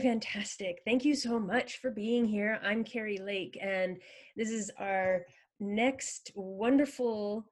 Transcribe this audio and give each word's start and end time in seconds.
Fantastic. 0.00 0.80
Thank 0.86 1.04
you 1.04 1.14
so 1.14 1.38
much 1.38 1.76
for 1.78 1.90
being 1.90 2.24
here. 2.24 2.58
I'm 2.64 2.84
Carrie 2.84 3.18
Lake, 3.18 3.58
and 3.60 3.98
this 4.34 4.48
is 4.48 4.70
our 4.78 5.26
next 5.58 6.32
wonderful 6.34 7.44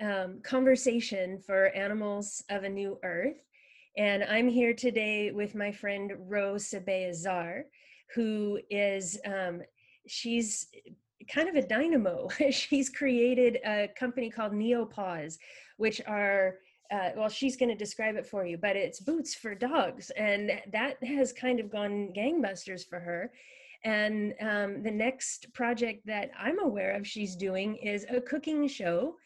um, 0.00 0.40
conversation 0.42 1.38
for 1.38 1.66
Animals 1.68 2.42
of 2.50 2.64
a 2.64 2.68
New 2.68 2.98
Earth. 3.04 3.36
And 3.96 4.24
I'm 4.24 4.48
here 4.48 4.74
today 4.74 5.30
with 5.30 5.54
my 5.54 5.70
friend 5.70 6.12
Rose 6.18 6.68
Sebeazar, 6.68 7.62
who 8.12 8.58
is, 8.70 9.20
um, 9.24 9.62
she's 10.08 10.66
kind 11.32 11.48
of 11.48 11.54
a 11.54 11.66
dynamo. 11.66 12.28
she's 12.50 12.90
created 12.90 13.58
a 13.64 13.88
company 13.96 14.30
called 14.30 14.52
Neopaws, 14.52 15.38
which 15.76 16.00
are 16.08 16.56
uh, 16.94 17.10
well, 17.16 17.28
she's 17.28 17.56
going 17.56 17.68
to 17.68 17.74
describe 17.74 18.14
it 18.16 18.26
for 18.26 18.46
you, 18.46 18.56
but 18.56 18.76
it's 18.76 19.00
boots 19.00 19.34
for 19.34 19.54
dogs. 19.54 20.10
And 20.16 20.52
that 20.72 21.02
has 21.02 21.32
kind 21.32 21.58
of 21.58 21.70
gone 21.70 22.12
gangbusters 22.16 22.86
for 22.88 23.00
her. 23.00 23.32
And 23.84 24.34
um, 24.40 24.82
the 24.82 24.90
next 24.90 25.52
project 25.52 26.06
that 26.06 26.30
I'm 26.38 26.58
aware 26.60 26.92
of 26.92 27.06
she's 27.06 27.36
doing 27.36 27.76
is 27.76 28.06
a 28.08 28.20
cooking 28.20 28.68
show 28.68 29.16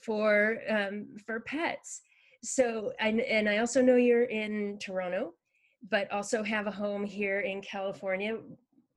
for 0.00 0.58
um, 0.68 1.06
for 1.26 1.40
pets. 1.40 2.00
So, 2.42 2.92
and, 2.98 3.20
and 3.20 3.48
I 3.48 3.58
also 3.58 3.82
know 3.82 3.96
you're 3.96 4.24
in 4.24 4.78
Toronto, 4.80 5.34
but 5.90 6.10
also 6.10 6.42
have 6.42 6.66
a 6.66 6.72
home 6.72 7.04
here 7.04 7.40
in 7.40 7.60
California, 7.60 8.38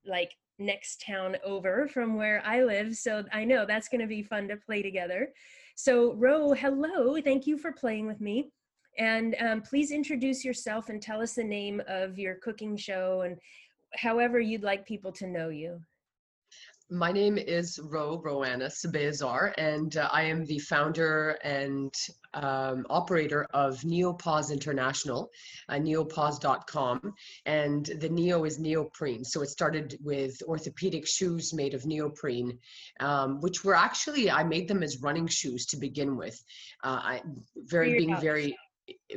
like 0.06 0.32
next 0.58 1.04
town 1.06 1.38
over 1.44 1.88
from 1.88 2.16
where 2.16 2.42
I 2.46 2.64
live. 2.64 2.96
So 2.96 3.24
I 3.32 3.46
know 3.46 3.66
that's 3.66 3.90
going 3.90 4.02
to 4.02 4.08
be 4.08 4.24
fun 4.24 4.48
to 4.48 4.58
play 4.58 4.82
together. 4.82 5.30
So, 5.76 6.14
Ro, 6.14 6.54
hello. 6.54 7.22
Thank 7.22 7.46
you 7.46 7.58
for 7.58 7.74
playing 7.74 8.08
with 8.08 8.22
me. 8.22 8.50
And 8.98 9.36
um, 9.42 9.62
please 9.62 9.92
introduce 9.92 10.46
yourself 10.46 10.88
and 10.88 11.02
tell 11.02 11.22
us 11.22 11.34
the 11.34 11.44
name 11.44 11.82
of 11.88 12.18
your 12.18 12.36
cooking 12.36 12.78
show 12.78 13.22
and 13.22 13.38
however 13.94 14.40
you'd 14.40 14.64
like 14.64 14.86
people 14.86 15.12
to 15.12 15.28
know 15.28 15.50
you. 15.50 15.82
My 16.92 17.12
name 17.12 17.40
is 17.40 17.80
Ro 17.80 18.22
Roanna 18.24 18.68
Sebeazar, 18.68 19.54
and 19.58 19.98
uh, 19.98 20.08
I 20.12 20.24
am 20.24 20.46
the 20.46 20.60
founder 20.60 21.32
and 21.44 21.92
um, 22.36 22.86
operator 22.92 23.48
of 23.56 23.84
Neopaws 23.84 24.52
International, 24.52 25.32
uh, 25.68 25.80
neopaws.com. 25.80 27.16
And 27.48 27.86
the 27.86 28.10
Neo 28.10 28.44
is 28.46 28.60
neoprene. 28.60 29.24
So 29.24 29.42
it 29.42 29.50
started 29.50 29.98
with 30.04 30.40
orthopedic 30.44 31.08
shoes 31.08 31.56
made 31.56 31.74
of 31.74 31.88
neoprene, 31.88 32.60
um, 33.00 33.42
which 33.42 33.64
were 33.64 33.76
actually, 33.76 34.30
I 34.30 34.44
made 34.44 34.68
them 34.68 34.84
as 34.84 35.02
running 35.02 35.28
shoes 35.28 35.66
to 35.68 35.78
begin 35.78 36.16
with. 36.16 36.40
Uh, 36.84 37.00
I, 37.02 37.22
very, 37.56 37.98
being 37.98 38.16
very, 38.22 38.56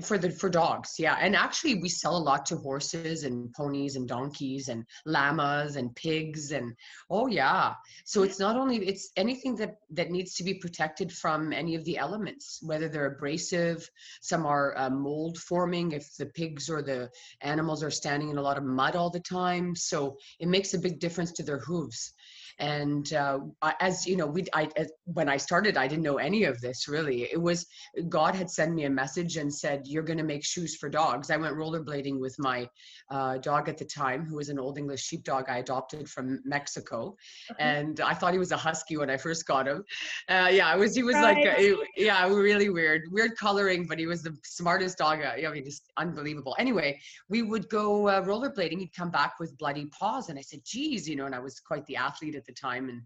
for 0.02 0.16
the 0.16 0.30
for 0.30 0.48
dogs 0.48 0.94
yeah. 0.98 1.16
And 1.20 1.36
actually 1.36 1.74
we 1.76 1.88
sell 1.88 2.16
a 2.16 2.26
lot 2.30 2.46
to 2.46 2.56
horses 2.56 3.24
and 3.24 3.52
ponies 3.52 3.96
and 3.96 4.08
donkeys 4.08 4.68
and 4.68 4.84
llamas 5.04 5.76
and 5.76 5.94
pigs 5.94 6.52
and 6.52 6.74
oh 7.10 7.26
yeah. 7.26 7.74
So 8.04 8.22
it's 8.22 8.38
not 8.38 8.56
only 8.56 8.76
it's 8.78 9.10
anything 9.16 9.56
that 9.56 9.76
that 9.90 10.10
needs 10.10 10.34
to 10.34 10.44
be 10.44 10.54
protected 10.54 11.12
from 11.12 11.52
any 11.52 11.74
of 11.74 11.84
the 11.84 11.98
elements 11.98 12.60
whether 12.62 12.88
they're 12.88 13.14
abrasive 13.16 13.88
some 14.20 14.46
are 14.46 14.76
uh, 14.78 14.90
mold 14.90 15.38
forming 15.38 15.92
if 15.92 16.16
the 16.16 16.26
pigs 16.26 16.70
or 16.70 16.82
the 16.82 17.10
animals 17.42 17.82
are 17.82 17.90
standing 17.90 18.30
in 18.30 18.38
a 18.38 18.42
lot 18.42 18.58
of 18.58 18.64
mud 18.64 18.96
all 18.96 19.10
the 19.10 19.20
time. 19.20 19.74
So 19.74 20.16
it 20.38 20.48
makes 20.48 20.74
a 20.74 20.78
big 20.78 20.98
difference 20.98 21.32
to 21.32 21.42
their 21.42 21.58
hooves 21.58 22.14
and 22.58 23.12
uh, 23.12 23.38
as 23.80 24.06
you 24.06 24.16
know 24.16 24.26
we 24.26 24.44
I, 24.52 24.68
when 25.04 25.28
i 25.28 25.36
started 25.36 25.76
i 25.76 25.86
didn't 25.86 26.02
know 26.02 26.18
any 26.18 26.44
of 26.44 26.60
this 26.60 26.88
really. 26.88 27.22
It 27.32 27.40
was 27.40 27.66
god 28.08 28.34
had 28.34 28.50
sent 28.50 28.74
me 28.74 28.84
a 28.84 28.90
message 28.90 29.36
and 29.36 29.52
said 29.52 29.82
you're 29.86 30.02
going 30.02 30.18
to 30.18 30.24
make 30.24 30.44
shoes 30.44 30.76
for 30.76 30.88
dogs. 30.88 31.30
I 31.30 31.36
went 31.36 31.54
rollerblading 31.54 32.18
with 32.18 32.36
my 32.38 32.68
uh, 33.10 33.38
dog 33.38 33.68
at 33.68 33.78
the 33.78 33.84
time 33.84 34.26
who 34.26 34.36
was 34.36 34.48
an 34.48 34.58
old 34.58 34.78
english 34.78 35.02
sheepdog 35.02 35.44
i 35.48 35.58
adopted 35.58 36.08
from 36.08 36.40
mexico. 36.44 37.16
And 37.58 38.00
i 38.00 38.14
thought 38.14 38.32
he 38.32 38.38
was 38.38 38.52
a 38.52 38.56
husky 38.56 38.96
when 38.96 39.10
i 39.10 39.16
first 39.16 39.46
got 39.46 39.66
him. 39.66 39.84
Uh, 40.28 40.48
yeah 40.50 40.74
it 40.74 40.78
was 40.78 40.94
he 40.94 41.02
was 41.02 41.14
right. 41.14 41.44
like 41.44 41.78
yeah 41.96 42.26
really 42.28 42.70
weird 42.70 43.02
weird 43.10 43.36
coloring 43.36 43.86
but 43.86 43.98
he 43.98 44.06
was 44.06 44.22
the 44.22 44.36
smartest 44.44 44.98
dog 44.98 45.20
uh, 45.22 45.46
i 45.46 45.52
mean 45.52 45.64
just 45.64 45.84
unbelievable. 45.96 46.56
Anyway 46.58 46.98
we 47.28 47.42
would 47.42 47.68
go 47.68 48.08
uh, 48.08 48.22
rollerblading. 48.22 48.78
He'd 48.80 48.94
come 48.94 49.10
back 49.10 49.34
with 49.38 49.56
bloody 49.58 49.86
paws 49.86 50.28
and 50.28 50.38
i 50.38 50.42
said 50.42 50.60
geez 50.64 51.08
you 51.08 51.16
know 51.16 51.26
and 51.26 51.34
i 51.34 51.38
was 51.38 51.60
quite 51.60 51.86
the 51.86 51.96
athlete 51.96 52.34
at 52.34 52.47
the 52.48 52.54
time 52.54 52.88
and 52.88 53.02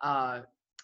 uh, 0.00 0.40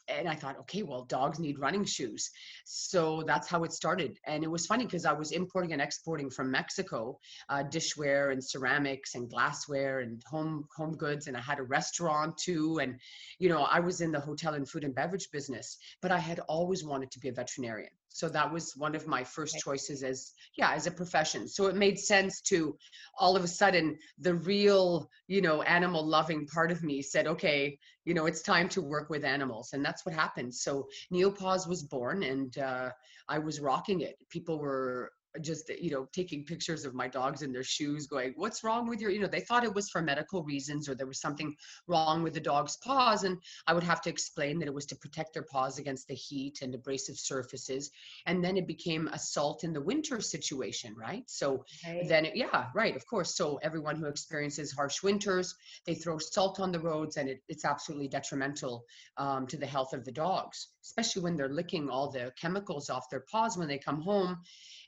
and 0.08 0.28
I 0.28 0.34
thought, 0.34 0.58
okay, 0.60 0.82
well, 0.82 1.04
dogs 1.04 1.38
need 1.38 1.58
running 1.58 1.84
shoes. 1.84 2.30
So 2.64 3.22
that's 3.26 3.48
how 3.48 3.64
it 3.64 3.72
started. 3.72 4.18
And 4.26 4.42
it 4.42 4.50
was 4.50 4.66
funny 4.66 4.84
because 4.84 5.04
I 5.04 5.12
was 5.12 5.32
importing 5.32 5.72
and 5.72 5.80
exporting 5.80 6.30
from 6.30 6.50
Mexico 6.50 7.18
uh, 7.48 7.62
dishware 7.64 8.32
and 8.32 8.42
ceramics 8.44 9.14
and 9.14 9.30
glassware 9.30 10.00
and 10.00 10.22
home 10.28 10.66
home 10.76 10.96
goods. 10.96 11.26
And 11.26 11.36
I 11.36 11.40
had 11.40 11.58
a 11.58 11.62
restaurant 11.62 12.36
too. 12.36 12.78
And, 12.80 12.98
you 13.38 13.48
know, 13.48 13.62
I 13.62 13.80
was 13.80 14.00
in 14.00 14.12
the 14.12 14.20
hotel 14.20 14.54
and 14.54 14.68
food 14.68 14.84
and 14.84 14.94
beverage 14.94 15.28
business, 15.32 15.78
but 16.00 16.10
I 16.10 16.18
had 16.18 16.40
always 16.40 16.84
wanted 16.84 17.10
to 17.12 17.20
be 17.20 17.28
a 17.28 17.32
veterinarian 17.32 17.92
so 18.14 18.28
that 18.28 18.52
was 18.52 18.76
one 18.76 18.94
of 18.94 19.06
my 19.06 19.24
first 19.24 19.58
choices 19.58 20.02
as 20.02 20.32
yeah 20.56 20.72
as 20.72 20.86
a 20.86 20.90
profession. 20.90 21.48
So 21.48 21.66
it 21.66 21.76
made 21.76 21.98
sense 21.98 22.40
to 22.42 22.76
all 23.18 23.36
of 23.36 23.44
a 23.44 23.48
sudden 23.48 23.98
the 24.18 24.34
real 24.34 25.08
you 25.28 25.40
know 25.40 25.62
animal 25.62 26.06
loving 26.06 26.46
part 26.46 26.70
of 26.70 26.82
me 26.82 27.02
said 27.02 27.26
okay 27.26 27.78
you 28.04 28.14
know 28.14 28.26
it's 28.26 28.42
time 28.42 28.68
to 28.70 28.82
work 28.82 29.10
with 29.10 29.24
animals. 29.24 29.70
And 29.72 29.84
that's 29.84 30.04
what 30.04 30.14
happened. 30.14 30.54
So 30.54 30.88
neopaws 31.10 31.66
was 31.66 31.82
born 31.82 32.22
and 32.22 32.56
uh, 32.58 32.90
i 33.28 33.38
was 33.38 33.60
rocking 33.60 34.00
it. 34.00 34.16
People 34.30 34.58
were 34.58 35.12
just 35.40 35.70
you 35.80 35.90
know 35.90 36.06
taking 36.12 36.44
pictures 36.44 36.84
of 36.84 36.94
my 36.94 37.08
dogs 37.08 37.42
in 37.42 37.52
their 37.52 37.62
shoes 37.62 38.06
going 38.06 38.32
what's 38.36 38.62
wrong 38.62 38.86
with 38.86 39.00
your 39.00 39.10
you 39.10 39.20
know 39.20 39.26
they 39.26 39.40
thought 39.40 39.64
it 39.64 39.74
was 39.74 39.88
for 39.88 40.02
medical 40.02 40.42
reasons 40.42 40.88
or 40.88 40.94
there 40.94 41.06
was 41.06 41.20
something 41.20 41.56
wrong 41.86 42.22
with 42.22 42.34
the 42.34 42.40
dog's 42.40 42.76
paws 42.76 43.24
and 43.24 43.38
i 43.66 43.72
would 43.72 43.82
have 43.82 44.02
to 44.02 44.10
explain 44.10 44.58
that 44.58 44.68
it 44.68 44.74
was 44.74 44.84
to 44.84 44.96
protect 44.96 45.32
their 45.32 45.44
paws 45.44 45.78
against 45.78 46.06
the 46.08 46.14
heat 46.14 46.60
and 46.60 46.74
abrasive 46.74 47.16
surfaces 47.16 47.90
and 48.26 48.44
then 48.44 48.56
it 48.56 48.66
became 48.66 49.08
a 49.08 49.18
salt 49.18 49.64
in 49.64 49.72
the 49.72 49.80
winter 49.80 50.20
situation 50.20 50.94
right 50.98 51.24
so 51.26 51.64
right. 51.86 52.06
then 52.08 52.26
it, 52.26 52.36
yeah 52.36 52.66
right 52.74 52.94
of 52.94 53.06
course 53.06 53.34
so 53.34 53.58
everyone 53.62 53.96
who 53.96 54.06
experiences 54.06 54.72
harsh 54.72 55.02
winters 55.02 55.54
they 55.86 55.94
throw 55.94 56.18
salt 56.18 56.60
on 56.60 56.70
the 56.70 56.80
roads 56.80 57.16
and 57.16 57.28
it, 57.28 57.42
it's 57.48 57.64
absolutely 57.64 58.08
detrimental 58.08 58.84
um, 59.16 59.46
to 59.46 59.56
the 59.56 59.66
health 59.66 59.94
of 59.94 60.04
the 60.04 60.12
dogs 60.12 60.68
especially 60.84 61.22
when 61.22 61.36
they're 61.36 61.48
licking 61.48 61.88
all 61.88 62.10
the 62.10 62.30
chemicals 62.38 62.90
off 62.90 63.08
their 63.08 63.24
paws 63.30 63.56
when 63.56 63.68
they 63.68 63.78
come 63.78 64.00
home 64.00 64.36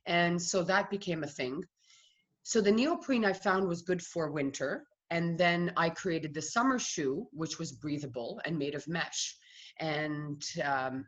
and 0.07 0.41
so 0.41 0.63
that 0.65 0.91
became 0.91 1.23
a 1.23 1.29
thing. 1.29 1.65
So 2.43 2.61
the 2.61 2.73
neoprene 2.73 3.25
I 3.25 3.33
found 3.33 3.67
was 3.67 3.83
good 3.83 4.03
for 4.03 4.31
winter. 4.31 4.87
And 5.11 5.39
then 5.39 5.73
I 5.77 5.91
created 5.91 6.35
the 6.35 6.43
summer 6.43 6.79
shoe, 6.79 7.27
which 7.33 7.59
was 7.59 7.73
breathable 7.73 8.41
and 8.45 8.59
made 8.59 8.75
of 8.75 8.87
mesh. 8.89 9.35
And 9.81 10.43
um, 10.63 11.07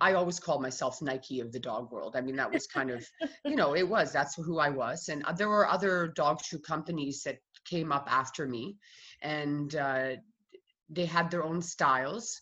I 0.00 0.12
always 0.12 0.38
called 0.38 0.62
myself 0.62 1.00
Nike 1.00 1.40
of 1.40 1.52
the 1.52 1.58
dog 1.58 1.90
world. 1.90 2.16
I 2.16 2.20
mean, 2.20 2.36
that 2.36 2.52
was 2.52 2.66
kind 2.66 2.90
of, 2.90 3.06
you 3.44 3.56
know, 3.56 3.74
it 3.74 3.88
was, 3.88 4.12
that's 4.12 4.34
who 4.36 4.58
I 4.58 4.68
was. 4.68 5.08
And 5.08 5.24
uh, 5.24 5.32
there 5.32 5.48
were 5.48 5.68
other 5.68 6.08
dog 6.08 6.42
shoe 6.44 6.58
companies 6.58 7.22
that 7.24 7.38
came 7.64 7.92
up 7.92 8.06
after 8.10 8.46
me 8.46 8.76
and 9.22 9.74
uh, 9.74 10.10
they 10.88 11.06
had 11.06 11.30
their 11.30 11.42
own 11.42 11.62
styles 11.62 12.40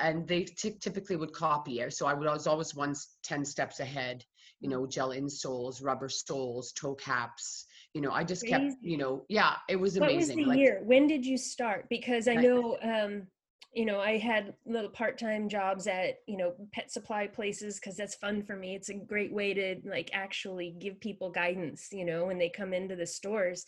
and 0.00 0.26
they 0.26 0.44
t- 0.44 0.78
typically 0.80 1.16
would 1.16 1.32
copy 1.32 1.80
it. 1.80 1.92
So 1.94 2.06
I, 2.06 2.12
I 2.12 2.32
was 2.32 2.46
always 2.46 2.74
one 2.74 2.94
10 3.22 3.44
steps 3.44 3.80
ahead 3.80 4.24
you 4.64 4.70
know, 4.70 4.86
gel 4.86 5.10
insoles, 5.10 5.84
rubber 5.84 6.08
soles, 6.08 6.72
toe 6.72 6.94
caps. 6.94 7.66
You 7.92 8.00
know, 8.00 8.10
I 8.10 8.24
just 8.24 8.40
Crazy. 8.40 8.70
kept, 8.70 8.82
you 8.82 8.96
know, 8.96 9.26
yeah, 9.28 9.56
it 9.68 9.76
was 9.76 9.98
amazing. 9.98 10.16
What 10.16 10.16
was 10.16 10.28
the 10.30 10.44
like, 10.46 10.58
year? 10.58 10.80
When 10.82 11.06
did 11.06 11.26
you 11.26 11.36
start? 11.36 11.86
Because 11.90 12.28
I 12.28 12.36
know, 12.36 12.78
um, 12.82 13.26
you 13.74 13.84
know, 13.84 14.00
I 14.00 14.16
had 14.16 14.54
little 14.64 14.88
part-time 14.88 15.50
jobs 15.50 15.86
at, 15.86 16.20
you 16.26 16.38
know, 16.38 16.54
pet 16.72 16.90
supply 16.90 17.26
places 17.26 17.78
because 17.78 17.94
that's 17.94 18.14
fun 18.14 18.42
for 18.42 18.56
me. 18.56 18.74
It's 18.74 18.88
a 18.88 18.94
great 18.94 19.34
way 19.34 19.52
to 19.52 19.76
like 19.84 20.08
actually 20.14 20.74
give 20.78 20.98
people 20.98 21.30
guidance, 21.30 21.88
you 21.92 22.06
know, 22.06 22.24
when 22.24 22.38
they 22.38 22.48
come 22.48 22.72
into 22.72 22.96
the 22.96 23.06
stores. 23.06 23.66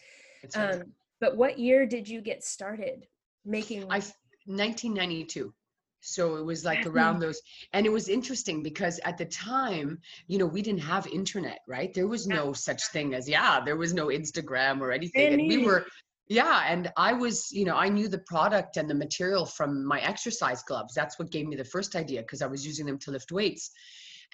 Um, 0.55 0.95
but 1.21 1.37
what 1.37 1.59
year 1.59 1.85
did 1.85 2.09
you 2.09 2.23
get 2.23 2.43
started 2.43 3.07
making? 3.45 3.83
I 3.91 4.01
1992 4.47 5.53
so 6.01 6.37
it 6.37 6.45
was 6.45 6.65
like 6.65 6.87
around 6.87 7.19
those 7.19 7.41
and 7.73 7.87
it 7.87 7.93
was 7.93 8.09
interesting 8.09 8.63
because 8.63 9.01
at 9.05 9.19
the 9.19 9.25
time 9.27 9.99
you 10.29 10.39
know 10.39 10.47
we 10.47 10.63
didn't 10.63 10.81
have 10.81 11.07
internet 11.07 11.59
right? 11.67 11.93
There 11.95 12.07
was 12.07 12.27
no 12.27 12.53
such 12.53 12.87
thing 12.89 13.15
as 13.15 13.29
yeah 13.29 13.61
there 13.65 13.77
was 13.77 13.93
no 13.93 14.07
instagram 14.07 14.81
or 14.81 14.93
anything 14.93 15.35
and 15.35 15.49
we 15.49 15.65
were 15.65 15.87
yeah 16.29 16.65
and 16.69 16.93
i 16.97 17.13
was 17.13 17.51
you 17.53 17.65
know 17.65 17.77
i 17.77 17.89
knew 17.89 18.09
the 18.09 18.19
product 18.19 18.77
and 18.77 18.89
the 18.91 18.95
material 18.95 19.47
from 19.47 19.85
my 19.85 20.01
exercise 20.01 20.63
gloves. 20.63 20.95
That's 20.95 21.19
what 21.19 21.31
gave 21.31 21.47
me 21.47 21.57
the 21.57 21.65
first 21.65 21.97
idea 21.97 22.23
because 22.23 22.43
i 22.43 22.47
was 22.47 22.67
using 22.67 22.87
them 22.87 22.99
to 22.99 23.11
lift 23.11 23.33
weights. 23.33 23.71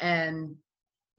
And 0.00 0.56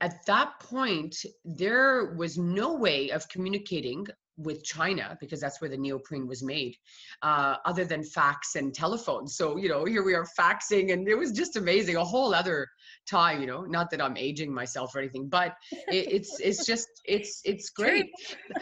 at 0.00 0.26
that 0.26 0.58
point 0.60 1.16
there 1.44 2.14
was 2.16 2.36
no 2.36 2.74
way 2.74 3.10
of 3.10 3.28
communicating 3.28 4.06
with 4.36 4.64
China 4.64 5.16
because 5.20 5.40
that's 5.40 5.60
where 5.60 5.70
the 5.70 5.76
neoprene 5.76 6.26
was 6.26 6.42
made, 6.42 6.76
uh, 7.22 7.56
other 7.64 7.84
than 7.84 8.02
fax 8.02 8.56
and 8.56 8.74
telephone. 8.74 9.26
So, 9.26 9.56
you 9.56 9.68
know, 9.68 9.84
here 9.84 10.04
we 10.04 10.14
are 10.14 10.26
faxing 10.38 10.92
and 10.92 11.08
it 11.08 11.16
was 11.16 11.32
just 11.32 11.56
amazing. 11.56 11.96
A 11.96 12.04
whole 12.04 12.34
other 12.34 12.68
time, 13.08 13.40
you 13.40 13.46
know, 13.46 13.62
not 13.62 13.90
that 13.90 14.02
I'm 14.02 14.16
aging 14.16 14.52
myself 14.52 14.94
or 14.94 14.98
anything, 14.98 15.28
but 15.28 15.54
it, 15.88 16.12
it's, 16.12 16.40
it's 16.40 16.66
just, 16.66 16.88
it's, 17.04 17.40
it's 17.44 17.70
great. 17.76 18.10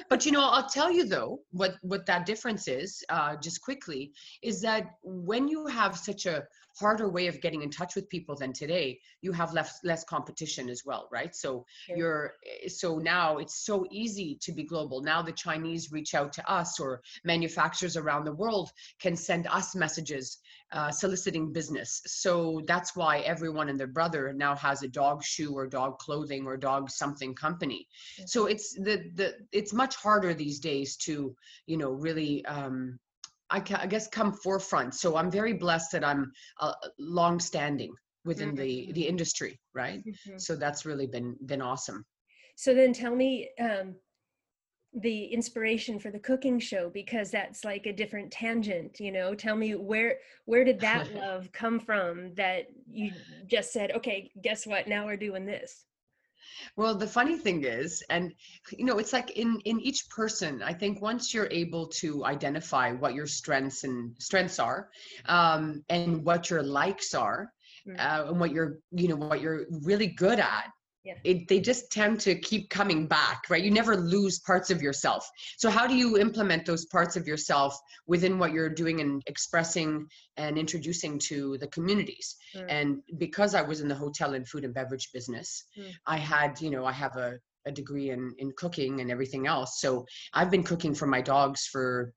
But, 0.09 0.27
you 0.27 0.33
know, 0.33 0.43
I'll 0.43 0.69
tell 0.69 0.91
you 0.91 1.05
though, 1.05 1.41
what, 1.51 1.77
what 1.83 2.07
that 2.07 2.27
difference 2.27 2.69
is, 2.69 3.03
uh, 3.09 3.37
just 3.37 3.63
quickly, 3.63 4.13
is 4.43 4.61
that 4.63 4.85
when 5.03 5.49
you 5.49 5.67
have 5.67 5.97
such 5.97 6.27
a 6.27 6.45
harder 6.79 7.09
way 7.09 7.27
of 7.27 7.41
getting 7.41 7.63
in 7.63 7.71
touch 7.71 7.95
with 7.95 8.09
people 8.09 8.37
than 8.37 8.53
today, 8.53 8.99
you 9.21 9.33
have 9.33 9.53
less, 9.53 9.81
less 9.85 10.05
competition 10.05 10.69
as 10.69 10.83
well, 10.85 11.09
right? 11.13 11.35
So 11.35 11.65
sure. 11.87 11.97
you're, 11.97 12.35
eh, 12.65 12.69
so 12.69 12.99
now 12.99 13.39
it's 13.39 13.65
so 13.65 13.87
easy 13.91 14.39
to 14.43 14.53
be 14.53 14.65
global. 14.65 15.03
Now 15.03 15.23
the 15.23 15.33
Chinese 15.33 15.73
Chinese 15.73 15.93
reach 15.93 16.15
out 16.15 16.33
to 16.33 16.51
us 16.51 16.81
or 16.81 17.03
manufacturers 17.25 17.97
around 17.97 18.25
the 18.25 18.35
world 18.35 18.71
can 19.01 19.17
send 19.17 19.47
us 19.47 19.75
messages 19.75 20.39
uh, 20.73 20.91
soliciting 20.91 21.53
business. 21.53 22.01
So 22.07 22.63
that's 22.67 22.97
why 22.97 23.19
everyone 23.21 23.69
and 23.69 23.79
their 23.79 23.87
brother 23.87 24.33
now 24.33 24.57
has 24.57 24.83
a 24.83 24.89
dog 24.89 25.23
shoe 25.23 25.53
or 25.53 25.67
dog 25.67 25.99
clothing 25.99 26.47
or 26.47 26.57
dog 26.57 26.91
something 26.91 27.35
company. 27.35 27.87
So 28.27 28.47
it's 28.47 28.75
the 28.75 29.11
the 29.15 29.35
it's 29.53 29.73
much 29.73 29.97
harder 29.97 30.35
these 30.35 30.59
days 30.61 30.97
to 31.07 31.37
you 31.67 31.77
know 31.77 31.91
really 31.91 32.45
um, 32.47 32.99
I, 33.53 33.63
I, 33.77 33.87
guess 33.87 34.09
come 34.09 34.33
forefront. 34.33 34.95
So 34.95 35.17
I'm 35.17 35.31
very 35.31 35.53
blessed 35.53 35.93
that 35.93 36.05
I'm 36.05 36.33
uh, 36.61 36.73
long 36.99 37.39
standing 37.39 37.93
within 38.25 38.51
mm-hmm. 38.51 38.63
the 38.63 38.93
the 38.93 39.07
industry, 39.07 39.61
right? 39.75 40.05
Mm-hmm. 40.05 40.39
So 40.39 40.57
that's 40.57 40.85
really 40.87 41.07
been 41.07 41.37
been 41.47 41.63
awesome. 41.63 42.05
So 42.57 42.75
then 42.75 42.93
tell 42.93 43.15
me, 43.15 43.51
um, 43.61 43.95
the 44.95 45.25
inspiration 45.27 45.99
for 45.99 46.11
the 46.11 46.19
cooking 46.19 46.59
show 46.59 46.91
because 46.91 47.31
that's 47.31 47.65
like 47.65 47.87
a 47.87 47.93
different 47.93 48.31
tangent 48.31 49.01
you 49.01 49.11
know 49.11 49.35
tell 49.35 49.57
me 49.57 49.75
where 49.75 50.19
where 50.45 50.65
did 50.65 50.79
that 50.81 51.11
love 51.15 51.51
come 51.53 51.81
from 51.81 52.35
that 52.35 52.67
you 52.91 53.11
just 53.47 53.73
said 53.73 53.91
okay 53.93 54.31
guess 54.43 54.67
what 54.67 54.87
now 54.87 55.07
we're 55.07 55.17
doing 55.17 55.47
this 55.47 55.87
well 56.77 56.95
the 56.95 57.07
funny 57.07 57.37
thing 57.37 57.65
is 57.65 58.03
and 58.11 58.33
you 58.77 58.85
know 58.85 58.99
it's 58.99 59.13
like 59.13 59.31
in 59.33 59.61
in 59.65 59.81
each 59.81 60.09
person 60.09 60.63
i 60.63 60.73
think 60.73 61.01
once 61.01 61.33
you're 61.33 61.49
able 61.51 61.87
to 61.87 62.25
identify 62.25 62.93
what 62.93 63.15
your 63.15 63.27
strengths 63.27 63.85
and 63.85 64.15
strengths 64.19 64.59
are 64.59 64.89
um 65.27 65.83
and 65.89 66.25
what 66.25 66.51
your 66.51 66.63
likes 66.63 67.15
are 67.15 67.53
mm. 67.87 67.99
uh, 67.99 68.29
and 68.29 68.41
what 68.41 68.53
you're 68.53 68.79
you 68.93 69.09
know 69.09 69.17
what 69.17 69.41
you're 69.41 69.67
really 69.83 70.09
good 70.09 70.39
at 70.39 70.67
yeah. 71.05 71.15
It, 71.25 71.49
they 71.49 71.59
just 71.59 71.91
tend 71.91 72.21
to 72.21 72.37
keep 72.37 72.71
coming 72.71 73.07
back, 73.09 73.45
right? 73.51 73.63
You 73.63 73.73
never 73.73 73.97
lose 73.97 74.39
parts 74.39 74.71
of 74.71 74.81
yourself. 74.81 75.29
So, 75.57 75.69
how 75.69 75.87
do 75.87 75.97
you 75.97 76.17
implement 76.19 76.65
those 76.65 76.87
parts 76.87 77.17
of 77.17 77.27
yourself 77.27 77.77
within 78.07 78.39
what 78.39 78.53
you're 78.53 78.69
doing 78.69 79.01
and 79.01 79.21
expressing 79.27 80.07
and 80.37 80.57
introducing 80.57 81.19
to 81.31 81.59
the 81.59 81.67
communities? 81.69 82.37
Mm. 82.55 82.67
And 82.69 83.03
because 83.19 83.55
I 83.57 83.63
was 83.63 83.81
in 83.81 83.89
the 83.89 83.97
hotel 83.97 84.35
and 84.35 84.47
food 84.47 84.65
and 84.65 84.73
beverage 84.73 85.11
business, 85.13 85.65
mm. 85.77 85.91
I 86.07 86.19
had, 86.19 86.61
you 86.61 86.71
know, 86.71 86.85
I 86.85 86.93
have 86.93 87.17
a, 87.17 87.39
a 87.67 87.73
degree 87.73 88.11
in, 88.11 88.33
in 88.39 88.53
cooking 88.57 89.01
and 89.01 89.11
everything 89.11 89.49
else. 89.49 89.81
So, 89.81 90.07
I've 90.35 90.53
been 90.53 90.63
cooking 90.63 90.95
for 90.95 91.07
my 91.07 91.21
dogs 91.21 91.67
for 91.67 92.13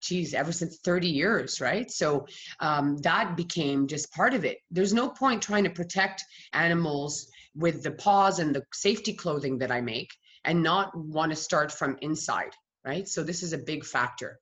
geez, 0.00 0.34
ever 0.34 0.52
since 0.52 0.78
30 0.84 1.08
years, 1.08 1.62
right? 1.62 1.90
So 1.90 2.26
um, 2.60 2.98
that 2.98 3.38
became 3.38 3.86
just 3.86 4.12
part 4.12 4.34
of 4.34 4.44
it. 4.44 4.58
There's 4.70 4.92
no 4.92 5.08
point 5.08 5.40
trying 5.40 5.64
to 5.64 5.70
protect 5.70 6.22
animals 6.52 7.26
with 7.54 7.82
the 7.82 7.92
paws 7.92 8.38
and 8.38 8.54
the 8.54 8.62
safety 8.72 9.12
clothing 9.12 9.58
that 9.58 9.70
I 9.70 9.80
make 9.80 10.10
and 10.44 10.62
not 10.62 10.96
want 10.96 11.30
to 11.32 11.36
start 11.36 11.72
from 11.72 11.96
inside, 12.00 12.52
right? 12.84 13.08
So 13.08 13.22
this 13.22 13.42
is 13.42 13.52
a 13.52 13.58
big 13.58 13.84
factor. 13.84 14.38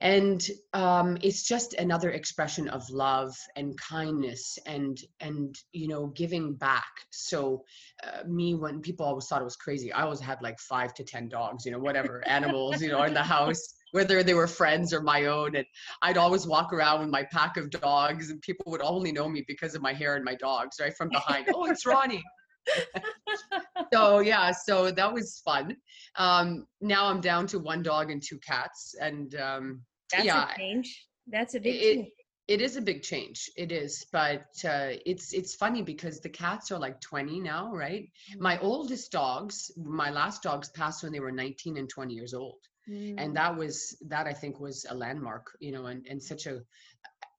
And 0.00 0.46
um, 0.74 1.18
it's 1.22 1.42
just 1.42 1.74
another 1.74 2.10
expression 2.10 2.68
of 2.68 2.88
love 2.88 3.34
and 3.56 3.76
kindness 3.76 4.56
and 4.64 4.96
and 5.18 5.56
you 5.72 5.88
know 5.88 6.06
giving 6.06 6.54
back. 6.54 6.92
So 7.10 7.64
uh, 8.04 8.22
me, 8.28 8.54
when 8.54 8.80
people 8.80 9.06
always 9.06 9.26
thought 9.26 9.40
it 9.40 9.44
was 9.44 9.56
crazy, 9.56 9.92
I 9.92 10.02
always 10.02 10.20
had 10.20 10.40
like 10.40 10.60
five 10.60 10.94
to 10.94 11.04
ten 11.04 11.28
dogs, 11.28 11.64
you 11.66 11.72
know, 11.72 11.80
whatever 11.80 12.22
animals, 12.28 12.80
you 12.80 12.90
know, 12.90 13.02
in 13.02 13.14
the 13.14 13.24
house 13.24 13.74
whether 13.92 14.22
they 14.22 14.34
were 14.34 14.46
friends 14.46 14.92
or 14.92 15.00
my 15.00 15.26
own. 15.26 15.56
And 15.56 15.66
I'd 16.02 16.16
always 16.16 16.46
walk 16.46 16.72
around 16.72 17.00
with 17.00 17.10
my 17.10 17.24
pack 17.24 17.56
of 17.56 17.70
dogs, 17.70 18.30
and 18.30 18.40
people 18.42 18.70
would 18.70 18.82
only 18.82 19.12
know 19.12 19.28
me 19.28 19.44
because 19.46 19.74
of 19.74 19.82
my 19.82 19.92
hair 19.92 20.16
and 20.16 20.24
my 20.24 20.34
dogs, 20.34 20.76
right 20.80 20.96
from 20.96 21.08
behind. 21.08 21.48
oh, 21.54 21.66
it's 21.66 21.86
Ronnie. 21.86 22.22
so 23.92 24.20
yeah, 24.20 24.52
so 24.52 24.90
that 24.90 25.12
was 25.12 25.40
fun. 25.44 25.76
Um, 26.16 26.66
now 26.80 27.06
I'm 27.06 27.20
down 27.20 27.46
to 27.48 27.58
one 27.58 27.82
dog 27.82 28.10
and 28.10 28.22
two 28.22 28.38
cats, 28.38 28.94
and 29.00 29.34
um, 29.36 29.82
that's 30.10 30.24
yeah, 30.24 30.52
a 30.52 30.56
change. 30.56 31.06
That's 31.26 31.54
a 31.54 31.60
big 31.60 31.74
it, 31.74 31.94
change. 31.94 32.08
It 32.46 32.62
is 32.62 32.76
a 32.76 32.80
big 32.82 33.02
change. 33.02 33.50
It 33.56 33.72
is, 33.72 34.06
but 34.10 34.46
uh, 34.64 34.96
it's 35.04 35.32
it's 35.34 35.54
funny 35.54 35.82
because 35.82 36.20
the 36.20 36.30
cats 36.30 36.70
are 36.70 36.78
like 36.78 37.00
20 37.00 37.40
now, 37.40 37.70
right? 37.72 38.04
Mm-hmm. 38.32 38.42
My 38.42 38.58
oldest 38.60 39.12
dogs, 39.12 39.70
my 39.76 40.10
last 40.10 40.42
dogs 40.42 40.70
passed 40.70 41.02
when 41.02 41.12
they 41.12 41.20
were 41.20 41.32
19 41.32 41.76
and 41.76 41.88
20 41.88 42.14
years 42.14 42.34
old 42.34 42.58
mm. 42.88 43.14
and 43.18 43.36
that 43.36 43.56
was 43.56 43.96
that 44.06 44.26
i 44.26 44.32
think 44.32 44.60
was 44.60 44.86
a 44.90 44.94
landmark 44.94 45.56
you 45.60 45.72
know 45.72 45.86
and, 45.86 46.06
and 46.08 46.22
such 46.22 46.46
a 46.46 46.60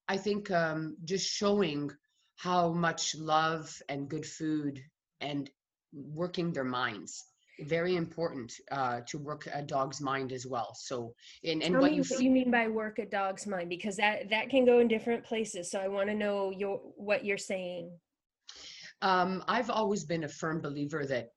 i 0.08 0.18
think 0.18 0.50
um, 0.52 0.96
just 1.06 1.30
showing 1.30 1.90
how 2.36 2.72
much 2.72 3.16
love 3.16 3.76
and 3.90 4.10
good 4.10 4.26
food 4.26 4.82
and 5.22 5.50
working 5.94 6.54
their 6.54 6.64
minds 6.64 7.26
very 7.62 7.96
important 7.96 8.54
uh, 8.72 9.02
to 9.08 9.18
work 9.18 9.48
a 9.54 9.62
dog's 9.62 10.02
mind 10.02 10.32
as 10.32 10.46
well. 10.46 10.74
So, 10.76 11.14
and, 11.44 11.62
and 11.62 11.74
Tell 11.74 11.82
what 11.82 11.94
you, 11.94 12.04
what 12.04 12.22
you 12.22 12.30
mean 12.30 12.52
by 12.52 12.68
work 12.68 13.00
a 13.00 13.06
dog's 13.06 13.48
mind, 13.48 13.70
because 13.70 13.98
that 13.98 14.30
that 14.30 14.50
can 14.50 14.66
go 14.66 14.80
in 14.80 14.88
different 14.88 15.24
places. 15.24 15.72
So, 15.72 15.80
I 15.80 15.88
want 15.88 16.10
to 16.10 16.16
know 16.16 16.52
your 16.52 16.80
what 16.96 17.26
you're 17.26 17.38
saying. 17.38 17.92
Um, 19.02 19.44
I've 19.48 19.70
always 19.70 20.04
been 20.04 20.24
a 20.26 20.28
firm 20.28 20.62
believer 20.62 21.06
that 21.06 21.32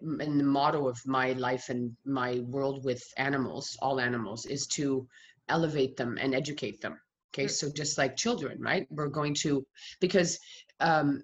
and 0.00 0.40
the 0.40 0.44
motto 0.44 0.88
of 0.88 0.98
my 1.06 1.32
life 1.32 1.68
and 1.68 1.96
my 2.04 2.40
world 2.46 2.84
with 2.84 3.02
animals, 3.16 3.76
all 3.80 4.00
animals, 4.00 4.46
is 4.46 4.66
to 4.68 5.06
elevate 5.48 5.96
them 5.96 6.18
and 6.20 6.34
educate 6.34 6.80
them. 6.80 6.98
Okay, 7.34 7.48
so 7.48 7.70
just 7.70 7.98
like 7.98 8.16
children, 8.16 8.60
right? 8.60 8.86
We're 8.90 9.08
going 9.08 9.34
to 9.34 9.66
because 10.00 10.38
um, 10.80 11.22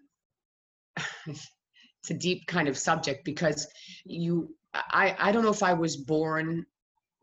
it's 1.27 2.11
a 2.11 2.15
deep 2.15 2.47
kind 2.47 2.69
of 2.69 2.77
subject 2.77 3.25
because 3.25 3.67
you, 4.05 4.55
I, 4.75 5.17
I 5.19 5.33
don't 5.33 5.43
know 5.43 5.51
if 5.51 5.63
I 5.63 5.73
was 5.73 5.97
born 5.97 6.67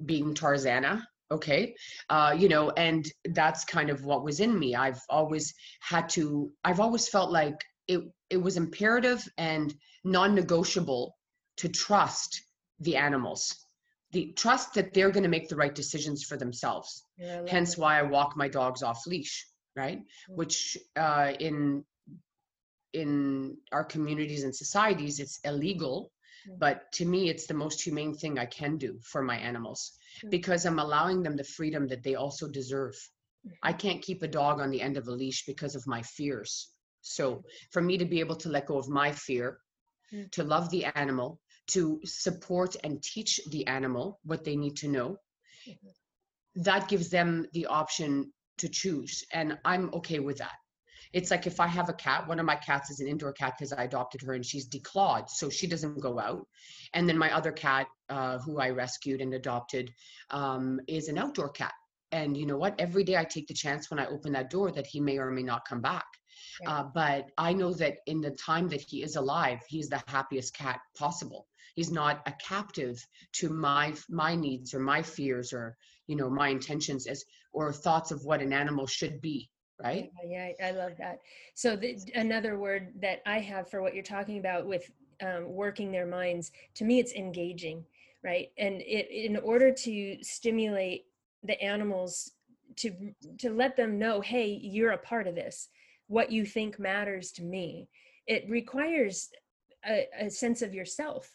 being 0.05 0.33
Tarzana, 0.33 1.03
okay 1.31 1.75
uh, 2.09 2.36
you 2.38 2.50
know 2.50 2.71
and 2.71 3.12
that's 3.33 3.63
kind 3.63 3.89
of 3.89 4.03
what 4.03 4.24
was 4.24 4.39
in 4.39 4.57
me 4.57 4.75
i've 4.75 5.01
always 5.09 5.53
had 5.81 6.09
to 6.09 6.51
i've 6.63 6.79
always 6.79 7.07
felt 7.07 7.31
like 7.31 7.63
it 7.88 8.01
it 8.29 8.38
was 8.38 8.57
imperative 8.57 9.27
and 9.38 9.75
non-negotiable 10.03 11.15
to 11.59 11.69
trust 11.69 12.41
the 12.79 12.95
animals 12.95 13.65
the 14.11 14.33
trust 14.35 14.73
that 14.73 14.93
they're 14.93 15.11
going 15.11 15.23
to 15.23 15.29
make 15.29 15.49
the 15.49 15.55
right 15.55 15.75
decisions 15.75 16.23
for 16.23 16.37
themselves 16.37 17.05
yeah, 17.17 17.41
hence 17.47 17.75
that. 17.75 17.81
why 17.81 17.99
i 17.99 18.01
walk 18.01 18.35
my 18.35 18.47
dogs 18.47 18.81
off 18.81 19.05
leash 19.05 19.45
right 19.75 19.99
mm-hmm. 19.99 20.35
which 20.35 20.77
uh, 20.95 21.31
in 21.39 21.83
in 22.93 23.57
our 23.71 23.83
communities 23.83 24.43
and 24.43 24.55
societies 24.55 25.19
it's 25.19 25.39
illegal 25.43 26.11
mm-hmm. 26.47 26.57
but 26.59 26.91
to 26.93 27.05
me 27.05 27.29
it's 27.29 27.45
the 27.45 27.53
most 27.53 27.81
humane 27.81 28.15
thing 28.15 28.39
i 28.39 28.45
can 28.45 28.77
do 28.77 28.97
for 29.03 29.21
my 29.21 29.37
animals 29.37 29.91
mm-hmm. 30.17 30.29
because 30.29 30.65
i'm 30.65 30.79
allowing 30.79 31.21
them 31.21 31.35
the 31.35 31.43
freedom 31.43 31.87
that 31.87 32.03
they 32.03 32.15
also 32.15 32.47
deserve 32.47 32.95
i 33.63 33.73
can't 33.73 34.01
keep 34.01 34.23
a 34.23 34.27
dog 34.27 34.59
on 34.59 34.71
the 34.71 34.81
end 34.81 34.97
of 34.97 35.07
a 35.07 35.11
leash 35.11 35.45
because 35.45 35.75
of 35.75 35.85
my 35.87 36.01
fears 36.01 36.69
so 37.01 37.43
for 37.71 37.81
me 37.81 37.97
to 37.97 38.05
be 38.05 38.19
able 38.19 38.35
to 38.35 38.49
let 38.49 38.65
go 38.65 38.77
of 38.77 38.89
my 38.89 39.11
fear 39.11 39.59
to 40.31 40.43
love 40.43 40.69
the 40.69 40.85
animal 40.97 41.39
to 41.69 41.99
support 42.05 42.75
and 42.83 43.01
teach 43.01 43.39
the 43.51 43.67
animal 43.67 44.19
what 44.23 44.43
they 44.43 44.55
need 44.55 44.75
to 44.77 44.88
know. 44.88 45.17
That 46.55 46.88
gives 46.88 47.09
them 47.09 47.47
the 47.53 47.67
option 47.67 48.31
to 48.59 48.69
choose 48.69 49.23
and 49.33 49.57
i'm 49.65 49.89
okay 49.93 50.19
with 50.19 50.38
that. 50.38 50.55
It's 51.11 51.31
like 51.31 51.47
if 51.47 51.59
i 51.59 51.67
have 51.67 51.89
a 51.89 51.93
cat 51.93 52.27
one 52.27 52.39
of 52.39 52.45
my 52.45 52.55
cats 52.55 52.91
is 52.91 52.99
an 52.99 53.07
indoor 53.07 53.33
cat 53.33 53.53
because 53.57 53.73
i 53.73 53.83
adopted 53.83 54.21
her 54.21 54.33
and 54.33 54.45
she's 54.45 54.69
declawed 54.69 55.29
so 55.29 55.49
she 55.49 55.67
doesn't 55.67 56.01
go 56.01 56.19
out. 56.19 56.45
And 56.93 57.07
then 57.07 57.17
my 57.17 57.35
other 57.35 57.51
cat 57.51 57.88
uh, 58.09 58.38
who 58.39 58.59
i 58.59 58.69
rescued 58.69 59.21
and 59.21 59.33
adopted 59.33 59.91
um, 60.29 60.79
is 60.88 61.07
an 61.07 61.17
outdoor 61.17 61.49
cat. 61.49 61.73
And 62.11 62.35
you 62.35 62.45
know 62.45 62.57
what? 62.57 62.79
Every 62.79 63.03
day 63.03 63.17
i 63.17 63.23
take 63.23 63.47
the 63.47 63.53
chance 63.53 63.89
when 63.89 63.99
i 63.99 64.07
open 64.07 64.33
that 64.33 64.49
door 64.49 64.71
that 64.71 64.88
he 64.88 64.99
may 64.99 65.17
or 65.17 65.31
may 65.31 65.43
not 65.43 65.67
come 65.67 65.81
back 65.81 66.05
uh, 66.65 66.84
but 66.84 67.29
i 67.38 67.53
know 67.53 67.74
that 67.74 67.98
in 68.05 68.22
the 68.22 68.31
time 68.31 68.67
that 68.67 68.81
he 68.81 69.03
is 69.03 69.15
alive 69.15 69.60
he's 69.67 69.89
the 69.89 70.01
happiest 70.08 70.53
cat 70.53 70.79
possible. 70.98 71.48
He's 71.75 71.91
not 71.91 72.22
a 72.25 72.34
captive 72.34 73.05
to 73.34 73.50
my 73.50 73.93
my 74.10 74.36
needs 74.36 74.74
or 74.74 74.79
my 74.79 75.01
fears 75.01 75.53
or 75.53 75.77
you 76.08 76.15
know 76.15 76.29
my 76.29 76.50
intentions 76.50 77.08
as 77.08 77.24
or 77.53 77.72
thoughts 77.72 78.12
of 78.12 78.25
what 78.25 78.41
an 78.41 78.53
animal 78.53 78.88
should 78.88 79.22
be 79.22 79.50
right? 79.81 80.12
Yeah, 80.25 80.50
yeah 80.60 80.67
i 80.67 80.72
love 80.72 80.93
that. 80.98 81.19
So 81.53 81.75
the, 81.75 81.98
another 82.15 82.58
word 82.58 82.93
that 83.01 83.22
i 83.25 83.39
have 83.39 83.69
for 83.69 83.81
what 83.81 83.93
you're 83.93 84.03
talking 84.03 84.39
about 84.39 84.65
with 84.65 84.91
um, 85.22 85.53
working 85.53 85.91
their 85.91 86.05
minds 86.05 86.51
to 86.75 86.84
me 86.86 87.00
it's 87.00 87.13
engaging 87.13 87.86
right? 88.22 88.51
And 88.58 88.81
it 88.81 89.10
in 89.10 89.38
order 89.38 89.72
to 89.72 90.17
stimulate 90.22 91.05
the 91.43 91.62
animals 91.62 92.31
to 92.75 93.13
to 93.38 93.50
let 93.51 93.77
them 93.77 93.98
know 93.98 94.19
hey 94.22 94.48
you're 94.62 94.91
a 94.91 94.98
part 94.98 95.27
of 95.27 95.36
this 95.36 95.69
what 96.09 96.31
you 96.31 96.43
think 96.43 96.77
matters 96.79 97.31
to 97.31 97.43
me. 97.43 97.87
It 98.27 98.43
requires 98.49 99.29
a, 99.87 100.07
a 100.19 100.29
sense 100.29 100.61
of 100.61 100.73
yourself 100.73 101.31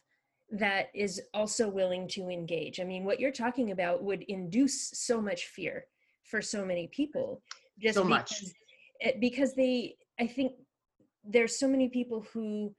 that 0.51 0.89
is 0.95 1.23
also 1.33 1.69
willing 1.69 2.07
to 2.09 2.29
engage. 2.29 2.81
I 2.81 2.85
mean 2.85 3.05
what 3.05 3.19
you're 3.19 3.33
talking 3.33 3.71
about 3.71 4.03
would 4.03 4.23
induce 4.25 4.91
so 4.91 5.23
much 5.23 5.47
fear 5.47 5.87
for 6.25 6.43
so 6.43 6.65
many 6.65 6.89
people 6.89 7.43
just 7.79 7.95
so 7.95 8.05
much. 8.05 8.43
it, 8.43 8.53
eh, 9.01 9.13
because 9.21 9.55
they 9.55 9.97
i 10.21 10.27
think 10.27 10.53
there's 11.25 11.59
so 11.59 11.69
many 11.69 11.89
people 11.89 12.25
who 12.33 12.75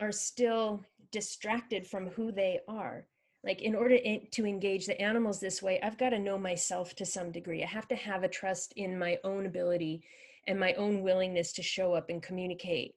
are 0.00 0.12
still 0.12 0.84
distracted 1.10 1.86
from 1.86 2.08
who 2.08 2.30
they 2.30 2.60
are. 2.68 3.06
Like 3.44 3.62
in 3.62 3.74
order 3.76 3.96
to 4.32 4.46
engage 4.46 4.86
the 4.86 5.00
animals 5.00 5.38
this 5.40 5.62
way 5.62 5.80
i've 5.82 5.98
got 5.98 6.10
to 6.10 6.18
know 6.18 6.38
myself 6.38 6.94
to 6.96 7.04
some 7.04 7.30
degree. 7.30 7.62
I 7.62 7.66
have 7.66 7.88
to 7.88 7.96
have 7.96 8.24
a 8.24 8.28
trust 8.28 8.72
in 8.76 8.98
my 8.98 9.18
own 9.24 9.46
ability 9.46 10.02
and 10.46 10.58
my 10.58 10.72
own 10.74 11.02
willingness 11.02 11.52
to 11.54 11.62
show 11.62 11.94
up 11.94 12.08
and 12.08 12.22
communicate 12.22 12.94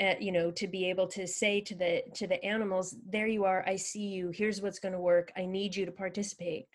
uh, 0.00 0.14
you 0.20 0.32
know 0.32 0.50
to 0.50 0.66
be 0.66 0.88
able 0.88 1.06
to 1.06 1.26
say 1.26 1.60
to 1.60 1.74
the 1.74 2.02
to 2.14 2.26
the 2.26 2.42
animals 2.44 2.94
there 3.08 3.26
you 3.26 3.44
are 3.44 3.64
i 3.66 3.76
see 3.76 4.06
you 4.06 4.30
here's 4.34 4.60
what's 4.60 4.78
going 4.78 4.92
to 4.92 5.00
work 5.00 5.32
i 5.36 5.44
need 5.44 5.74
you 5.74 5.86
to 5.86 5.92
participate. 5.92 6.66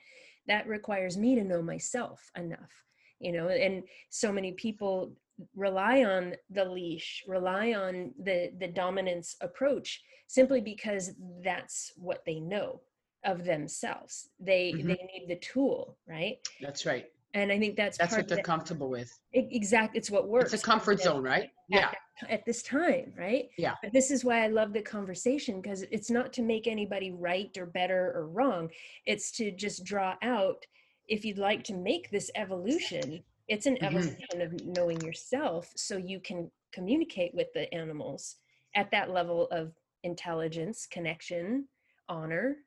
That 0.48 0.68
requires 0.68 1.18
me 1.18 1.36
to 1.36 1.44
know 1.44 1.62
myself 1.62 2.20
enough 2.36 2.72
you 3.20 3.32
know 3.32 3.48
and 3.48 3.84
so 4.10 4.32
many 4.32 4.54
people 4.54 5.14
rely 5.56 6.04
on 6.04 6.36
the 6.50 6.66
leash 6.66 7.24
rely 7.28 7.74
on 7.74 8.14
the 8.22 8.52
the 8.60 8.68
dominance 8.68 9.36
approach 9.42 10.02
simply 10.28 10.62
because 10.62 11.12
that's 11.44 11.92
what 11.98 12.24
they 12.26 12.40
know 12.40 12.82
of 13.24 13.44
themselves. 13.44 14.30
They 14.40 14.72
mm-hmm. 14.72 14.88
they 14.88 15.10
need 15.14 15.26
the 15.28 15.36
tool 15.36 15.98
right? 16.08 16.38
That's 16.60 16.86
right 16.86 17.06
and 17.34 17.52
i 17.52 17.60
think 17.60 17.76
that's 17.76 17.98
that's 17.98 18.16
what 18.16 18.28
they're 18.28 18.38
the, 18.38 18.44
comfortable 18.44 18.90
with. 18.90 19.18
Exactly 19.34 19.98
it's 19.98 20.12
what 20.12 20.28
works 20.28 20.54
it's 20.54 20.64
a 20.64 20.66
comfort 20.66 21.02
zone 21.02 21.24
right? 21.24 21.50
Yeah. 21.70 21.92
At 22.30 22.46
this 22.46 22.62
time 22.62 23.14
right? 23.18 23.50
Yeah. 23.58 23.76
But 23.82 23.94
this 23.94 24.12
is 24.12 24.24
why 24.24 24.44
i 24.44 24.48
love 24.48 24.74
the 24.74 24.82
conversation 24.82 25.62
because 25.62 25.84
it's 25.84 26.10
not 26.10 26.34
to 26.34 26.42
make 26.42 26.68
anybody 26.68 27.12
right 27.12 27.56
or 27.58 27.66
better 27.66 28.12
or 28.16 28.28
wrong. 28.28 28.70
It's 29.06 29.32
to 29.34 29.52
just 29.52 29.84
draw 29.84 30.16
out 30.22 30.66
if 31.08 31.26
you'd 31.26 31.38
like 31.38 31.64
to 31.66 31.74
make 31.74 32.10
this 32.10 32.32
evolution 32.36 33.24
it's 33.48 33.66
an 33.66 33.76
mm-hmm. 33.76 33.98
evolution 33.98 34.42
of 34.42 34.66
knowing 34.66 35.02
yourself 35.02 35.72
so 35.76 35.98
you 35.98 36.20
can 36.20 36.50
communicate 36.72 37.34
with 37.34 37.48
the 37.54 37.72
animals 37.74 38.38
at 38.76 38.90
that 38.92 39.12
level 39.12 39.48
of 39.52 39.74
intelligence 40.04 40.88
connection 40.90 41.68
honor 42.08 42.58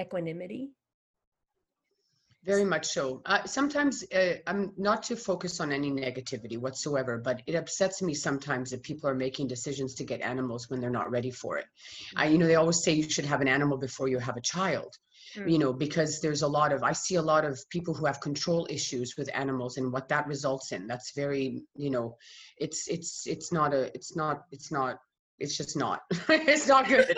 equanimity 0.00 0.70
very 2.44 2.64
much 2.64 2.86
so. 2.86 3.20
Uh, 3.26 3.44
sometimes 3.44 4.04
uh, 4.14 4.34
I'm 4.46 4.72
not 4.76 5.02
to 5.04 5.16
focus 5.16 5.60
on 5.60 5.72
any 5.72 5.90
negativity 5.90 6.56
whatsoever, 6.56 7.18
but 7.18 7.42
it 7.46 7.54
upsets 7.54 8.00
me 8.00 8.14
sometimes 8.14 8.70
that 8.70 8.82
people 8.82 9.10
are 9.10 9.14
making 9.14 9.48
decisions 9.48 9.94
to 9.96 10.04
get 10.04 10.20
animals 10.20 10.70
when 10.70 10.80
they're 10.80 10.90
not 10.90 11.10
ready 11.10 11.30
for 11.30 11.58
it. 11.58 11.66
I, 12.16 12.28
you 12.28 12.38
know, 12.38 12.46
they 12.46 12.54
always 12.54 12.82
say 12.82 12.92
you 12.92 13.10
should 13.10 13.26
have 13.26 13.40
an 13.40 13.48
animal 13.48 13.76
before 13.76 14.08
you 14.08 14.18
have 14.18 14.36
a 14.36 14.40
child. 14.40 14.96
Mm. 15.36 15.50
You 15.50 15.58
know, 15.58 15.72
because 15.72 16.20
there's 16.20 16.42
a 16.42 16.48
lot 16.48 16.72
of 16.72 16.82
I 16.82 16.92
see 16.92 17.16
a 17.16 17.22
lot 17.22 17.44
of 17.44 17.58
people 17.70 17.92
who 17.92 18.06
have 18.06 18.20
control 18.20 18.66
issues 18.70 19.14
with 19.18 19.28
animals 19.34 19.76
and 19.76 19.92
what 19.92 20.08
that 20.08 20.26
results 20.26 20.72
in. 20.72 20.86
That's 20.86 21.12
very, 21.14 21.64
you 21.76 21.90
know, 21.90 22.16
it's 22.56 22.88
it's 22.88 23.26
it's 23.26 23.52
not 23.52 23.74
a 23.74 23.94
it's 23.94 24.16
not 24.16 24.44
it's 24.52 24.72
not 24.72 25.00
it's 25.40 25.56
just 25.56 25.76
not. 25.76 26.00
It's 26.28 26.66
not 26.66 26.88
good. 26.88 27.16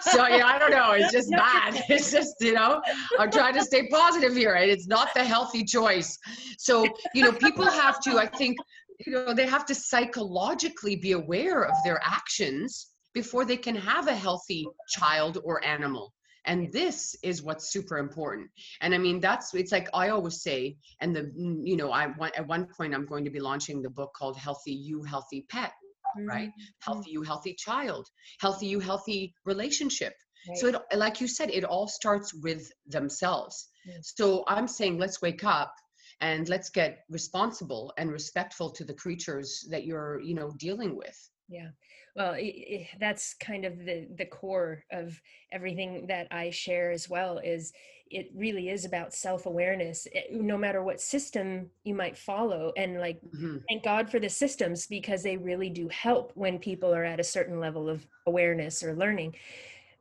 So 0.00 0.26
yeah 0.26 0.46
i 0.46 0.58
don't 0.58 0.70
know. 0.70 0.92
It's 0.92 1.12
just 1.12 1.30
bad. 1.30 1.82
it's 1.88 2.10
just 2.10 2.34
you 2.40 2.54
know 2.54 2.80
i'm 3.18 3.30
trying 3.30 3.54
to 3.54 3.62
stay 3.62 3.88
positive 3.88 4.34
here 4.34 4.52
right 4.52 4.68
it's 4.68 4.86
not 4.86 5.08
the 5.14 5.24
healthy 5.24 5.64
choice. 5.64 6.18
So 6.58 6.86
you 7.14 7.22
know 7.24 7.32
people 7.32 7.64
have 7.64 8.00
to 8.00 8.18
i 8.18 8.26
think 8.26 8.56
you 9.04 9.12
know 9.12 9.34
they 9.34 9.46
have 9.46 9.66
to 9.66 9.74
psychologically 9.74 10.96
be 10.96 11.12
aware 11.12 11.64
of 11.64 11.74
their 11.84 12.00
actions 12.02 12.92
before 13.14 13.44
they 13.44 13.56
can 13.56 13.74
have 13.74 14.08
a 14.08 14.14
healthy 14.14 14.66
child 14.88 15.38
or 15.42 15.64
animal. 15.64 16.12
And 16.44 16.70
this 16.70 17.16
is 17.22 17.42
what's 17.42 17.72
super 17.72 17.98
important. 17.98 18.48
And 18.80 18.94
i 18.94 18.98
mean 18.98 19.20
that's 19.20 19.54
it's 19.54 19.72
like 19.72 19.88
i 19.94 20.10
always 20.10 20.42
say 20.42 20.76
and 21.00 21.14
the 21.16 21.22
you 21.70 21.76
know 21.76 21.90
i 21.90 22.06
want 22.18 22.38
at 22.38 22.46
one 22.46 22.66
point 22.66 22.94
i'm 22.94 23.06
going 23.06 23.24
to 23.24 23.30
be 23.30 23.40
launching 23.40 23.82
the 23.82 23.90
book 23.90 24.12
called 24.18 24.36
healthy 24.36 24.72
you 24.72 25.02
healthy 25.02 25.42
pet 25.48 25.72
mm-hmm. 26.18 26.28
right 26.28 26.50
healthy 26.80 27.10
you 27.10 27.22
healthy 27.22 27.54
child 27.54 28.06
healthy 28.40 28.66
you 28.66 28.80
healthy 28.80 29.34
relationship 29.44 30.14
right. 30.48 30.58
so 30.58 30.68
it, 30.68 30.98
like 30.98 31.20
you 31.20 31.28
said 31.28 31.50
it 31.50 31.64
all 31.64 31.88
starts 31.88 32.34
with 32.34 32.70
themselves 32.86 33.68
yes. 33.86 34.12
so 34.16 34.44
i'm 34.48 34.68
saying 34.68 34.98
let's 34.98 35.22
wake 35.22 35.44
up 35.44 35.72
and 36.20 36.48
let's 36.48 36.70
get 36.70 37.00
responsible 37.10 37.92
and 37.98 38.10
respectful 38.10 38.70
to 38.70 38.84
the 38.84 38.94
creatures 38.94 39.66
that 39.70 39.84
you're 39.84 40.20
you 40.20 40.34
know 40.34 40.50
dealing 40.58 40.96
with 40.96 41.30
yeah 41.48 41.68
well 42.16 42.32
it, 42.34 42.46
it, 42.46 42.86
that's 42.98 43.34
kind 43.34 43.64
of 43.64 43.78
the 43.84 44.08
the 44.16 44.24
core 44.24 44.82
of 44.92 45.20
everything 45.52 46.06
that 46.08 46.26
i 46.30 46.50
share 46.50 46.90
as 46.90 47.08
well 47.08 47.38
is 47.38 47.72
it 48.10 48.30
really 48.34 48.68
is 48.68 48.84
about 48.84 49.12
self-awareness 49.12 50.06
it, 50.12 50.32
no 50.32 50.56
matter 50.56 50.82
what 50.82 51.00
system 51.00 51.68
you 51.84 51.94
might 51.94 52.16
follow 52.16 52.72
and 52.76 53.00
like 53.00 53.20
mm-hmm. 53.22 53.58
thank 53.68 53.82
god 53.82 54.10
for 54.10 54.18
the 54.18 54.28
systems 54.28 54.86
because 54.86 55.22
they 55.22 55.36
really 55.36 55.70
do 55.70 55.88
help 55.88 56.32
when 56.34 56.58
people 56.58 56.94
are 56.94 57.04
at 57.04 57.20
a 57.20 57.24
certain 57.24 57.58
level 57.58 57.88
of 57.88 58.06
awareness 58.26 58.82
or 58.82 58.94
learning 58.94 59.34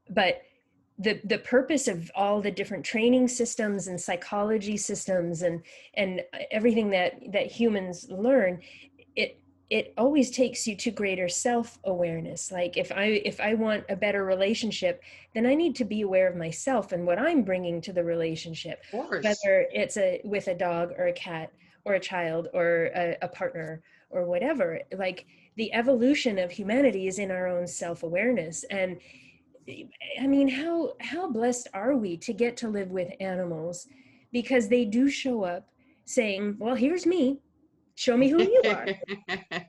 but 0.09 0.43
the 0.99 1.19
the 1.25 1.39
purpose 1.39 1.87
of 1.87 2.09
all 2.15 2.41
the 2.41 2.51
different 2.51 2.85
training 2.85 3.27
systems 3.27 3.87
and 3.87 3.99
psychology 3.99 4.77
systems 4.77 5.41
and 5.41 5.61
and 5.95 6.21
everything 6.51 6.89
that 6.89 7.19
that 7.31 7.47
humans 7.47 8.09
learn 8.09 8.61
it 9.69 9.93
always 9.97 10.29
takes 10.29 10.67
you 10.67 10.75
to 10.75 10.91
greater 10.91 11.27
self-awareness. 11.27 12.51
Like 12.51 12.77
if 12.77 12.91
i 12.91 13.05
if 13.05 13.39
i 13.39 13.53
want 13.53 13.83
a 13.89 13.95
better 13.95 14.23
relationship 14.23 15.01
then 15.33 15.45
i 15.45 15.55
need 15.55 15.75
to 15.75 15.85
be 15.85 16.01
aware 16.01 16.27
of 16.27 16.35
myself 16.35 16.91
and 16.91 17.05
what 17.05 17.19
i'm 17.19 17.43
bringing 17.43 17.81
to 17.81 17.93
the 17.93 18.03
relationship 18.03 18.83
whether 19.23 19.67
it's 19.73 19.97
a 19.97 20.21
with 20.23 20.47
a 20.47 20.55
dog 20.55 20.91
or 20.97 21.07
a 21.07 21.13
cat 21.13 21.51
or 21.85 21.93
a 21.93 21.99
child 21.99 22.47
or 22.53 22.91
a, 22.95 23.17
a 23.21 23.27
partner 23.27 23.81
or 24.09 24.25
whatever. 24.25 24.79
Like 24.97 25.25
the 25.55 25.73
evolution 25.73 26.39
of 26.39 26.51
humanity 26.51 27.07
is 27.07 27.19
in 27.19 27.31
our 27.31 27.47
own 27.47 27.67
self-awareness. 27.67 28.63
And 28.65 28.99
i 30.21 30.27
mean 30.27 30.47
how 30.47 30.93
how 30.99 31.27
blessed 31.27 31.67
are 31.73 31.95
we 31.95 32.15
to 32.15 32.33
get 32.33 32.55
to 32.55 32.69
live 32.69 32.91
with 32.91 33.11
animals 33.19 33.87
because 34.31 34.67
they 34.67 34.85
do 34.85 35.09
show 35.09 35.43
up 35.43 35.69
saying 36.05 36.55
well 36.59 36.75
here's 36.75 37.07
me 37.07 37.39
show 37.95 38.17
me 38.17 38.29
who 38.29 38.41
you 38.43 38.61
are 38.67 38.87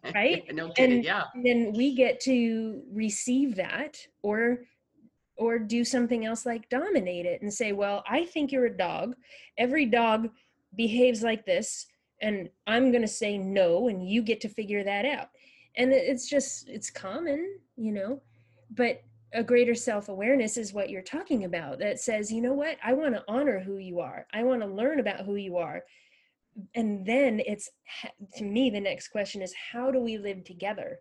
right? 0.14 0.44
No 0.52 0.70
kidding, 0.70 0.96
and 0.96 1.04
yeah. 1.04 1.24
then 1.42 1.72
we 1.74 1.94
get 1.94 2.20
to 2.20 2.82
receive 2.92 3.54
that 3.56 3.98
or 4.22 4.58
or 5.38 5.58
do 5.58 5.84
something 5.84 6.24
else 6.24 6.46
like 6.46 6.68
dominate 6.70 7.26
it 7.26 7.42
and 7.42 7.52
say 7.52 7.72
well 7.72 8.02
i 8.08 8.24
think 8.24 8.50
you're 8.50 8.66
a 8.66 8.76
dog. 8.76 9.14
Every 9.58 9.86
dog 9.86 10.28
behaves 10.74 11.22
like 11.22 11.46
this 11.46 11.86
and 12.20 12.50
i'm 12.66 12.90
going 12.90 13.02
to 13.02 13.08
say 13.08 13.38
no 13.38 13.88
and 13.88 14.08
you 14.08 14.22
get 14.22 14.40
to 14.42 14.48
figure 14.48 14.84
that 14.84 15.06
out. 15.06 15.28
And 15.76 15.92
it's 15.92 16.28
just 16.28 16.68
it's 16.68 16.90
common 16.90 17.58
you 17.76 17.92
know? 17.92 18.20
But 18.70 19.02
a 19.32 19.44
greater 19.44 19.74
self-awareness 19.74 20.56
is 20.56 20.72
what 20.72 20.88
you're 20.88 21.02
talking 21.02 21.44
about 21.44 21.78
that 21.78 22.00
says 22.00 22.32
you 22.32 22.40
know 22.40 22.54
what? 22.54 22.78
I 22.82 22.92
want 22.94 23.14
to 23.14 23.24
honor 23.28 23.60
who 23.60 23.78
you 23.78 24.00
are. 24.00 24.26
I 24.32 24.42
want 24.42 24.62
to 24.62 24.66
learn 24.66 24.98
about 24.98 25.26
who 25.26 25.36
you 25.36 25.58
are 25.58 25.84
and 26.74 27.04
then 27.04 27.40
it's 27.46 27.70
to 28.36 28.44
me 28.44 28.70
the 28.70 28.80
next 28.80 29.08
question 29.08 29.42
is 29.42 29.54
how 29.72 29.90
do 29.90 30.00
we 30.00 30.18
live 30.18 30.44
together 30.44 31.00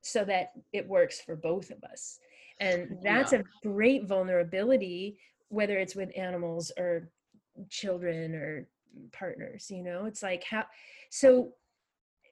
so 0.00 0.24
that 0.24 0.52
it 0.72 0.88
works 0.88 1.20
for 1.20 1.36
both 1.36 1.70
of 1.70 1.82
us? 1.84 2.18
And 2.60 2.98
that's 3.02 3.32
yeah. 3.32 3.40
a 3.40 3.68
great 3.68 4.06
vulnerability 4.06 5.18
whether 5.48 5.76
it's 5.76 5.94
with 5.94 6.16
animals 6.16 6.72
or 6.78 7.10
children 7.68 8.34
or 8.34 8.66
partners 9.12 9.70
you 9.70 9.82
know? 9.82 10.06
It's 10.06 10.22
like 10.22 10.44
how 10.44 10.64
so 11.10 11.52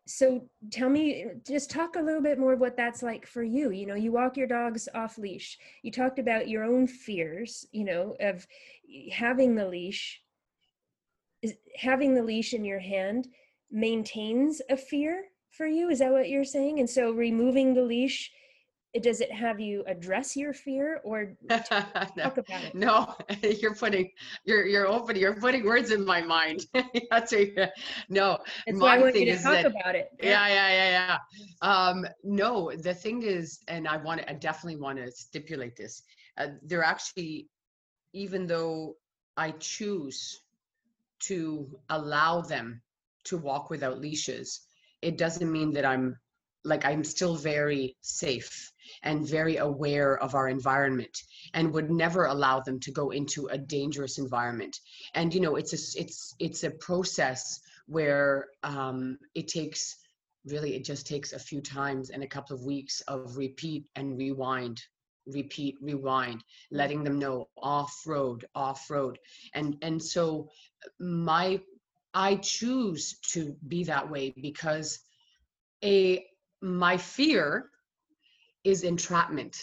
so 0.06 0.48
tell 0.72 0.88
me 0.88 1.26
just 1.46 1.70
talk 1.70 1.94
a 1.94 2.02
little 2.02 2.22
bit 2.22 2.38
more 2.38 2.54
of 2.54 2.60
what 2.60 2.76
that's 2.76 3.02
like 3.02 3.26
for 3.26 3.42
you. 3.42 3.70
You 3.70 3.86
know 3.86 3.94
you 3.94 4.12
walk 4.12 4.36
your 4.36 4.46
dogs 4.46 4.88
off 4.94 5.18
leash. 5.18 5.58
You 5.82 5.92
talked 5.92 6.18
about 6.18 6.48
your 6.48 6.64
own 6.64 6.86
fears 6.86 7.66
you 7.70 7.84
know 7.84 8.16
of 8.20 8.46
eh, 8.92 9.12
having 9.12 9.54
the 9.54 9.68
leash 9.68 10.22
having 11.76 12.14
the 12.14 12.22
leash 12.22 12.52
in 12.52 12.64
your 12.64 12.80
hand 12.80 13.28
maintains 13.70 14.60
a 14.70 14.76
fear 14.76 15.24
for 15.50 15.66
you 15.66 15.90
is 15.90 15.98
that 15.98 16.12
what 16.12 16.28
you're 16.28 16.44
saying? 16.44 16.78
And 16.78 16.88
so 16.88 17.12
removing 17.12 17.74
the 17.74 17.82
leash 17.82 18.30
it, 18.92 19.04
does 19.04 19.20
it 19.20 19.30
have 19.30 19.60
you 19.60 19.84
address 19.86 20.36
your 20.36 20.52
fear 20.52 21.00
or 21.04 21.36
talk 21.48 22.16
no, 22.16 22.24
about 22.24 22.64
it? 22.64 22.74
No 22.74 23.14
you're 23.60 23.74
putting 23.74 24.10
you're 24.44 24.66
you're 24.66 24.88
opening 24.88 25.22
you're 25.22 25.38
putting 25.40 25.64
words 25.64 25.92
in 25.92 26.04
my 26.04 26.20
mind. 26.20 26.66
That's 27.10 27.32
a, 27.32 27.70
no 28.08 28.38
that's 28.66 28.78
my 28.78 28.84
why 28.84 28.94
I 28.96 28.98
want 28.98 29.12
thing 29.12 29.26
you 29.28 29.32
to 29.32 29.38
is 29.38 29.42
talk 29.42 29.52
that, 29.52 29.66
about 29.66 29.94
it. 29.94 30.08
Yeah. 30.20 30.48
yeah 30.48 30.68
yeah 30.68 30.90
yeah 30.90 31.18
yeah. 31.62 31.68
Um 31.68 32.04
no 32.24 32.72
the 32.76 32.94
thing 32.94 33.22
is 33.22 33.60
and 33.68 33.86
i 33.86 33.96
want 33.96 34.20
to 34.22 34.30
i 34.30 34.34
definitely 34.34 34.80
want 34.80 34.98
to 34.98 35.10
stipulate 35.12 35.76
this 35.76 36.02
uh, 36.38 36.48
they're 36.62 36.82
actually 36.82 37.46
even 38.12 38.46
though 38.46 38.96
I 39.36 39.52
choose 39.52 40.42
to 41.20 41.78
allow 41.88 42.40
them 42.40 42.82
to 43.24 43.38
walk 43.38 43.70
without 43.70 44.00
leashes, 44.00 44.60
it 45.02 45.18
doesn't 45.18 45.50
mean 45.50 45.72
that 45.72 45.84
I'm 45.84 46.16
like 46.64 46.84
I'm 46.84 47.04
still 47.04 47.36
very 47.36 47.96
safe 48.02 48.72
and 49.02 49.26
very 49.26 49.56
aware 49.56 50.18
of 50.18 50.34
our 50.34 50.48
environment 50.48 51.22
and 51.54 51.72
would 51.72 51.90
never 51.90 52.26
allow 52.26 52.60
them 52.60 52.78
to 52.80 52.90
go 52.90 53.10
into 53.10 53.46
a 53.46 53.56
dangerous 53.56 54.18
environment. 54.18 54.76
And 55.14 55.34
you 55.34 55.40
know, 55.40 55.56
it's 55.56 55.72
a 55.72 56.00
it's 56.00 56.34
it's 56.38 56.64
a 56.64 56.70
process 56.70 57.60
where 57.86 58.48
um, 58.62 59.18
it 59.34 59.48
takes 59.48 59.96
really 60.46 60.74
it 60.74 60.84
just 60.84 61.06
takes 61.06 61.32
a 61.32 61.38
few 61.38 61.60
times 61.60 62.10
and 62.10 62.22
a 62.22 62.28
couple 62.28 62.56
of 62.56 62.64
weeks 62.64 63.00
of 63.02 63.36
repeat 63.36 63.84
and 63.96 64.16
rewind 64.16 64.80
repeat 65.26 65.76
rewind 65.80 66.42
letting 66.70 67.04
them 67.04 67.18
know 67.18 67.48
off 67.62 67.94
road 68.06 68.44
off 68.54 68.90
road 68.90 69.18
and 69.54 69.76
and 69.82 70.02
so 70.02 70.48
my 70.98 71.60
i 72.14 72.34
choose 72.36 73.18
to 73.20 73.54
be 73.68 73.84
that 73.84 74.08
way 74.08 74.32
because 74.42 74.98
a 75.84 76.24
my 76.62 76.96
fear 76.96 77.70
is 78.64 78.84
entrapment. 78.84 79.56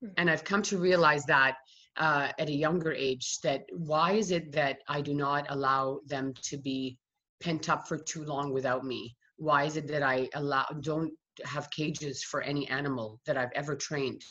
Hmm. 0.00 0.08
and 0.16 0.30
i've 0.30 0.44
come 0.44 0.62
to 0.62 0.78
realize 0.78 1.24
that 1.26 1.56
uh, 1.96 2.32
at 2.40 2.48
a 2.48 2.52
younger 2.52 2.92
age 2.92 3.38
that 3.44 3.62
why 3.72 4.12
is 4.12 4.30
it 4.30 4.50
that 4.52 4.78
i 4.88 5.00
do 5.00 5.14
not 5.14 5.46
allow 5.50 6.00
them 6.06 6.34
to 6.42 6.56
be 6.56 6.98
pent 7.44 7.68
up 7.68 7.86
for 7.86 7.98
too 7.98 8.24
long 8.24 8.52
without 8.52 8.84
me? 8.84 9.14
Why 9.36 9.64
is 9.64 9.76
it 9.76 9.86
that 9.88 10.02
i 10.02 10.28
allow 10.34 10.66
don't 10.80 11.12
have 11.44 11.70
cages 11.70 12.22
for 12.22 12.42
any 12.42 12.68
animal 12.68 13.20
that 13.26 13.36
i've 13.36 13.52
ever 13.54 13.74
trained 13.74 14.22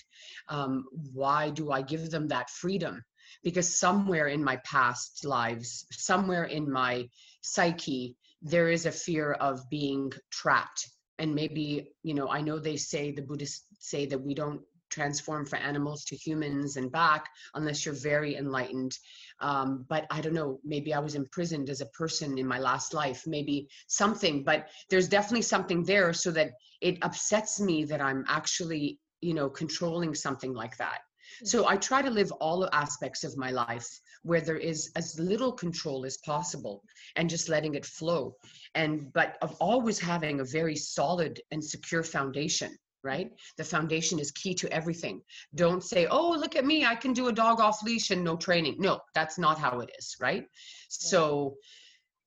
um, 0.49 0.85
why 1.13 1.49
do 1.49 1.71
i 1.71 1.81
give 1.81 2.09
them 2.11 2.27
that 2.27 2.49
freedom? 2.49 3.03
Because 3.43 3.79
somewhere 3.79 4.27
in 4.27 4.43
my 4.43 4.57
past 4.57 5.25
lives 5.25 5.85
somewhere 5.91 6.45
in 6.45 6.71
my 6.71 7.09
psyche 7.41 8.15
there 8.41 8.69
is 8.69 8.85
a 8.85 8.91
fear 8.91 9.33
of 9.33 9.69
being 9.69 10.11
trapped. 10.29 10.89
And 11.19 11.33
maybe 11.33 11.91
you 12.03 12.13
know 12.13 12.29
i 12.29 12.41
know 12.41 12.59
they 12.59 12.77
say 12.77 13.11
the 13.11 13.21
buddhists 13.21 13.65
say 13.79 14.05
that 14.07 14.21
we 14.21 14.33
don't 14.33 14.61
transform 14.93 15.45
for 15.45 15.57
animals 15.57 16.03
to 16.05 16.15
humans 16.15 16.77
and 16.77 16.91
back 16.91 17.29
unless 17.55 17.85
you're 17.85 17.95
very 17.95 18.35
enlightened. 18.35 18.93
Um, 19.39 19.85
but 19.89 20.05
i 20.09 20.21
don't 20.21 20.33
know 20.33 20.59
maybe 20.63 20.93
i 20.93 20.99
was 20.99 21.15
imprisoned 21.15 21.69
as 21.69 21.81
a 21.81 21.87
person 21.87 22.37
in 22.37 22.47
my 22.47 22.59
last 22.59 22.93
life 22.93 23.23
maybe 23.25 23.67
something 23.87 24.43
but 24.43 24.69
there's 24.89 25.09
definitely 25.09 25.41
something 25.41 25.83
there 25.83 26.13
so 26.13 26.31
that 26.31 26.51
it 26.81 26.97
upsets 27.01 27.59
me 27.59 27.83
that 27.85 28.01
i'm 28.01 28.23
actually 28.27 28.99
you 29.23 29.33
know 29.33 29.49
controlling 29.49 30.13
something 30.13 30.53
like 30.53 30.77
that. 30.77 30.99
So 31.45 31.67
i 31.67 31.77
try 31.77 32.01
to 32.01 32.09
live 32.09 32.31
all 32.33 32.69
aspects 32.73 33.23
of 33.23 33.37
my 33.37 33.51
life 33.51 33.87
where 34.23 34.41
there 34.41 34.63
is 34.71 34.91
as 34.95 35.19
little 35.19 35.51
control 35.51 36.05
as 36.05 36.17
possible 36.17 36.83
and 37.15 37.29
just 37.29 37.49
letting 37.49 37.75
it 37.75 37.85
flow. 37.85 38.35
And 38.75 39.11
but 39.13 39.37
of 39.41 39.55
always 39.59 39.99
having 39.99 40.39
a 40.39 40.45
very 40.45 40.75
solid 40.75 41.41
and 41.51 41.63
secure 41.63 42.03
foundation 42.03 42.77
right? 43.03 43.31
The 43.57 43.63
foundation 43.63 44.19
is 44.19 44.31
key 44.31 44.53
to 44.55 44.71
everything. 44.71 45.21
Don't 45.55 45.83
say 45.83 46.07
oh 46.07 46.31
look 46.31 46.55
at 46.55 46.65
me 46.65 46.85
i 46.85 46.95
can 46.95 47.13
do 47.13 47.27
a 47.27 47.33
dog 47.33 47.59
off 47.59 47.83
leash 47.83 48.11
and 48.11 48.23
no 48.23 48.35
training. 48.35 48.75
No 48.79 48.99
that's 49.13 49.37
not 49.37 49.59
how 49.59 49.79
it 49.79 49.91
is 49.97 50.15
right? 50.19 50.45
So 50.89 51.57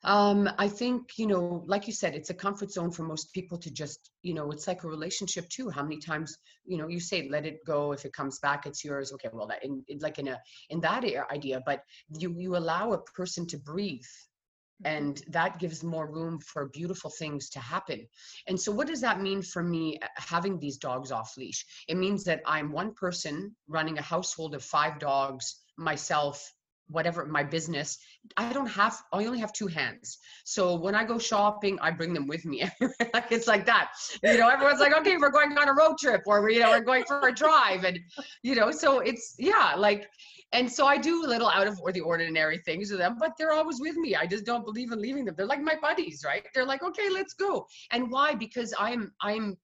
um 0.04 0.48
i 0.58 0.68
think 0.68 1.16
you 1.16 1.26
know 1.26 1.64
like 1.66 1.86
you 1.86 1.92
said 1.92 2.14
it's 2.14 2.30
a 2.30 2.34
comfort 2.34 2.70
zone 2.70 2.90
for 2.90 3.02
most 3.02 3.32
people 3.32 3.58
to 3.58 3.70
just 3.70 4.10
you 4.22 4.34
know 4.34 4.50
it's 4.50 4.66
like 4.66 4.84
a 4.84 4.88
relationship 4.88 5.48
too. 5.48 5.70
How 5.70 5.82
many 5.82 5.98
times 5.98 6.36
you 6.66 6.76
know 6.76 6.88
you 6.88 7.00
say 7.00 7.28
let 7.28 7.46
it 7.46 7.58
go. 7.66 7.92
If 7.92 8.04
it 8.04 8.12
comes 8.12 8.38
back 8.38 8.66
it's 8.66 8.84
yours. 8.84 9.12
Okay 9.12 9.30
well 9.32 9.46
that 9.46 9.64
in, 9.64 9.82
in 9.88 9.98
like 9.98 10.18
in 10.18 10.28
a 10.28 10.38
in 10.70 10.80
that 10.80 11.04
idea 11.32 11.62
but 11.64 11.82
you 12.18 12.34
you 12.38 12.56
allow 12.56 12.92
a 12.92 13.02
person 13.14 13.46
to 13.48 13.58
breathe 13.58 14.02
Mm-hmm. 14.04 14.35
And 14.84 15.22
that 15.28 15.58
gives 15.58 15.82
more 15.82 16.06
room 16.10 16.38
for 16.38 16.66
beautiful 16.66 17.10
things 17.10 17.48
to 17.50 17.60
happen. 17.60 18.06
And 18.46 18.60
so 18.60 18.70
what 18.72 18.86
does 18.86 19.00
that 19.00 19.20
mean 19.20 19.42
for 19.42 19.62
me 19.62 19.98
uh, 20.02 20.06
having 20.16 20.58
these 20.58 20.76
dogs 20.76 21.10
off 21.10 21.36
leash? 21.36 21.64
It 21.88 21.96
means 21.96 22.24
that 22.24 22.42
i'm 22.46 22.72
one 22.72 22.92
person 22.94 23.54
running 23.68 23.98
a 23.98 24.02
household 24.02 24.54
of 24.54 24.62
five 24.62 24.98
dogs 24.98 25.62
myself 25.76 26.52
whatever 26.88 27.26
my 27.26 27.42
business 27.42 27.98
i 28.36 28.52
don't 28.52 28.68
have 28.68 28.96
i 29.12 29.24
only 29.24 29.38
have 29.38 29.52
two 29.52 29.66
hands 29.66 30.18
so 30.44 30.74
when 30.76 30.94
i 30.94 31.04
go 31.04 31.18
shopping 31.18 31.78
i 31.80 31.90
bring 31.90 32.14
them 32.14 32.26
with 32.26 32.44
me 32.44 32.62
like 33.14 33.30
it's 33.30 33.46
like 33.46 33.66
that 33.66 33.90
you 34.22 34.38
know 34.38 34.48
everyone's 34.48 34.80
like 34.80 34.96
okay 34.96 35.16
we're 35.16 35.30
going 35.30 35.56
on 35.58 35.68
a 35.68 35.74
road 35.74 35.96
trip 35.98 36.22
or 36.26 36.48
you 36.50 36.60
know 36.60 36.70
we're 36.70 36.80
going 36.80 37.04
for 37.04 37.28
a 37.28 37.32
drive 37.32 37.84
and 37.84 37.98
you 38.42 38.54
know 38.54 38.70
so 38.70 39.00
it's 39.00 39.34
yeah 39.38 39.74
like 39.76 40.06
and 40.52 40.70
so 40.70 40.86
I 40.86 40.96
do 40.96 41.26
little 41.26 41.48
out 41.48 41.66
of 41.66 41.78
or 41.80 41.92
the 41.92 42.00
ordinary 42.00 42.58
things 42.58 42.90
with 42.90 43.00
them, 43.00 43.16
but 43.18 43.32
they're 43.36 43.52
always 43.52 43.80
with 43.80 43.96
me. 43.96 44.14
I 44.14 44.26
just 44.26 44.46
don't 44.46 44.64
believe 44.64 44.92
in 44.92 45.00
leaving 45.00 45.24
them. 45.24 45.34
They're 45.36 45.46
like 45.46 45.60
my 45.60 45.76
buddies, 45.82 46.22
right? 46.24 46.46
They're 46.54 46.64
like, 46.64 46.82
okay, 46.82 47.10
let's 47.10 47.34
go. 47.34 47.66
And 47.90 48.10
why? 48.10 48.34
Because 48.34 48.72
I'm 48.78 49.12
I'm 49.20 49.56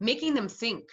making 0.00 0.34
them 0.34 0.48
think 0.48 0.84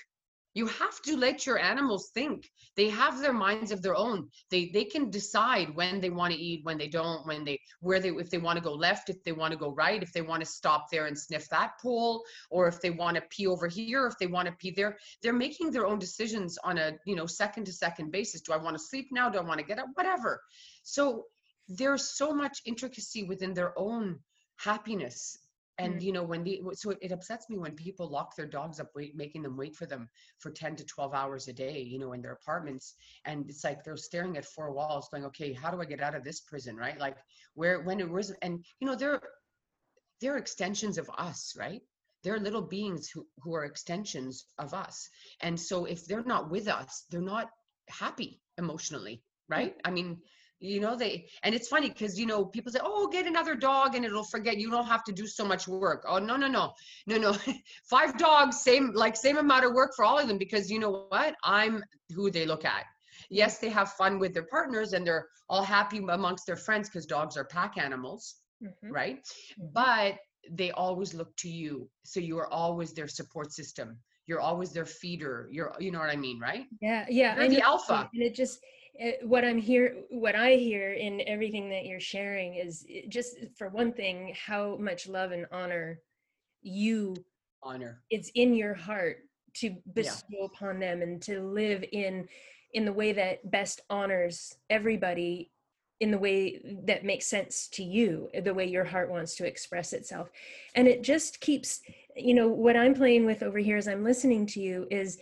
you 0.55 0.67
have 0.67 1.01
to 1.01 1.17
let 1.17 1.45
your 1.45 1.59
animals 1.59 2.11
think. 2.13 2.49
They 2.77 2.89
have 2.89 3.19
their 3.19 3.33
minds 3.33 3.71
of 3.71 3.81
their 3.81 3.95
own. 3.95 4.29
They 4.49 4.69
they 4.73 4.85
can 4.85 5.09
decide 5.09 5.75
when 5.75 5.99
they 5.99 6.09
want 6.09 6.33
to 6.33 6.39
eat 6.39 6.63
when 6.63 6.77
they 6.77 6.87
don't 6.87 7.27
when 7.27 7.43
they 7.43 7.59
where 7.81 7.99
they 7.99 8.09
if 8.09 8.29
they 8.29 8.37
want 8.37 8.57
to 8.57 8.63
go 8.63 8.73
left 8.73 9.09
if 9.09 9.21
they 9.23 9.33
want 9.33 9.51
to 9.51 9.59
go 9.59 9.71
right 9.71 10.01
if 10.01 10.13
they 10.13 10.21
want 10.21 10.41
to 10.41 10.45
stop 10.45 10.89
there 10.89 11.07
and 11.07 11.19
sniff 11.19 11.49
that 11.49 11.73
pole 11.81 12.23
or 12.49 12.67
if 12.69 12.79
they 12.79 12.89
want 12.89 13.15
to 13.15 13.23
pee 13.29 13.47
over 13.47 13.67
here 13.67 14.07
if 14.07 14.17
they 14.17 14.27
want 14.27 14.47
to 14.47 14.53
pee 14.53 14.71
there. 14.71 14.97
They're 15.21 15.33
making 15.33 15.71
their 15.71 15.85
own 15.85 15.99
decisions 15.99 16.57
on 16.63 16.77
a 16.77 16.93
you 17.05 17.17
know 17.17 17.27
second 17.27 17.65
to 17.65 17.73
second 17.73 18.11
basis. 18.11 18.41
Do 18.41 18.53
i 18.53 18.57
want 18.57 18.77
to 18.77 18.83
sleep 18.83 19.09
now? 19.11 19.29
Do 19.29 19.39
i 19.39 19.43
want 19.43 19.59
to 19.59 19.65
get 19.65 19.79
up? 19.79 19.87
Whatever. 19.95 20.41
So 20.83 21.25
there's 21.67 22.15
so 22.17 22.33
much 22.33 22.61
intricacy 22.65 23.23
within 23.23 23.53
their 23.53 23.77
own 23.77 24.19
happiness 24.57 25.37
and 25.77 25.95
mm. 25.95 26.01
you 26.01 26.11
know 26.11 26.23
when 26.23 26.43
the 26.43 26.61
so 26.73 26.91
it, 26.91 26.97
it, 27.01 27.11
upsets 27.11 27.49
me 27.49 27.57
when 27.57 27.75
people 27.75 28.09
lock 28.09 28.35
their 28.35 28.45
dogs 28.45 28.79
up 28.79 28.89
wait, 28.95 29.15
making 29.15 29.41
them 29.41 29.57
wait 29.57 29.75
for 29.75 29.85
them 29.85 30.09
for 30.39 30.51
10 30.51 30.75
to 30.77 30.85
12 30.85 31.13
hours 31.13 31.47
a 31.47 31.53
day 31.53 31.81
you 31.81 31.99
know 31.99 32.13
in 32.13 32.21
their 32.21 32.33
apartments. 32.33 32.95
And 33.25 33.49
it's 33.49 33.63
like 33.63 33.83
they're 33.83 33.97
staring 33.97 34.37
at 34.37 34.45
four 34.45 34.71
walls 34.71 35.09
going 35.09 35.25
okay 35.25 35.53
how 35.53 35.71
do 35.71 35.81
i 35.81 35.85
get 35.85 36.01
out 36.01 36.15
of 36.15 36.23
this 36.23 36.41
prison 36.41 36.75
right? 36.75 36.99
Like 36.99 37.17
where 37.53 37.81
when 37.81 37.99
it 37.99 38.09
was 38.09 38.31
and 38.41 38.63
you 38.79 38.87
know 38.87 38.95
they're 38.95 39.21
they're 40.21 40.37
extensions 40.37 40.97
of 40.97 41.09
us 41.17 41.55
right? 41.57 41.81
They're 42.23 42.39
little 42.39 42.63
beings 42.63 43.09
who, 43.09 43.27
who 43.43 43.53
are 43.53 43.65
extensions 43.65 44.45
of 44.57 44.73
us. 44.73 45.09
And 45.41 45.59
so 45.59 45.85
if 45.85 46.05
they're 46.05 46.23
not 46.23 46.49
with 46.49 46.67
us 46.67 47.05
they're 47.09 47.21
not 47.21 47.49
happy 47.89 48.41
emotionally 48.57 49.21
right? 49.49 49.75
I 49.83 49.91
mean 49.91 50.21
you 50.59 50.79
know 50.79 50.95
they 50.95 51.27
and 51.43 51.53
it's 51.53 51.67
funny 51.67 51.89
because 51.89 52.19
you 52.19 52.25
know 52.25 52.45
people 52.45 52.71
say 52.71 52.79
oh 52.81 53.07
get 53.07 53.27
another 53.27 53.55
dog 53.55 53.95
and 53.95 54.05
it'll 54.05 54.23
forget. 54.23 54.57
You 54.57 54.69
don't 54.71 54.87
have 54.87 55.03
to 55.05 55.11
do 55.11 55.27
so 55.27 55.45
much 55.45 55.67
work. 55.67 56.05
Oh 56.07 56.19
no 56.19 56.35
no 56.35 56.47
no. 56.47 56.73
No 57.07 57.17
no. 57.17 57.35
Five 57.89 58.17
dogs 58.17 58.61
same 58.61 58.91
like 58.93 59.15
same 59.15 59.37
amount 59.37 59.65
of 59.65 59.73
work 59.73 59.91
for 59.95 60.05
all 60.05 60.17
of 60.17 60.27
them 60.27 60.37
because 60.37 60.71
you 60.71 60.79
know 60.79 61.05
what? 61.09 61.35
I'm 61.43 61.83
who 62.13 62.31
they 62.31 62.45
look 62.45 62.65
at. 62.65 62.85
Yes 63.29 63.59
they 63.59 63.69
have 63.69 63.91
fun 63.93 64.19
with 64.19 64.33
their 64.33 64.47
partners 64.47 64.93
and 64.93 65.05
they're 65.05 65.27
all 65.49 65.63
happy 65.63 65.97
amongst 65.97 66.45
their 66.45 66.57
friends 66.57 66.89
because 66.89 67.05
dogs 67.05 67.37
are 67.37 67.45
pack 67.45 67.77
animals 67.77 68.35
mm-hmm. 68.63 68.91
right? 68.91 69.17
Mm-hmm. 69.17 69.67
but 69.73 70.15
they 70.51 70.71
always 70.71 71.13
look 71.15 71.35
to 71.37 71.49
you. 71.49 71.89
So 72.03 72.19
you 72.19 72.37
are 72.37 72.51
always 72.51 72.93
their 72.93 73.07
support 73.07 73.51
system. 73.51 73.97
You're 74.27 74.41
always 74.41 74.71
their 74.71 74.85
feeder. 74.85 75.47
You're 75.51 75.73
you 75.79 75.91
know 75.91 75.99
what 75.99 76.09
i 76.09 76.15
mean 76.15 76.39
right? 76.39 76.65
Yeah 76.81 77.05
yeah 77.09 77.35
you're 77.39 77.49
the 77.49 77.61
alpha. 77.61 78.09
and 78.13 78.23
it 78.23 78.35
just 78.35 78.59
it, 78.97 79.27
what 79.27 79.43
I'm 79.43 79.57
here, 79.57 79.95
what 80.09 80.35
I 80.35 80.55
hear 80.55 80.93
in 80.93 81.21
everything 81.27 81.69
that 81.69 81.85
you're 81.85 81.99
sharing 81.99 82.55
is 82.55 82.85
eh, 82.89 83.01
just 83.09 83.37
eh, 83.41 83.45
for 83.57 83.69
one 83.69 83.91
thing, 83.91 84.35
how 84.45 84.77
much 84.77 85.07
love 85.07 85.31
and 85.31 85.45
honor 85.51 85.99
you 86.65 87.15
honor 87.61 88.01
it's 88.09 88.31
in 88.35 88.53
your 88.53 88.73
heart 88.73 89.17
to 89.53 89.75
bestow 89.93 90.25
yeah. 90.29 90.45
upon 90.45 90.79
them 90.79 91.01
and 91.01 91.21
to 91.21 91.41
live 91.41 91.83
in 91.91 92.27
in 92.73 92.85
the 92.85 92.93
way 92.93 93.13
that 93.13 93.49
best 93.49 93.81
honors 93.89 94.55
everybody 94.69 95.51
in 96.01 96.11
the 96.11 96.17
way 96.17 96.59
that 96.85 97.05
makes 97.05 97.25
sense 97.25 97.67
to 97.67 97.83
you 97.83 98.29
the 98.43 98.53
way 98.53 98.65
your 98.65 98.83
heart 98.83 99.09
wants 99.09 99.35
to 99.35 99.45
express 99.45 99.93
itself 99.93 100.29
and 100.75 100.87
it 100.87 101.03
just 101.03 101.39
keeps 101.39 101.81
you 102.15 102.33
know 102.33 102.47
what 102.47 102.75
i'm 102.75 102.93
playing 102.93 103.25
with 103.25 103.43
over 103.43 103.59
here 103.59 103.77
as 103.77 103.87
i'm 103.87 104.03
listening 104.03 104.45
to 104.45 104.59
you 104.59 104.87
is 104.91 105.17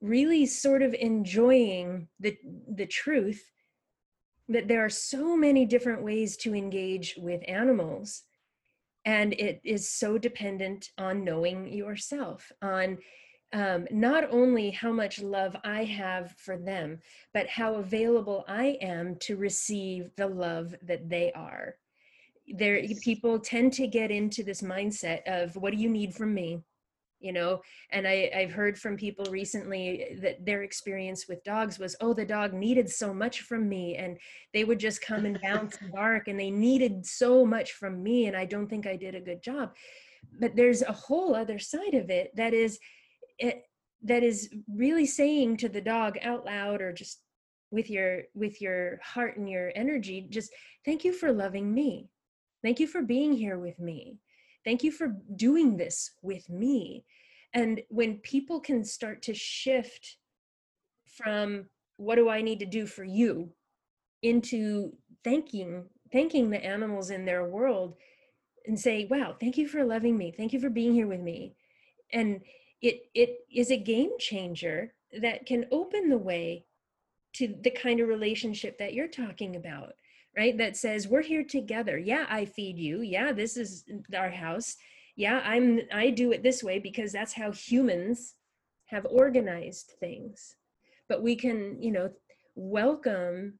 really 0.00 0.46
sort 0.46 0.82
of 0.82 0.94
enjoying 0.94 2.08
the 2.18 2.36
the 2.68 2.86
truth 2.86 3.42
that 4.50 4.66
there 4.66 4.84
are 4.84 4.90
so 4.90 5.36
many 5.36 5.64
different 5.64 6.02
ways 6.02 6.36
to 6.36 6.54
engage 6.54 7.14
with 7.16 7.40
animals. 7.46 8.24
And 9.04 9.32
it 9.34 9.60
is 9.64 9.88
so 9.88 10.18
dependent 10.18 10.90
on 10.98 11.24
knowing 11.24 11.72
yourself 11.72 12.50
on 12.60 12.98
um, 13.52 13.86
not 13.90 14.24
only 14.30 14.70
how 14.70 14.92
much 14.92 15.20
love 15.20 15.56
i 15.64 15.82
have 15.82 16.32
for 16.38 16.56
them 16.56 17.00
but 17.34 17.48
how 17.48 17.74
available 17.76 18.44
i 18.46 18.78
am 18.80 19.16
to 19.16 19.36
receive 19.36 20.10
the 20.16 20.26
love 20.26 20.74
that 20.82 21.08
they 21.08 21.32
are. 21.32 21.76
There 22.48 22.82
people 23.02 23.38
tend 23.38 23.72
to 23.74 23.86
get 23.86 24.10
into 24.10 24.42
this 24.42 24.62
mindset 24.62 25.22
of 25.26 25.56
what 25.56 25.72
do 25.72 25.78
you 25.78 25.88
need 25.88 26.14
from 26.14 26.34
me 26.34 26.62
you 27.20 27.32
know 27.32 27.60
and 27.90 28.08
I, 28.08 28.30
i've 28.34 28.52
heard 28.52 28.78
from 28.78 28.96
people 28.96 29.26
recently 29.30 30.18
that 30.22 30.44
their 30.44 30.62
experience 30.62 31.26
with 31.28 31.44
dogs 31.44 31.78
was 31.78 31.94
oh 32.00 32.14
the 32.14 32.24
dog 32.24 32.52
needed 32.52 32.88
so 32.88 33.12
much 33.14 33.42
from 33.42 33.68
me 33.68 33.96
and 33.96 34.18
they 34.52 34.64
would 34.64 34.80
just 34.80 35.02
come 35.02 35.26
and 35.26 35.38
bounce 35.42 35.76
and 35.80 35.92
bark 35.92 36.28
and 36.28 36.40
they 36.40 36.50
needed 36.50 37.06
so 37.06 37.44
much 37.44 37.72
from 37.72 38.02
me 38.02 38.26
and 38.26 38.36
i 38.36 38.44
don't 38.44 38.68
think 38.68 38.86
i 38.86 38.96
did 38.96 39.14
a 39.14 39.20
good 39.20 39.42
job. 39.42 39.72
But 40.38 40.54
there's 40.54 40.82
a 40.82 40.92
whole 40.92 41.34
other 41.34 41.58
side 41.58 41.94
of 41.94 42.10
it 42.10 42.30
that 42.36 42.54
is 42.54 42.78
it, 43.38 43.62
that 44.02 44.22
is 44.22 44.54
really 44.68 45.06
saying 45.06 45.58
to 45.58 45.68
the 45.68 45.80
dog 45.80 46.18
out 46.22 46.44
loud 46.44 46.80
or 46.80 46.92
just 46.92 47.22
with 47.70 47.88
your 47.88 48.22
with 48.34 48.60
your 48.60 48.98
heart 49.02 49.36
and 49.36 49.48
your 49.48 49.72
energy 49.74 50.26
just 50.30 50.52
thank 50.84 51.04
you 51.04 51.12
for 51.12 51.32
loving 51.32 51.72
me. 51.72 52.08
Thank 52.62 52.80
you 52.80 52.86
for 52.86 53.02
being 53.02 53.32
here 53.32 53.58
with 53.58 53.78
me 53.78 54.18
thank 54.64 54.82
you 54.82 54.92
for 54.92 55.16
doing 55.36 55.76
this 55.76 56.10
with 56.22 56.48
me. 56.48 57.04
And 57.52 57.82
when 57.88 58.18
people 58.18 58.60
can 58.60 58.84
start 58.84 59.22
to 59.22 59.34
shift 59.34 60.16
from 61.06 61.66
what 61.96 62.14
do 62.14 62.28
i 62.28 62.40
need 62.40 62.60
to 62.60 62.66
do 62.66 62.86
for 62.86 63.04
you? 63.04 63.52
into 64.22 64.92
thanking 65.24 65.84
thanking 66.12 66.50
the 66.50 66.64
animals 66.64 67.10
in 67.10 67.24
their 67.24 67.44
world 67.44 67.94
and 68.66 68.78
say 68.78 69.06
wow 69.10 69.34
thank 69.40 69.56
you 69.56 69.66
for 69.66 69.84
loving 69.84 70.16
me. 70.16 70.32
Thank 70.36 70.52
you 70.52 70.60
for 70.60 70.70
being 70.70 70.92
here 70.92 71.06
with 71.06 71.20
me. 71.20 71.54
And 72.12 72.40
it 72.82 73.02
it 73.14 73.40
is 73.54 73.70
a 73.70 73.76
game 73.76 74.12
changer 74.18 74.92
that 75.20 75.46
can 75.46 75.66
open 75.70 76.08
the 76.08 76.18
way 76.18 76.64
to 77.32 77.54
the 77.62 77.70
kind 77.70 78.00
of 78.00 78.08
relationship 78.08 78.78
that 78.78 78.94
you're 78.94 79.08
talking 79.08 79.56
about 79.56 79.92
right 80.36 80.56
that 80.58 80.76
says 80.76 81.08
we're 81.08 81.22
here 81.22 81.44
together. 81.44 81.98
Yeah 81.98 82.26
i 82.28 82.44
feed 82.44 82.78
you. 82.78 83.02
Yeah 83.02 83.32
this 83.32 83.56
is 83.56 83.84
our 84.16 84.30
house. 84.30 84.76
Yeah 85.16 85.40
i'm 85.44 85.80
i 85.92 86.10
do 86.10 86.32
it 86.32 86.42
this 86.42 86.62
way 86.62 86.78
because 86.78 87.12
that's 87.12 87.32
how 87.32 87.52
humans 87.52 88.34
have 88.86 89.06
organized 89.08 89.92
things. 90.00 90.56
But 91.08 91.22
we 91.22 91.36
can 91.36 91.80
you 91.82 91.92
know 91.92 92.10
welcome 92.54 93.58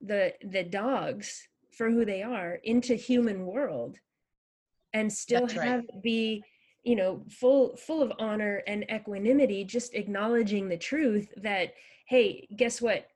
the 0.00 0.34
the 0.42 0.64
dogs 0.64 1.48
for 1.70 1.90
who 1.90 2.04
they 2.04 2.22
are 2.22 2.58
into 2.64 2.94
human 2.94 3.46
world 3.46 3.96
and 4.92 5.12
still 5.12 5.46
right. 5.46 5.62
have 5.62 5.84
be 6.02 6.42
you 6.82 6.96
know 6.96 7.22
full 7.30 7.76
full 7.76 8.02
of 8.02 8.12
honor 8.18 8.62
and 8.66 8.84
equanimity 8.90 9.64
just 9.64 9.94
acknowledging 9.94 10.68
the 10.68 10.76
truth 10.76 11.32
that 11.36 11.74
hey 12.06 12.46
guess 12.56 12.80
what 12.80 13.06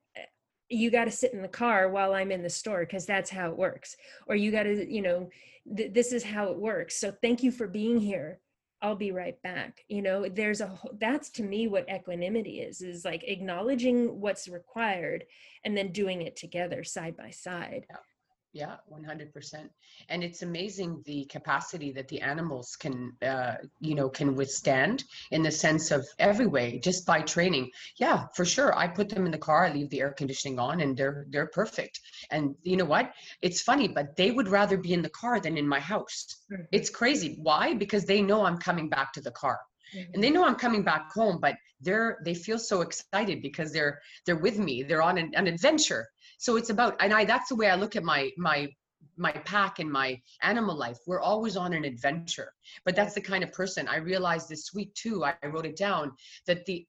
you 0.68 0.90
got 0.90 1.04
to 1.04 1.10
sit 1.10 1.32
in 1.32 1.42
the 1.42 1.48
car 1.48 1.88
while 1.88 2.14
i'm 2.14 2.32
in 2.32 2.42
the 2.42 2.50
store 2.50 2.80
because 2.80 3.06
that's 3.06 3.30
how 3.30 3.50
it 3.50 3.56
works. 3.56 3.96
Or 4.26 4.36
you 4.36 4.50
got 4.50 4.64
to 4.64 4.92
you 4.92 5.02
know 5.02 5.30
th- 5.76 5.92
this 5.92 6.12
is 6.12 6.24
how 6.24 6.48
it 6.48 6.58
works. 6.58 6.96
So 6.98 7.12
thank 7.22 7.42
you 7.42 7.50
for 7.50 7.66
being 7.66 7.98
here. 7.98 8.40
I'll 8.82 8.96
be 8.96 9.12
right 9.12 9.40
back 9.42 9.82
you 9.88 10.02
know? 10.02 10.28
There's 10.28 10.60
a 10.60 10.66
whole, 10.66 10.92
that's 10.98 11.30
to 11.30 11.42
me 11.42 11.68
what 11.68 11.88
equanimity 11.88 12.60
is 12.60 12.80
is 12.80 13.04
like 13.04 13.24
acknowledging 13.24 14.20
what's 14.20 14.48
required 14.48 15.24
and 15.64 15.76
then 15.76 15.92
doing 15.92 16.22
it 16.22 16.36
together 16.36 16.84
side 16.84 17.16
by 17.16 17.30
side 17.30 17.86
yeah. 18.54 18.76
Yeah, 18.90 18.96
100%. 18.96 19.68
And 20.08 20.22
it's 20.22 20.42
amazing 20.42 21.02
the 21.04 21.24
capacity 21.26 21.92
that 21.92 22.08
the 22.08 22.20
animals 22.20 22.76
can, 22.76 23.12
uh, 23.20 23.56
you 23.80 23.94
know, 23.94 24.08
can 24.08 24.36
withstand 24.36 25.04
in 25.32 25.42
the 25.42 25.50
sense 25.50 25.90
of 25.90 26.06
every 26.18 26.46
way, 26.46 26.78
just 26.78 27.04
by 27.04 27.20
training. 27.20 27.70
Yeah, 27.96 28.26
for 28.34 28.44
sure. 28.44 28.76
I 28.78 28.86
put 28.86 29.08
them 29.08 29.26
in 29.26 29.32
the 29.32 29.38
car, 29.38 29.66
I 29.66 29.72
leave 29.72 29.90
the 29.90 30.00
air 30.00 30.12
conditioning 30.12 30.58
on 30.58 30.80
and 30.80 30.96
they're, 30.96 31.26
they're 31.30 31.48
perfect. 31.48 32.00
And 32.30 32.54
you 32.62 32.76
know 32.76 32.84
what? 32.84 33.12
It's 33.42 33.60
funny, 33.60 33.88
but 33.88 34.16
they 34.16 34.30
would 34.30 34.48
rather 34.48 34.78
be 34.78 34.92
in 34.92 35.02
the 35.02 35.10
car 35.10 35.40
than 35.40 35.58
in 35.58 35.66
my 35.66 35.80
house. 35.80 36.36
Mm-hmm. 36.50 36.62
It's 36.70 36.90
crazy. 36.90 37.36
Why? 37.42 37.74
Because 37.74 38.04
they 38.04 38.22
know 38.22 38.46
I'm 38.46 38.58
coming 38.58 38.88
back 38.88 39.12
to 39.14 39.20
the 39.20 39.32
car. 39.32 39.58
Mm-hmm. 39.94 40.14
and 40.14 40.24
they 40.24 40.30
know 40.30 40.44
i'm 40.44 40.56
coming 40.56 40.82
back 40.82 41.12
home 41.12 41.38
but 41.40 41.54
they're 41.80 42.18
they 42.24 42.34
feel 42.34 42.58
so 42.58 42.80
excited 42.80 43.42
because 43.42 43.70
they're 43.70 44.00
they're 44.24 44.34
with 44.34 44.58
me 44.58 44.82
they're 44.82 45.02
on 45.02 45.18
an, 45.18 45.30
an 45.34 45.46
adventure 45.46 46.08
so 46.38 46.56
it's 46.56 46.70
about 46.70 46.96
and 47.00 47.12
i 47.12 47.24
that's 47.24 47.48
the 47.48 47.56
way 47.56 47.68
i 47.68 47.74
look 47.74 47.96
at 47.96 48.04
my 48.04 48.30
my 48.36 48.68
my 49.16 49.30
pack 49.30 49.78
and 49.78 49.90
my 49.90 50.20
animal 50.42 50.76
life. 50.76 50.98
We're 51.06 51.20
always 51.20 51.56
on 51.56 51.72
an 51.72 51.84
adventure 51.84 52.52
but 52.84 52.96
that's 52.96 53.14
the 53.14 53.20
kind 53.20 53.44
of 53.44 53.52
person 53.52 53.86
i 53.88 53.96
realized 53.96 54.48
this 54.48 54.72
week 54.74 54.92
too 54.94 55.24
i, 55.24 55.34
wrote 55.46 55.66
it 55.66 55.76
down 55.76 56.12
that 56.46 56.64
the 56.66 56.86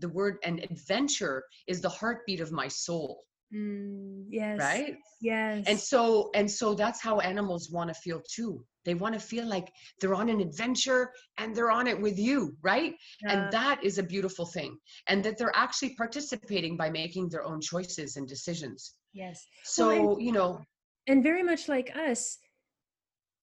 the 0.00 0.08
word 0.08 0.38
and 0.44 0.60
adventure 0.60 1.44
is 1.66 1.80
the 1.80 1.88
heartbeat 1.88 2.40
of 2.40 2.52
my 2.52 2.68
soul 2.68 3.24
mm, 3.54 4.24
yes 4.28 4.58
right 4.58 4.96
yes 5.20 5.64
and 5.66 5.78
so 5.78 6.30
and 6.34 6.50
so 6.50 6.74
that's 6.74 7.00
how 7.00 7.20
animals 7.20 7.70
want 7.70 7.88
to 7.88 7.94
feel 7.94 8.20
too 8.30 8.64
they 8.88 8.94
want 8.94 9.12
to 9.12 9.20
feel 9.20 9.44
like 9.46 9.70
they're 10.00 10.14
on 10.14 10.30
an 10.30 10.40
adventure 10.40 11.12
and 11.36 11.54
they're 11.54 11.70
on 11.70 11.86
it 11.86 12.00
with 12.00 12.18
you, 12.18 12.56
right? 12.62 12.94
Yeah. 13.22 13.32
And 13.32 13.52
that 13.52 13.84
is 13.84 13.98
a 13.98 14.02
beautiful 14.02 14.46
thing. 14.46 14.78
And 15.08 15.22
that 15.24 15.36
they're 15.36 15.54
actually 15.54 15.94
participating 15.94 16.74
by 16.78 16.88
making 16.88 17.28
their 17.28 17.44
own 17.44 17.60
choices 17.60 18.16
and 18.16 18.26
decisions. 18.26 18.94
Yes. 19.12 19.46
So, 19.62 19.88
well, 19.88 20.12
and, 20.14 20.22
you 20.22 20.32
know, 20.32 20.58
and 21.06 21.22
very 21.22 21.42
much 21.42 21.68
like 21.68 21.94
us, 21.94 22.38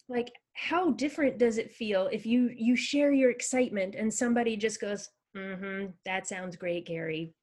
like 0.09 0.31
how 0.53 0.89
different 0.93 1.37
does 1.37 1.59
it 1.59 1.71
feel 1.71 2.09
if 2.11 2.25
you 2.25 2.51
you 2.55 2.75
share 2.75 3.11
your 3.11 3.29
excitement 3.29 3.93
and 3.93 4.11
somebody 4.11 4.57
just 4.57 4.81
goes, 4.81 5.09
"Mhm, 5.37 5.93
that 6.05 6.27
sounds 6.27 6.55
great, 6.55 6.87
Gary." 6.87 7.35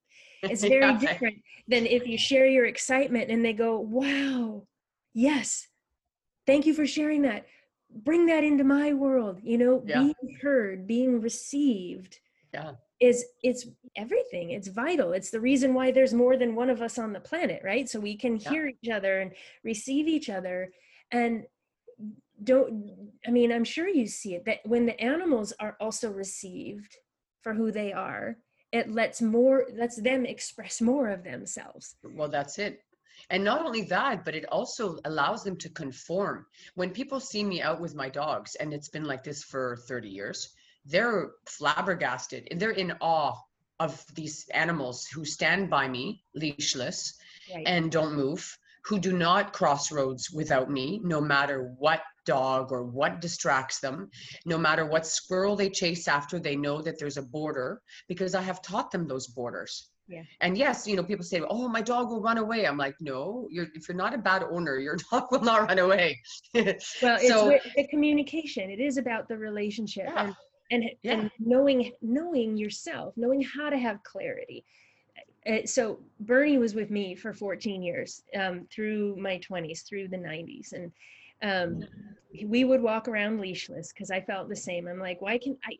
It's 0.50 0.62
very 0.62 0.81
yeah. 0.81 0.98
different 0.98 1.37
than 1.68 1.87
if 1.87 2.07
you 2.07 2.18
share 2.18 2.46
your 2.46 2.64
excitement 2.64 3.31
and 3.31 3.44
they 3.44 3.52
go, 3.52 3.78
"Wow. 3.78 4.66
Yes. 5.14 5.68
Thank 6.46 6.66
you 6.66 6.74
for 6.74 6.87
sharing 6.87 7.22
that 7.22 7.46
bring 7.94 8.26
that 8.26 8.44
into 8.44 8.64
my 8.64 8.92
world 8.92 9.40
you 9.42 9.59
know 9.59 9.83
yeah. 9.87 10.00
being 10.00 10.38
heard 10.40 10.87
being 10.87 11.20
received 11.20 12.18
yeah 12.55 12.72
is 13.00 13.24
it's 13.42 13.66
everything 13.96 14.50
it's 14.50 14.68
vital 14.68 15.12
it's 15.12 15.31
the 15.31 15.40
reason 15.40 15.74
why 15.74 15.90
there's 15.90 16.14
more 16.14 16.37
than 16.37 16.55
one 16.55 16.70
of 16.70 16.81
us 16.81 16.98
on 16.98 17.12
the 17.12 17.20
planet 17.20 17.61
right 17.64 17.88
so 17.88 17.98
we 17.98 18.16
can 18.16 18.37
hear 18.37 18.68
each 18.68 18.90
other 18.90 19.20
and 19.20 19.33
receive 19.64 20.07
each 20.07 20.31
other 20.31 20.70
and 21.11 21.44
don't 22.44 22.90
i 23.26 23.31
mean 23.31 23.52
i'm 23.52 23.64
sure 23.64 23.88
you 23.88 24.07
see 24.07 24.35
it 24.35 24.44
that 24.44 24.59
when 24.64 24.87
the 24.87 24.98
animals 25.00 25.52
are 25.61 25.76
also 25.81 26.11
received 26.11 26.96
for 27.42 27.55
who 27.55 27.72
they 27.72 27.92
are 27.92 28.37
it 28.73 28.91
lets 28.91 29.21
more 29.21 29.67
lets 29.75 29.97
them 29.97 30.25
express 30.27 30.81
more 30.81 31.09
of 31.09 31.23
themselves 31.25 31.97
well 32.15 32.29
that's 32.29 32.59
it 32.59 32.83
and 33.31 33.45
not 33.45 33.65
only 33.65 33.83
that, 33.83 34.25
but 34.25 34.35
it 34.35 34.47
also 34.51 34.99
allows 35.05 35.45
them 35.45 35.57
to 35.59 35.69
conform. 35.69 36.47
When 36.75 36.91
people 36.91 37.21
see 37.21 37.45
me 37.45 37.63
out 37.63 37.81
with 37.81 37.95
my 37.95 38.09
dogs, 38.09 38.57
and 38.57 38.73
it's 38.73 38.89
been 38.89 39.05
like 39.05 39.23
this 39.23 39.43
for 39.45 39.77
30 39.89 40.09
years, 40.09 40.53
they're 40.85 41.31
flabbergasted 41.47 42.49
and 42.51 42.61
they're 42.61 42.71
in 42.71 42.93
awe 43.01 43.37
of 43.79 44.05
these 44.15 44.49
animals 44.53 45.07
who 45.07 45.25
stand 45.25 45.71
by 45.71 45.89
me 45.89 46.25
leashless 46.37 47.15
right. 47.53 47.65
and 47.67 47.91
don't 47.91 48.15
move, 48.15 48.59
who 48.85 48.99
do 48.99 49.12
not 49.12 49.53
cross 49.53 49.92
roads 49.92 50.31
without 50.31 50.71
me, 50.71 51.01
no 51.05 51.21
matter 51.21 51.75
what 51.79 52.03
dog 52.25 52.73
or 52.73 52.85
what 52.85 53.21
distracts 53.21 53.81
them, 53.81 54.11
no 54.47 54.59
matter 54.59 54.87
what 54.87 55.07
squirrel 55.07 55.57
they 55.57 55.71
chase 55.71 56.09
after, 56.09 56.38
they 56.38 56.57
know 56.57 56.81
that 56.83 56.99
there's 56.99 57.16
a 57.16 57.23
border 57.23 57.81
because 58.09 58.35
I 58.35 58.42
have 58.42 58.62
taught 58.62 58.90
them 58.90 59.07
those 59.07 59.27
borders. 59.29 59.88
Yeah. 60.09 60.23
And 60.40 60.59
yes, 60.59 60.87
you 60.87 60.97
know, 60.97 61.05
people 61.05 61.25
say, 61.25 61.40
"Oh, 61.49 61.68
my 61.68 61.81
dog 61.81 62.11
will 62.11 62.21
run 62.21 62.38
away." 62.38 62.66
I'm 62.66 62.77
like, 62.77 62.97
"No, 63.01 63.47
you're 63.51 63.68
if 63.75 63.88
you're 63.88 63.97
not 63.97 64.14
a 64.14 64.18
bad 64.18 64.42
owner, 64.42 64.79
your 64.79 64.97
dog 65.11 65.29
will 65.31 65.40
not 65.40 65.68
run 65.68 65.79
away." 65.79 66.21
well, 66.55 67.18
so, 67.18 67.51
it's 67.51 67.75
the 67.77 67.87
communication. 67.88 68.68
It 68.68 68.81
is 68.81 68.99
about 68.99 69.29
the 69.29 69.38
relationship 69.38 70.07
yeah. 70.09 70.25
and 70.25 70.35
and, 70.71 70.85
yeah. 71.03 71.12
and 71.12 71.31
knowing 71.38 71.92
knowing 72.03 72.57
yourself, 72.57 73.14
knowing 73.16 73.42
how 73.42 73.71
to 73.71 73.79
have 73.79 74.03
clarity. 74.03 74.64
Uh, 75.46 75.66
so 75.66 75.98
Bernie 76.20 76.59
was 76.59 76.74
with 76.74 76.90
me 76.90 77.14
for 77.14 77.33
14 77.33 77.83
years 77.83 78.22
um, 78.38 78.66
through 78.72 79.16
my 79.16 79.38
20s, 79.38 79.85
through 79.85 80.09
the 80.09 80.16
90s, 80.16 80.72
and 80.72 80.92
um, 81.42 81.85
we 82.46 82.64
would 82.64 82.81
walk 82.81 83.09
around 83.09 83.40
leashless 83.40 83.88
because 83.92 84.11
I 84.11 84.20
felt 84.20 84.48
the 84.48 84.57
same. 84.57 84.87
I'm 84.87 85.00
like, 85.00 85.20
why 85.20 85.38
can 85.38 85.57
I? 85.64 85.76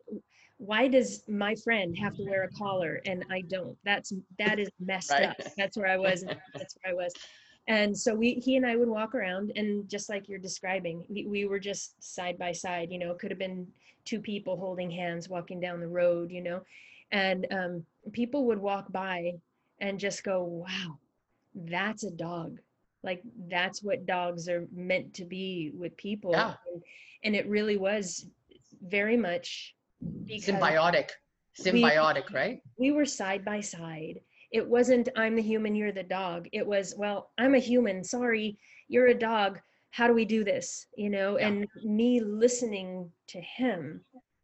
why 0.63 0.87
does 0.87 1.25
my 1.29 1.57
friend 1.57 1.97
have 1.99 2.17
to 2.17 2.23
wear 2.25 2.45
a 2.45 2.51
collar 2.51 3.01
and 3.05 3.25
I 3.31 3.41
don't? 3.41 3.77
That's 3.85 4.13
that 4.39 4.61
is 4.61 4.69
messed 4.79 5.11
right. 5.11 5.25
up. 5.25 5.37
That's 5.59 5.77
where 5.77 5.89
I 5.89 5.97
was. 5.97 6.23
That's 6.55 6.77
where 6.83 6.93
I 6.93 6.95
was. 6.95 7.13
And 7.67 7.97
so 7.97 8.15
we, 8.15 8.35
he 8.35 8.57
and 8.57 8.67
I 8.67 8.77
would 8.77 8.89
walk 8.89 9.15
around, 9.15 9.53
and 9.57 9.89
just 9.89 10.09
like 10.09 10.29
you're 10.29 10.39
describing, 10.39 11.05
we, 11.09 11.27
we 11.27 11.45
were 11.47 11.59
just 11.59 12.03
side 12.03 12.39
by 12.39 12.53
side. 12.53 12.93
You 12.93 12.99
know, 12.99 13.15
could 13.15 13.31
have 13.31 13.39
been 13.39 13.67
two 14.05 14.21
people 14.21 14.57
holding 14.57 14.91
hands 14.91 15.29
walking 15.29 15.61
down 15.61 15.81
the 15.81 15.89
road. 15.89 16.31
You 16.31 16.43
know, 16.43 16.61
and 17.11 17.47
um, 17.51 17.85
people 18.13 18.45
would 18.47 18.59
walk 18.59 18.91
by 18.93 19.33
and 19.83 20.01
just 20.01 20.25
go, 20.25 20.43
"Wow, 20.43 20.99
that's 21.55 22.05
a 22.05 22.11
dog." 22.11 22.59
Like 23.03 23.23
that's 23.49 23.83
what 23.83 24.07
dogs 24.07 24.49
are 24.49 24.67
meant 24.73 25.13
to 25.15 25.27
be 25.27 25.73
with 25.75 25.95
people. 25.99 26.31
Yeah. 26.31 26.55
And, 26.73 26.83
and 27.25 27.37
it 27.37 27.47
really 27.49 27.77
was 27.77 28.27
very 28.89 29.17
much 29.17 29.75
symbiotic 30.31 31.11
symbiotic 31.61 32.31
we, 32.31 32.35
right 32.35 32.63
we 32.79 32.91
were 32.91 33.05
side 33.05 33.45
by 33.45 33.61
side 33.61 34.21
it 34.51 34.67
wasn't 34.67 35.09
i'm 35.17 35.37
the 35.37 35.43
human 35.43 35.75
you're 35.75 35.93
the 35.93 36.03
dog 36.03 36.49
it 36.53 36.67
was 36.67 36.95
well 36.97 37.31
i'm 37.39 37.55
a 37.55 37.59
human 37.59 38.03
sorry 38.03 38.57
you're 38.89 39.09
a 39.09 39.15
dog 39.15 39.61
how 39.91 40.07
do 40.07 40.15
we 40.15 40.25
do 40.25 40.43
this 40.45 40.87
you 40.97 41.11
know 41.11 41.39
yeah. 41.39 41.47
and 41.47 41.67
me 41.85 42.21
listening 42.21 43.11
to 43.29 43.41
him 43.41 44.01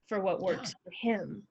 for 0.07 0.21
what 0.21 0.41
works 0.41 0.75
for 0.85 0.93
him 1.03 1.43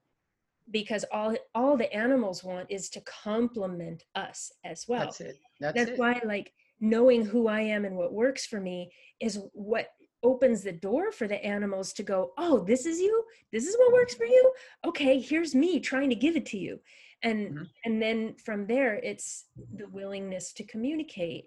because 0.72 1.06
all 1.12 1.36
all 1.56 1.78
the 1.78 1.92
animals 1.94 2.44
want 2.44 2.70
is 2.70 2.90
to 2.90 3.02
complement 3.02 4.04
us 4.16 4.52
as 4.66 4.86
well 4.88 5.02
That's 5.06 5.22
it. 5.22 5.38
That's, 5.60 5.76
that's 5.76 5.92
it. 5.92 6.00
why 6.00 6.22
like 6.26 6.52
knowing 6.80 7.26
who 7.26 7.48
i 7.48 7.62
am 7.62 7.86
and 7.86 7.96
what 7.96 8.14
works 8.14 8.46
for 8.46 8.60
me 8.60 8.92
is 9.20 9.40
what 9.54 9.88
opens 10.24 10.62
the 10.64 10.72
door 10.72 11.12
for 11.12 11.28
the 11.28 11.44
animals 11.44 11.94
to 11.94 12.04
go 12.04 12.32
oh 12.38 12.60
this 12.66 12.86
is 12.86 13.00
you 13.00 13.24
this 13.52 13.66
is 13.68 13.76
what 13.78 13.94
works 13.94 14.14
for 14.16 14.26
you 14.26 14.52
okay 14.86 15.20
here's 15.20 15.56
me 15.56 15.80
trying 15.80 16.10
to 16.10 16.16
give 16.16 16.36
it 16.36 16.46
to 16.46 16.58
you 16.58 16.80
and 17.24 17.52
Mhm. 17.52 17.68
and 17.86 18.02
then 18.02 18.36
from 18.36 18.68
there 18.68 18.96
it's 18.96 19.46
the 19.76 19.88
willingness 19.90 20.54
to 20.54 20.64
communicate 20.64 21.46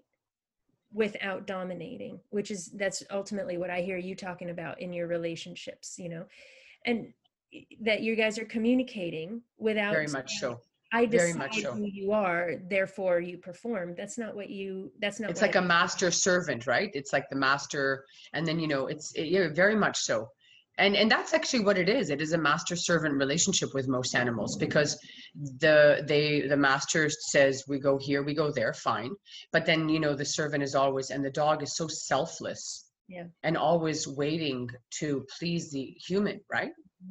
without 0.93 1.47
dominating 1.47 2.19
which 2.31 2.51
is 2.51 2.67
that's 2.73 3.03
ultimately 3.11 3.57
what 3.59 3.71
i 3.71 3.81
hear 3.81 3.97
you 3.99 4.17
talking 4.17 4.51
about 4.51 4.81
in 4.81 4.93
your 4.93 5.07
relationships 5.07 5.97
you 5.99 6.09
know 6.09 6.25
and 6.87 7.13
that 7.83 8.03
you 8.03 8.17
guys 8.17 8.39
are 8.39 8.45
communicating 8.45 9.43
without 9.59 9.93
Very 9.93 10.07
much 10.09 10.33
so. 10.39 10.61
I 10.93 11.07
Very 11.07 11.33
decide 11.33 11.39
much 11.39 11.61
so. 11.63 11.73
who 11.73 11.87
you 11.87 12.11
are, 12.13 12.55
therefore 12.69 13.21
you 13.21 13.39
perform. 13.39 13.95
That's 13.97 14.19
not 14.19 14.35
what 14.35 14.51
you. 14.51 14.91
That's 15.01 15.21
not. 15.21 15.31
It's 15.31 15.43
like 15.43 15.55
a 15.55 15.61
I- 15.61 15.67
master 15.67 16.11
servant, 16.11 16.67
right? 16.67 16.91
It's 16.95 17.13
like 17.13 17.29
the 17.31 17.37
master, 17.37 18.05
and 18.33 18.47
then 18.47 18.59
you 18.59 18.67
know, 18.67 18.87
it's 18.89 19.13
it, 19.15 19.27
yeah, 19.27 19.49
very 19.53 19.77
much 19.77 19.99
so. 19.99 20.29
And 20.79 20.97
and 20.97 21.11
that's 21.11 21.33
actually 21.35 21.65
what 21.65 21.79
it 21.79 21.89
is. 21.89 22.11
It 22.11 22.21
is 22.21 22.33
a 22.33 22.39
master 22.39 22.75
servant 22.75 23.15
relationship 23.15 23.73
with 23.75 23.87
most 23.87 24.17
animals 24.17 24.57
because 24.57 24.99
the 25.59 26.05
they 26.09 26.47
the 26.49 26.57
master 26.57 27.09
says 27.09 27.65
we 27.69 27.79
go 27.79 27.97
here, 27.99 28.23
we 28.25 28.35
go 28.35 28.51
there, 28.51 28.73
fine. 28.73 29.13
But 29.53 29.67
then 29.67 29.89
you 29.89 30.01
know 30.01 30.15
the 30.15 30.25
servant 30.25 30.63
is 30.65 30.75
always 30.75 31.11
and 31.11 31.25
the 31.25 31.31
dog 31.31 31.63
is 31.63 31.77
so 31.77 31.87
selfless. 31.87 32.87
Yeah. 33.09 33.25
And 33.43 33.57
always 33.57 34.07
waiting 34.09 34.71
to 35.01 35.27
please 35.39 35.71
the 35.71 35.95
human, 36.07 36.41
right? 36.51 36.71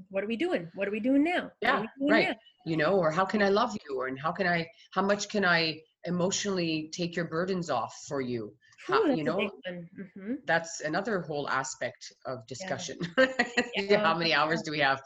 What 0.10 0.23
are 0.23 0.28
we 0.28 0.36
doing? 0.36 0.69
What 0.75 0.88
are 0.88 0.91
we 0.91 0.99
doing 0.99 1.23
now? 1.23 1.52
Yeah, 1.62 1.86
doing 1.99 2.12
right. 2.12 2.28
now? 2.30 2.36
you 2.65 2.78
know 2.78 2.93
or 2.97 3.10
how 3.10 3.25
can 3.25 3.41
i 3.41 3.49
love 3.49 3.75
you 3.84 3.97
or 3.97 4.08
and 4.08 4.19
how 4.19 4.32
can 4.32 4.45
i 4.45 4.67
how 4.91 5.02
much 5.02 5.30
can 5.30 5.45
i 5.45 5.80
emotionally 6.06 6.89
take 6.93 7.15
your 7.15 7.25
burdens 7.25 7.69
off 7.69 7.93
for 8.08 8.21
you 8.21 8.54
How- 8.86 9.02
Ooh, 9.06 9.15
you 9.15 9.23
know. 9.23 9.49
Mhm. 9.67 10.38
that's 10.45 10.82
another 10.82 11.21
whole 11.21 11.49
aspect 11.49 12.12
of 12.25 12.45
discussion 12.47 12.97
Yeah. 13.17 13.28
Yeah, 13.75 14.04
how 14.04 14.17
many 14.17 14.34
hours 14.34 14.62
do 14.62 14.71
we 14.71 14.80
have 14.80 15.02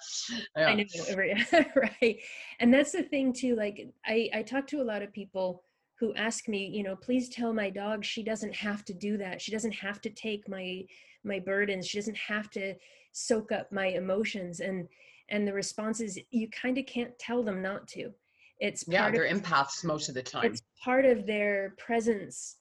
I 0.58 0.74
know, 0.76 1.16
right? 1.16 1.38
right. 1.76 2.18
And 2.60 2.74
that's 2.74 2.92
the 2.92 3.04
thing 3.04 3.34
too. 3.34 3.56
Like 3.56 3.78
I, 4.06 4.30
I 4.34 4.42
talk 4.42 4.68
to 4.68 4.82
a 4.82 4.88
lot 4.92 5.02
of 5.02 5.12
people 5.14 5.64
who 6.04 6.14
ask 6.16 6.50
me, 6.50 6.68
you 6.68 6.84
know, 6.84 6.98
please 6.98 7.30
tell 7.30 7.54
my 7.54 7.70
dog 7.70 8.04
she 8.04 8.24
doesn't 8.24 8.54
have 8.54 8.84
to 8.84 8.94
do 8.94 9.18
that. 9.18 9.42
She 9.42 9.54
doesn't 9.54 9.72
have 9.72 10.02
to 10.02 10.10
take 10.10 10.50
my 10.50 10.84
my 11.24 11.40
burdens. 11.40 11.88
She 11.88 11.98
doesn't 11.98 12.18
have 12.18 12.50
to 12.52 12.76
soak 13.14 13.54
up 13.54 13.72
my 13.72 13.88
emotions. 13.88 14.60
And 14.60 14.90
and 15.30 15.48
the 15.48 15.54
response 15.54 16.02
is 16.02 16.20
you 16.32 16.50
kind 16.50 16.78
of 16.78 16.86
can't 16.86 17.18
tell 17.18 17.42
them 17.42 17.62
not 17.62 17.88
to. 17.90 18.12
It's 18.60 18.84
yeah 18.88 19.04
part 19.04 19.16
of 19.16 19.22
they're 19.22 19.34
empaths 19.34 19.84
most 19.86 20.10
of 20.10 20.16
the 20.16 20.22
time 20.22 20.46
it's 20.46 20.62
part 20.84 21.06
of 21.06 21.26
their 21.26 21.74
presence 21.78 22.58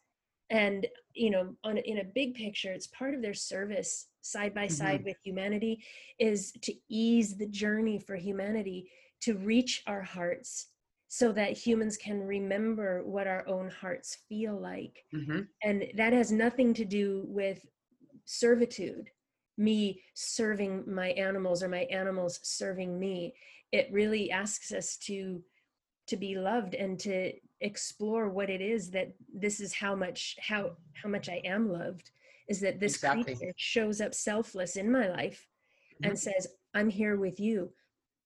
and 0.50 0.86
you 1.14 1.30
know 1.30 1.54
on 1.64 1.76
in 1.76 1.98
a 1.98 2.04
big 2.04 2.34
picture 2.34 2.72
it's 2.72 2.88
part 2.88 3.14
of 3.14 3.22
their 3.22 3.34
service 3.34 4.08
side 4.22 4.54
by 4.54 4.64
mm-hmm. 4.64 4.74
side 4.74 5.04
with 5.04 5.16
humanity 5.22 5.84
is 6.18 6.52
to 6.62 6.72
ease 6.88 7.36
the 7.36 7.46
journey 7.46 7.98
for 7.98 8.16
humanity 8.16 8.90
to 9.20 9.34
reach 9.34 9.82
our 9.86 10.02
hearts 10.02 10.68
so 11.14 11.30
that 11.30 11.52
humans 11.52 11.98
can 11.98 12.22
remember 12.22 13.02
what 13.04 13.26
our 13.26 13.46
own 13.46 13.68
hearts 13.68 14.16
feel 14.30 14.58
like. 14.58 15.04
Hmm 15.12 15.40
and 15.62 15.84
that 15.94 16.14
has 16.14 16.32
nothing 16.32 16.72
to 16.72 16.86
do 16.86 17.24
with 17.26 17.66
servitude 18.24 19.10
me 19.58 20.02
serving 20.14 20.82
my 20.86 21.08
animals 21.08 21.62
or 21.62 21.68
my 21.68 21.82
animals 21.90 22.40
serving 22.42 22.98
me. 22.98 23.34
It 23.72 23.90
really 23.92 24.30
asks 24.30 24.72
us 24.72 24.96
to 25.08 25.42
to 26.06 26.16
be 26.16 26.34
loved 26.34 26.74
and 26.74 26.98
to 27.00 27.32
explore 27.60 28.30
what 28.30 28.48
it 28.48 28.62
is 28.62 28.90
that 28.92 29.12
this 29.34 29.60
is 29.60 29.74
how 29.74 29.94
much 29.94 30.36
how 30.40 30.70
how 30.94 31.10
much 31.10 31.28
i 31.28 31.40
am 31.44 31.70
loved 31.70 32.10
is 32.48 32.58
that 32.60 32.80
this 32.80 32.94
Exactly. 32.94 33.34
creature 33.36 33.52
shows 33.56 34.00
up 34.00 34.14
selfless 34.14 34.76
in 34.76 34.90
my 34.90 35.08
life 35.10 35.46
and 36.02 36.18
says 36.18 36.46
i'm 36.72 36.88
here 36.88 37.16
with 37.18 37.38
you. 37.38 37.70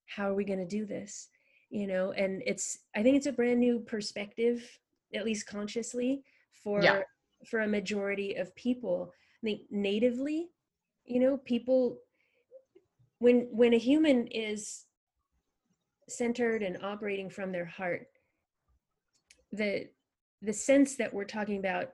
How 0.06 0.30
are 0.30 0.34
we 0.34 0.44
going 0.44 0.60
to 0.60 0.76
do 0.78 0.86
this 0.86 1.28
you 1.70 1.86
know 1.86 2.12
and 2.12 2.42
it's 2.46 2.78
i 2.94 3.02
think 3.02 3.16
it's 3.16 3.26
a 3.26 3.32
brand 3.32 3.58
new 3.60 3.80
perspective 3.80 4.78
at 5.14 5.24
least 5.24 5.46
consciously 5.46 6.22
for 6.62 6.82
Yeah. 6.82 7.02
for 7.46 7.60
a 7.60 7.68
majority 7.68 8.34
of 8.34 8.54
people. 8.56 9.12
I 9.42 9.46
think 9.46 9.60
natively 9.70 10.48
you 11.04 11.20
know 11.20 11.36
people 11.38 11.98
when 13.18 13.48
when 13.50 13.74
a 13.74 13.78
human 13.78 14.26
is 14.28 14.84
centered 16.08 16.62
and 16.62 16.82
operating 16.82 17.30
from 17.30 17.52
their 17.52 17.64
heart 17.64 18.08
the 19.52 19.88
the 20.42 20.52
sense 20.52 20.96
that 20.96 21.12
we're 21.12 21.24
talking 21.24 21.58
about 21.58 21.90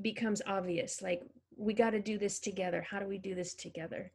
becomes 0.00 0.42
obvious 0.46 1.02
like 1.02 1.22
we 1.56 1.74
got 1.74 1.90
to 1.90 2.00
do 2.00 2.18
this 2.18 2.38
together. 2.38 2.86
How 2.88 3.00
do 3.00 3.06
we 3.06 3.18
do 3.18 3.34
this 3.34 3.54
together 3.54 4.12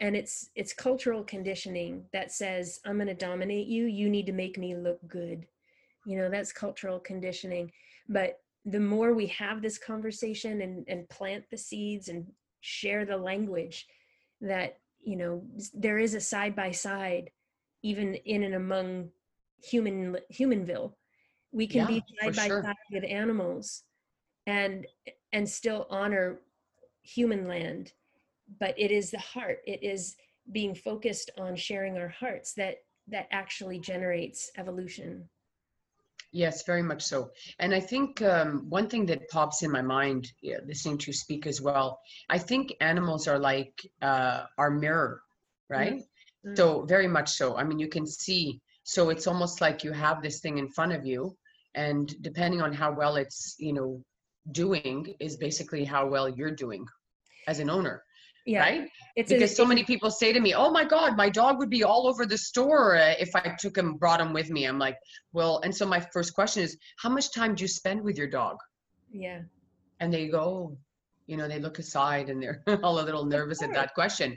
and 0.00 0.16
it's 0.16 0.50
it's 0.54 0.72
cultural 0.72 1.24
conditioning 1.24 2.04
that 2.12 2.30
says 2.32 2.80
i'm 2.84 2.96
going 2.96 3.08
to 3.08 3.14
dominate 3.14 3.66
you. 3.66 3.86
You 3.86 4.08
need 4.08 4.26
to 4.26 4.32
make 4.32 4.58
me 4.58 4.74
look 4.74 5.00
good. 5.08 5.46
You 6.06 6.18
know 6.18 6.30
that's 6.30 6.52
cultural 6.52 6.98
conditioning. 7.00 7.72
But 8.08 8.40
the 8.64 8.80
more 8.80 9.14
we 9.14 9.26
have 9.26 9.62
this 9.62 9.78
conversation 9.78 10.62
and 10.62 10.84
and 10.88 11.08
plant 11.08 11.44
the 11.50 11.58
seeds 11.58 12.08
and 12.08 12.26
share 12.60 13.04
the 13.04 13.16
language 13.16 13.86
that 14.40 14.78
you 15.02 15.16
know 15.16 15.42
there 15.74 15.98
is 15.98 16.14
a 16.14 16.20
side 16.20 16.54
by 16.54 16.70
side 16.70 17.30
even 17.82 18.14
in 18.14 18.42
and 18.42 18.54
among 18.54 19.08
human 19.62 20.16
humanville 20.32 20.92
we 21.52 21.66
can 21.66 21.86
be 21.86 22.02
side 22.20 22.36
by 22.36 22.46
sure. 22.46 22.62
side 22.62 22.74
with 22.92 23.04
animals 23.04 23.84
and 24.46 24.86
and 25.32 25.48
still 25.48 25.86
honor 25.90 26.40
human 27.02 27.46
land 27.46 27.92
but 28.60 28.74
it 28.78 28.90
is 28.90 29.10
the 29.10 29.18
heart 29.18 29.58
it 29.66 29.82
is 29.82 30.16
being 30.52 30.74
focused 30.74 31.30
on 31.38 31.54
sharing 31.54 31.98
our 31.98 32.08
hearts 32.08 32.54
that 32.54 32.76
that 33.06 33.28
actually 33.30 33.78
generates 33.78 34.50
evolution 34.56 35.28
Yes, 36.30 36.62
very 36.64 36.82
much 36.82 37.02
so. 37.02 37.30
And 37.58 37.74
I 37.74 37.80
think 37.80 38.20
um, 38.22 38.66
one 38.68 38.88
thing 38.88 39.06
that 39.06 39.28
pops 39.30 39.62
in 39.62 39.70
my 39.70 39.80
mind, 39.80 40.30
yeah, 40.42 40.58
listening 40.66 40.98
to 40.98 41.06
you 41.06 41.12
speak 41.14 41.46
as 41.46 41.62
well, 41.62 42.00
I 42.28 42.38
think 42.38 42.74
animals 42.80 43.26
are 43.26 43.38
like 43.38 43.72
uh, 44.02 44.44
our 44.58 44.70
mirror, 44.70 45.22
right? 45.70 46.02
Mm. 46.46 46.56
So 46.56 46.82
very 46.84 47.08
much 47.08 47.30
so. 47.30 47.56
I 47.56 47.64
mean, 47.64 47.78
you 47.78 47.88
can 47.88 48.06
see. 48.06 48.60
So 48.84 49.08
it's 49.08 49.26
almost 49.26 49.60
like 49.60 49.84
you 49.84 49.92
have 49.92 50.22
this 50.22 50.40
thing 50.40 50.58
in 50.58 50.68
front 50.68 50.92
of 50.92 51.06
you, 51.06 51.36
and 51.74 52.14
depending 52.22 52.60
on 52.60 52.72
how 52.72 52.92
well 52.92 53.16
it's, 53.16 53.54
you 53.58 53.72
know, 53.72 54.02
doing, 54.52 55.14
is 55.20 55.36
basically 55.36 55.84
how 55.84 56.06
well 56.06 56.28
you're 56.28 56.54
doing 56.54 56.84
as 57.46 57.58
an 57.58 57.70
owner, 57.70 58.02
yeah 58.48 58.60
right? 58.60 58.82
it's 59.16 59.30
a- 59.30 59.34
because 59.34 59.54
so 59.60 59.64
many 59.72 59.82
people 59.84 60.10
say 60.10 60.32
to 60.32 60.40
me, 60.46 60.50
"Oh 60.62 60.70
my 60.78 60.84
God, 60.96 61.10
my 61.22 61.28
dog 61.40 61.52
would 61.60 61.72
be 61.78 61.82
all 61.90 62.02
over 62.10 62.24
the 62.32 62.38
store 62.50 62.96
uh, 62.96 63.14
if 63.24 63.30
I 63.40 63.42
took 63.62 63.76
him, 63.80 63.88
brought 64.02 64.20
him 64.24 64.32
with 64.38 64.48
me." 64.56 64.60
I'm 64.70 64.78
like, 64.86 64.96
"Well," 65.36 65.54
and 65.64 65.72
so 65.78 65.84
my 65.96 66.00
first 66.14 66.30
question 66.38 66.62
is, 66.66 66.72
"How 67.02 67.10
much 67.16 67.26
time 67.38 67.52
do 67.54 67.62
you 67.64 67.68
spend 67.80 67.98
with 68.08 68.16
your 68.20 68.30
dog?" 68.40 68.56
yeah 69.26 69.40
And 70.00 70.08
they 70.14 70.24
go, 70.28 70.40
"Oh," 70.40 70.78
you 71.30 71.36
know, 71.38 71.46
they 71.52 71.60
look 71.66 71.78
aside 71.78 72.26
and 72.30 72.38
they're 72.42 72.58
all 72.84 72.96
a 73.02 73.06
little 73.08 73.26
nervous 73.36 73.60
at 73.66 73.72
that 73.78 73.90
question. 73.98 74.28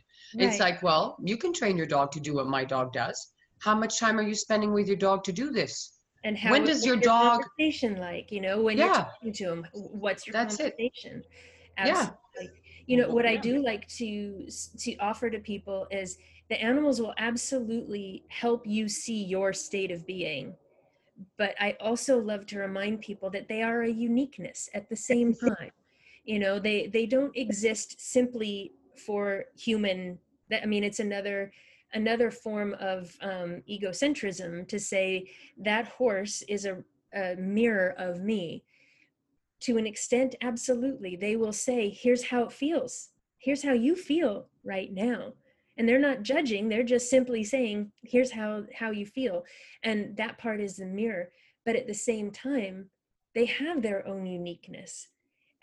It's 0.45 0.60
like, 0.65 0.78
well, 0.89 1.06
you 1.30 1.38
can 1.43 1.52
train 1.60 1.76
your 1.82 1.89
dog 1.97 2.08
to 2.15 2.19
do 2.28 2.32
what 2.38 2.47
my 2.58 2.63
dog 2.76 2.88
does. 3.04 3.17
How 3.67 3.76
much 3.84 3.93
time 4.04 4.15
are 4.19 4.28
you 4.32 4.36
spending 4.45 4.71
with 4.78 4.88
your 4.91 4.97
dog 5.10 5.19
to 5.30 5.34
do 5.43 5.47
this? 5.62 5.74
and 6.24 6.38
how 6.38 6.52
when 6.54 6.62
is- 6.63 6.69
does 6.69 6.78
what's 6.80 6.86
your 6.89 6.97
dog- 7.13 7.41
conversation 7.41 7.91
like 8.10 8.28
you 8.36 8.41
know 8.45 8.58
when 8.65 8.78
you're 8.78 8.93
talking 9.06 9.34
to 9.39 9.45
him 9.52 9.60
what's 10.04 10.21
your 10.28 10.34
That's 10.38 10.60
it. 10.60 10.74
conversation 10.78 11.13
Yeah. 11.91 12.10
You 12.91 12.97
know 12.97 13.08
what 13.08 13.25
i 13.25 13.38
do 13.38 13.63
like 13.63 13.88
to 13.99 14.49
to 14.80 14.97
offer 14.97 15.30
to 15.30 15.39
people 15.39 15.88
is 15.91 16.17
the 16.49 16.62
animals 16.62 16.99
will 16.99 17.13
absolutely 17.17 18.25
help 18.27 18.67
you 18.67 18.89
see 18.89 19.23
your 19.23 19.54
state 19.54 19.91
of 19.91 20.06
being. 20.06 20.56
But 21.38 21.56
i 21.58 21.77
also 21.80 22.19
love 22.19 22.45
to 22.47 22.60
remind 22.60 22.99
people 22.99 23.30
that 23.30 23.47
they 23.47 23.62
are 23.62 23.84
a 23.84 23.89
uniqueness 23.89 24.69
at 24.73 24.89
the 24.89 24.97
same 24.97 25.34
time. 25.34 25.71
You 26.25 26.39
know 26.39 26.60
they 26.60 26.88
they 26.88 27.06
don't 27.06 27.34
exist 27.38 27.95
simply 28.01 28.73
for 29.06 29.45
human 29.58 30.19
that 30.49 30.62
i 30.62 30.65
mean 30.65 30.84
it's 30.84 30.99
another 30.99 31.54
another 31.93 32.30
form 32.30 32.75
of 32.82 33.15
um, 33.21 33.63
egocentrism 33.69 34.67
to 34.67 34.77
say 34.77 35.32
that 35.58 35.88
horse 35.88 36.41
is 36.49 36.65
a, 36.65 36.84
a 37.13 37.36
mirror 37.38 37.95
of 37.97 38.19
me 38.21 38.65
to 39.62 39.78
an 39.78 39.88
extent 39.88 40.36
absolutely. 40.41 41.15
They 41.15 41.36
will 41.36 41.54
say 41.54 41.89
here's 41.89 42.26
how 42.26 42.43
it 42.43 42.52
feels. 42.52 43.10
Here's 43.38 43.63
how 43.63 43.74
you 43.74 43.95
feel 43.95 44.47
right 44.63 44.91
now. 44.91 45.34
And 45.78 45.88
they're 45.88 46.00
not 46.00 46.21
judging 46.21 46.67
they're 46.67 46.84
just 46.84 47.10
simply 47.10 47.43
saying 47.43 47.91
here's 48.04 48.32
how 48.32 48.65
how 48.76 48.91
you 48.91 49.06
feel. 49.06 49.45
And 49.84 50.15
that 50.17 50.38
part 50.38 50.60
is 50.60 50.78
the 50.78 50.86
mirror. 50.86 51.30
But 51.65 51.76
at 51.76 51.88
the 51.88 51.93
same 51.93 52.32
time 52.32 52.89
they 53.34 53.45
have 53.45 53.82
their 53.82 54.06
own 54.08 54.26
uniqueness 54.26 55.08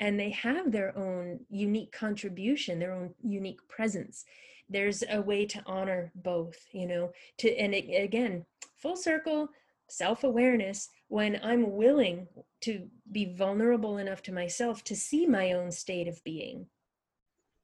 and 0.01 0.19
they 0.19 0.31
have 0.31 0.73
their 0.73 0.97
own 0.97 1.41
unique 1.51 1.93
contribution 1.93 2.79
their 2.79 2.93
own 2.93 3.15
unique 3.23 3.61
presence. 3.69 4.25
There's 4.71 5.03
a 5.11 5.21
way 5.21 5.47
to 5.47 5.63
honor 5.67 6.13
both 6.15 6.57
you 6.73 6.87
know 6.87 7.13
to 7.39 7.55
and 7.57 7.75
again 7.75 8.45
full 8.77 8.97
circle 8.97 9.49
self-awareness 9.89 10.89
when 11.09 11.38
i'm 11.42 11.77
willing 11.77 12.27
to 12.61 12.88
be 13.11 13.25
vulnerable 13.25 13.99
enough 13.99 14.23
to 14.23 14.33
myself 14.33 14.85
to 14.85 14.94
see 14.97 15.27
my 15.27 15.53
own 15.53 15.71
state 15.71 16.09
of 16.09 16.23
being 16.25 16.66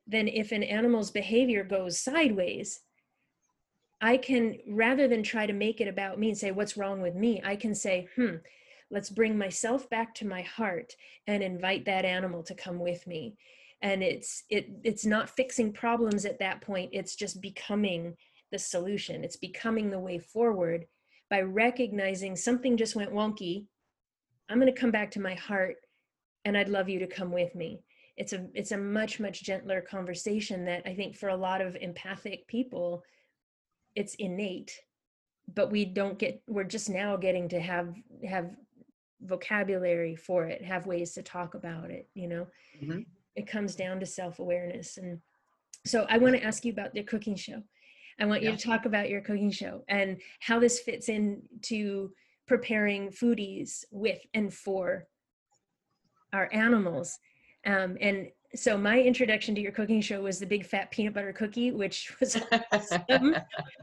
then 0.07 0.29
if 0.29 0.53
an 0.53 0.63
animal's 0.63 1.11
behavior 1.11 1.65
goes 1.65 1.99
sideways 1.99 2.81
i 4.01 4.17
can 4.17 4.59
rather 4.69 5.09
than 5.09 5.23
try 5.23 5.47
to 5.47 5.53
make 5.53 5.81
it 5.81 5.89
about 5.89 6.19
me 6.19 6.29
and 6.29 6.39
say 6.39 6.51
what's 6.51 6.77
wrong 6.77 7.01
with 7.01 7.15
me? 7.15 7.41
I 7.45 7.57
can 7.57 7.75
say 7.75 8.09
hmm 8.17 8.37
let's 8.91 9.11
bring 9.11 9.37
myself 9.37 9.91
back 9.91 10.15
to 10.15 10.27
my 10.27 10.43
heart 10.43 10.95
and 11.27 11.43
invite 11.43 11.85
that 11.87 12.05
animal 12.05 12.43
to 12.45 12.55
come 12.55 12.79
with 12.79 13.07
me. 13.07 13.37
And 13.83 14.03
it's 14.03 14.45
it 14.49 14.69
it's 14.85 15.05
not 15.05 15.29
fixing 15.29 15.73
problems 15.73 16.25
at 16.25 16.39
that 16.39 16.61
point. 16.61 16.91
It's 16.93 17.17
just 17.17 17.41
becoming 17.41 18.17
the 18.51 18.59
solution. 18.59 19.25
It's 19.25 19.37
becoming 19.37 19.91
the 19.91 19.99
way 19.99 20.19
forward 20.19 20.87
by 21.31 21.41
recognizing 21.41 22.37
something 22.37 22.77
just 22.77 22.97
went 22.97 23.13
wonky 23.13 23.67
i'm 24.49 24.61
going 24.61 24.73
to 24.73 24.81
come 24.81 24.91
back 24.91 25.11
to 25.11 25.21
my 25.21 25.35
heart 25.35 25.77
and 26.45 26.57
i'd 26.57 26.69
love 26.69 26.89
you 26.89 26.99
to 26.99 27.07
come 27.07 27.33
with 27.33 27.55
me. 27.55 27.83
It's 28.17 28.33
a 28.33 28.47
it's 28.55 28.73
a 28.73 28.79
much 28.79 29.19
much 29.19 29.43
gentler 29.43 29.81
conversation 29.81 30.65
that 30.67 30.83
i 30.87 30.95
think 30.95 31.17
for 31.17 31.31
a 31.31 31.37
lot 31.37 31.61
of 31.61 31.77
empathic 31.77 32.47
people 32.47 33.03
it's 33.97 34.15
innate 34.17 34.73
but 35.53 35.71
we 35.71 35.85
don't 35.85 36.19
get 36.19 36.41
we're 36.47 36.65
just 36.65 36.89
now 36.89 37.17
getting 37.17 37.49
to 37.49 37.61
have 37.61 37.95
have 38.25 38.51
vocabulary 39.21 40.15
for 40.15 40.45
it 40.45 40.65
have 40.65 40.87
ways 40.87 41.13
to 41.15 41.23
talk 41.23 41.55
about 41.55 41.91
it 41.91 42.09
you 42.15 42.29
know? 42.29 42.47
Mm-hmm. 42.81 43.01
It 43.37 43.49
comes 43.49 43.75
down 43.75 43.99
to 43.99 44.07
self-awareness 44.07 44.97
and 44.97 45.19
so 45.85 46.07
i 46.09 46.19
want 46.19 46.37
to 46.37 46.45
ask 46.45 46.65
you 46.65 46.73
about 46.73 46.95
the 46.95 47.03
cooking 47.03 47.37
show 47.37 47.63
i 48.21 48.25
want 48.25 48.43
you 48.43 48.51
to 48.51 48.57
talk 48.57 48.85
about 48.85 49.09
your 49.09 49.21
cooking 49.21 49.51
show 49.51 49.83
and 49.89 50.21
how 50.41 50.59
this 50.59 50.81
fits 50.81 51.09
into 51.09 52.11
preparing 52.47 53.11
foodies 53.11 53.85
with 53.91 54.19
and 54.35 54.53
for 54.53 55.07
our 56.33 56.49
animals. 56.53 57.19
Um, 57.65 57.97
and 58.01 58.29
so 58.55 58.77
my 58.77 59.01
introduction 59.01 59.55
to 59.55 59.61
your 59.61 59.73
cooking 59.73 60.01
show 60.01 60.21
was 60.21 60.39
the 60.39 60.47
big 60.47 60.67
fat 60.67 60.91
peanut 60.91 61.15
butter 61.15 61.33
cookie 61.33 61.73
which 61.73 62.15
was 62.21 62.41
awesome. 62.73 63.35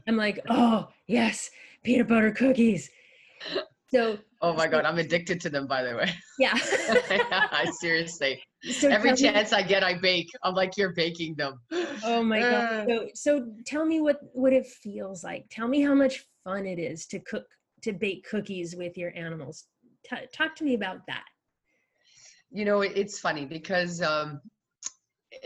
I'm 0.06 0.16
like 0.16 0.40
oh 0.48 0.88
yes 1.08 1.50
peanut 1.82 2.08
butter 2.08 2.30
cookies. 2.30 2.90
So 3.92 4.18
oh 4.40 4.54
my 4.54 4.66
god 4.66 4.84
i'm 4.86 4.98
addicted 4.98 5.40
to 5.42 5.50
them 5.50 5.66
by 5.66 5.82
the 5.82 5.96
way. 5.96 6.12
Yeah. 6.38 6.54
I 6.56 7.70
seriously 7.80 8.42
so 8.70 8.88
every 8.88 9.14
chance 9.14 9.52
me, 9.52 9.58
i 9.58 9.62
get 9.62 9.84
i 9.84 9.98
bake. 9.98 10.28
I'm 10.42 10.54
like 10.54 10.76
you're 10.76 10.94
baking 10.94 11.34
them 11.36 11.60
oh 12.04 12.22
my 12.22 12.40
god. 12.50 12.88
So, 12.88 13.08
so 13.14 13.46
tell 13.66 13.84
me 13.84 14.00
what 14.00 14.20
what 14.32 14.52
it 14.52 14.66
feels 14.66 15.24
like. 15.24 15.46
Tell 15.50 15.68
me 15.68 15.80
how 15.80 15.94
much 15.94 16.26
fun 16.44 16.66
it 16.66 16.78
is 16.78 17.06
to 17.06 17.18
cook 17.20 17.44
to 17.82 17.92
bake 17.92 18.26
cookies 18.28 18.76
with 18.76 18.96
your 18.96 19.12
animals. 19.16 19.66
T- 20.04 20.16
talk 20.32 20.54
to 20.56 20.64
me 20.64 20.74
about 20.74 21.06
that. 21.06 21.24
You 22.50 22.64
know 22.64 22.82
it's 22.82 23.18
funny 23.18 23.46
because 23.46 24.02
um 24.02 24.40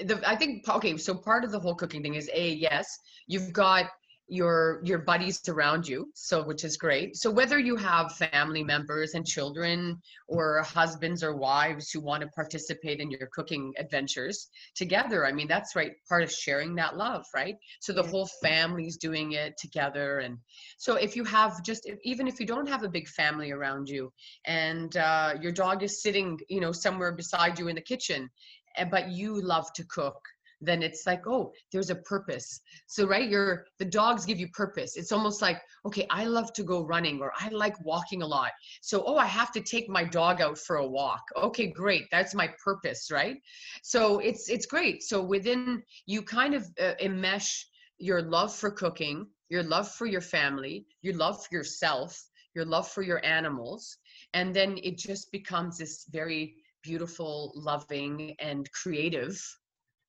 the 0.05 0.21
i 0.29 0.35
think 0.35 0.69
okay 0.69 0.97
so 0.97 1.15
part 1.15 1.45
of 1.45 1.53
the 1.53 1.61
whole 1.61 1.75
cooking 1.75 2.03
thing 2.03 2.15
is 2.15 2.29
a 2.35 2.51
yes 2.55 2.99
you've 3.29 3.53
got 3.53 3.87
your 4.29 4.81
your 4.83 4.99
buddies 4.99 5.41
around 5.49 5.87
you 5.87 6.11
so 6.15 6.43
which 6.43 6.65
is 6.65 6.77
great. 6.77 7.17
So 7.17 7.31
whether 7.31 7.59
you 7.59 7.77
have 7.77 8.17
family 8.17 8.65
members 8.65 9.15
and 9.15 9.25
children 9.25 10.01
or 10.27 10.63
husbands 10.63 11.23
or 11.23 11.37
wives 11.37 11.91
who 11.91 12.01
want 12.01 12.23
to 12.23 12.29
participate 12.29 12.99
in 12.99 13.11
your 13.11 13.29
cooking 13.33 13.73
adventures 13.79 14.49
together 14.75 15.25
i 15.27 15.33
mean 15.33 15.47
that's 15.47 15.77
right 15.77 15.93
part 16.09 16.23
of 16.23 16.33
sharing 16.33 16.75
that 16.75 16.97
love 16.97 17.25
right? 17.35 17.57
So 17.81 17.93
the 17.93 18.03
whole 18.03 18.29
family's 18.43 18.97
doing 18.97 19.33
it 19.33 19.55
together 19.59 20.19
and 20.19 20.39
so 20.77 20.97
if 20.97 21.15
you 21.15 21.25
have 21.25 21.63
just 21.63 21.89
even 22.03 22.27
if 22.27 22.41
you 22.41 22.47
don't 22.47 22.69
have 22.69 22.83
a 22.83 22.89
big 22.89 23.09
family 23.09 23.53
around 23.53 23.89
you 23.89 24.13
and 24.45 24.97
uh, 24.97 25.35
your 25.41 25.53
dog 25.53 25.83
is 25.83 26.03
sitting 26.03 26.39
you 26.49 26.61
know 26.61 26.73
somewhere 26.73 27.13
beside 27.13 27.59
you 27.59 27.69
in 27.69 27.77
the 27.77 27.81
kitchen 27.81 28.29
eh, 28.77 28.85
but 28.85 29.11
you 29.11 29.41
love 29.41 29.73
to 29.75 29.85
cook 29.85 30.19
then 30.61 30.83
it's 30.83 31.07
like 31.07 31.27
oh 31.27 31.53
there's 31.73 31.91
a 31.91 31.97
purpose. 31.97 32.61
So 32.87 33.07
right 33.07 33.29
you're 33.29 33.67
the 33.79 33.85
dogs 33.85 34.25
give 34.25 34.39
you 34.39 34.49
purpose. 34.49 34.97
It's 34.97 35.13
almost 35.13 35.43
like 35.43 35.61
okay 35.85 36.07
i 36.11 36.25
love 36.25 36.53
to 36.55 36.63
go 36.63 36.85
running 36.85 37.21
or 37.21 37.33
i 37.39 37.49
like 37.49 37.77
walking 37.85 38.23
a 38.23 38.27
lot. 38.27 38.53
So 38.83 39.05
oh 39.07 39.17
i 39.17 39.27
have 39.27 39.53
to 39.53 39.61
take 39.61 39.89
my 39.89 40.05
dog 40.05 40.41
out 40.41 40.59
for 40.59 40.77
a 40.77 40.87
walk. 40.87 41.23
Okay 41.37 41.67
great. 41.67 42.05
That's 42.11 42.35
my 42.35 42.49
purpose 42.63 43.11
right? 43.11 43.37
So 43.83 44.19
it's 44.19 44.49
it's 44.49 44.67
great. 44.67 45.03
So 45.03 45.23
within 45.23 45.83
you 46.07 46.23
kind 46.23 46.55
of 46.55 46.67
uh, 46.81 46.95
enmesh 47.03 47.65
your 47.99 48.23
love 48.23 48.55
for 48.55 48.71
cooking 48.71 49.27
your 49.49 49.63
love 49.63 49.91
for 49.93 50.07
your 50.07 50.21
family 50.21 50.85
your 51.03 51.15
love 51.15 51.45
for 51.45 51.55
yourself 51.55 52.23
your 52.55 52.65
love 52.65 52.89
for 52.89 53.03
your 53.03 53.25
animals 53.25 53.97
and 54.35 54.55
then 54.55 54.79
it 54.83 54.99
just 54.99 55.31
becomes 55.33 55.79
this 55.79 56.05
very 56.11 56.55
beautiful 56.83 57.53
loving 57.55 58.35
and 58.39 58.71
creative 58.73 59.41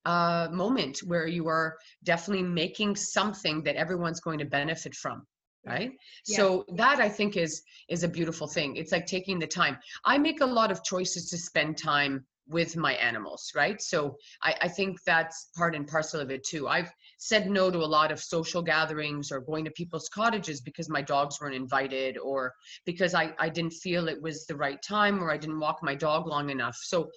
uh, 0.05 0.47
moment 0.51 0.99
where 1.05 1.27
you 1.27 1.47
are 1.47 1.77
definitely 2.03 2.43
making 2.43 2.95
something 2.95 3.63
that 3.63 3.75
everyone's 3.75 4.19
going 4.19 4.39
to 4.39 4.45
benefit 4.45 4.95
from 4.95 5.25
right? 5.65 5.91
Yeah. 6.25 6.37
so 6.37 6.65
that 6.75 6.99
i 6.99 7.09
think 7.09 7.35
is 7.35 7.61
is 7.89 8.03
a 8.03 8.07
beautiful 8.07 8.47
thing. 8.47 8.75
It's 8.75 8.91
like 8.91 9.05
taking 9.05 9.39
the 9.39 9.47
time. 9.47 9.77
I 10.05 10.17
make 10.17 10.41
a 10.41 10.45
lot 10.45 10.71
of 10.71 10.83
choices 10.83 11.29
to 11.29 11.37
spend 11.37 11.77
time 11.77 12.25
with 12.49 12.75
my 12.77 12.93
animals 12.93 13.51
right 13.55 13.81
so 13.81 14.15
I, 14.41 14.55
I 14.61 14.67
think 14.67 14.97
that's 15.05 15.49
part 15.55 15.75
and 15.75 15.87
parcel 15.87 16.21
of 16.21 16.31
it 16.31 16.43
too 16.43 16.67
i've 16.67 16.91
said 17.17 17.49
no 17.49 17.71
to 17.71 17.79
a 17.79 17.85
lot 17.85 18.11
of 18.11 18.19
social 18.19 18.61
gatherings 18.61 19.31
or 19.31 19.41
going 19.41 19.65
to 19.65 19.71
people's 19.71 20.07
cottages 20.09 20.61
because 20.61 20.87
my 20.87 21.01
dogs 21.01 21.41
weren't 21.41 21.55
invited 21.55 22.17
or 22.17 22.53
because 22.85 23.15
I, 23.15 23.33
I 23.39 23.49
didn't 23.49 23.73
feel 23.73 24.07
it 24.07 24.21
was 24.21 24.45
the 24.45 24.55
right 24.55 24.79
time 24.81 25.23
or 25.23 25.31
I 25.31 25.37
didn't 25.37 25.59
walk 25.59 25.79
my 25.81 25.95
dog 25.95 26.27
long 26.27 26.49
enough. 26.49 26.77
So 26.79 27.09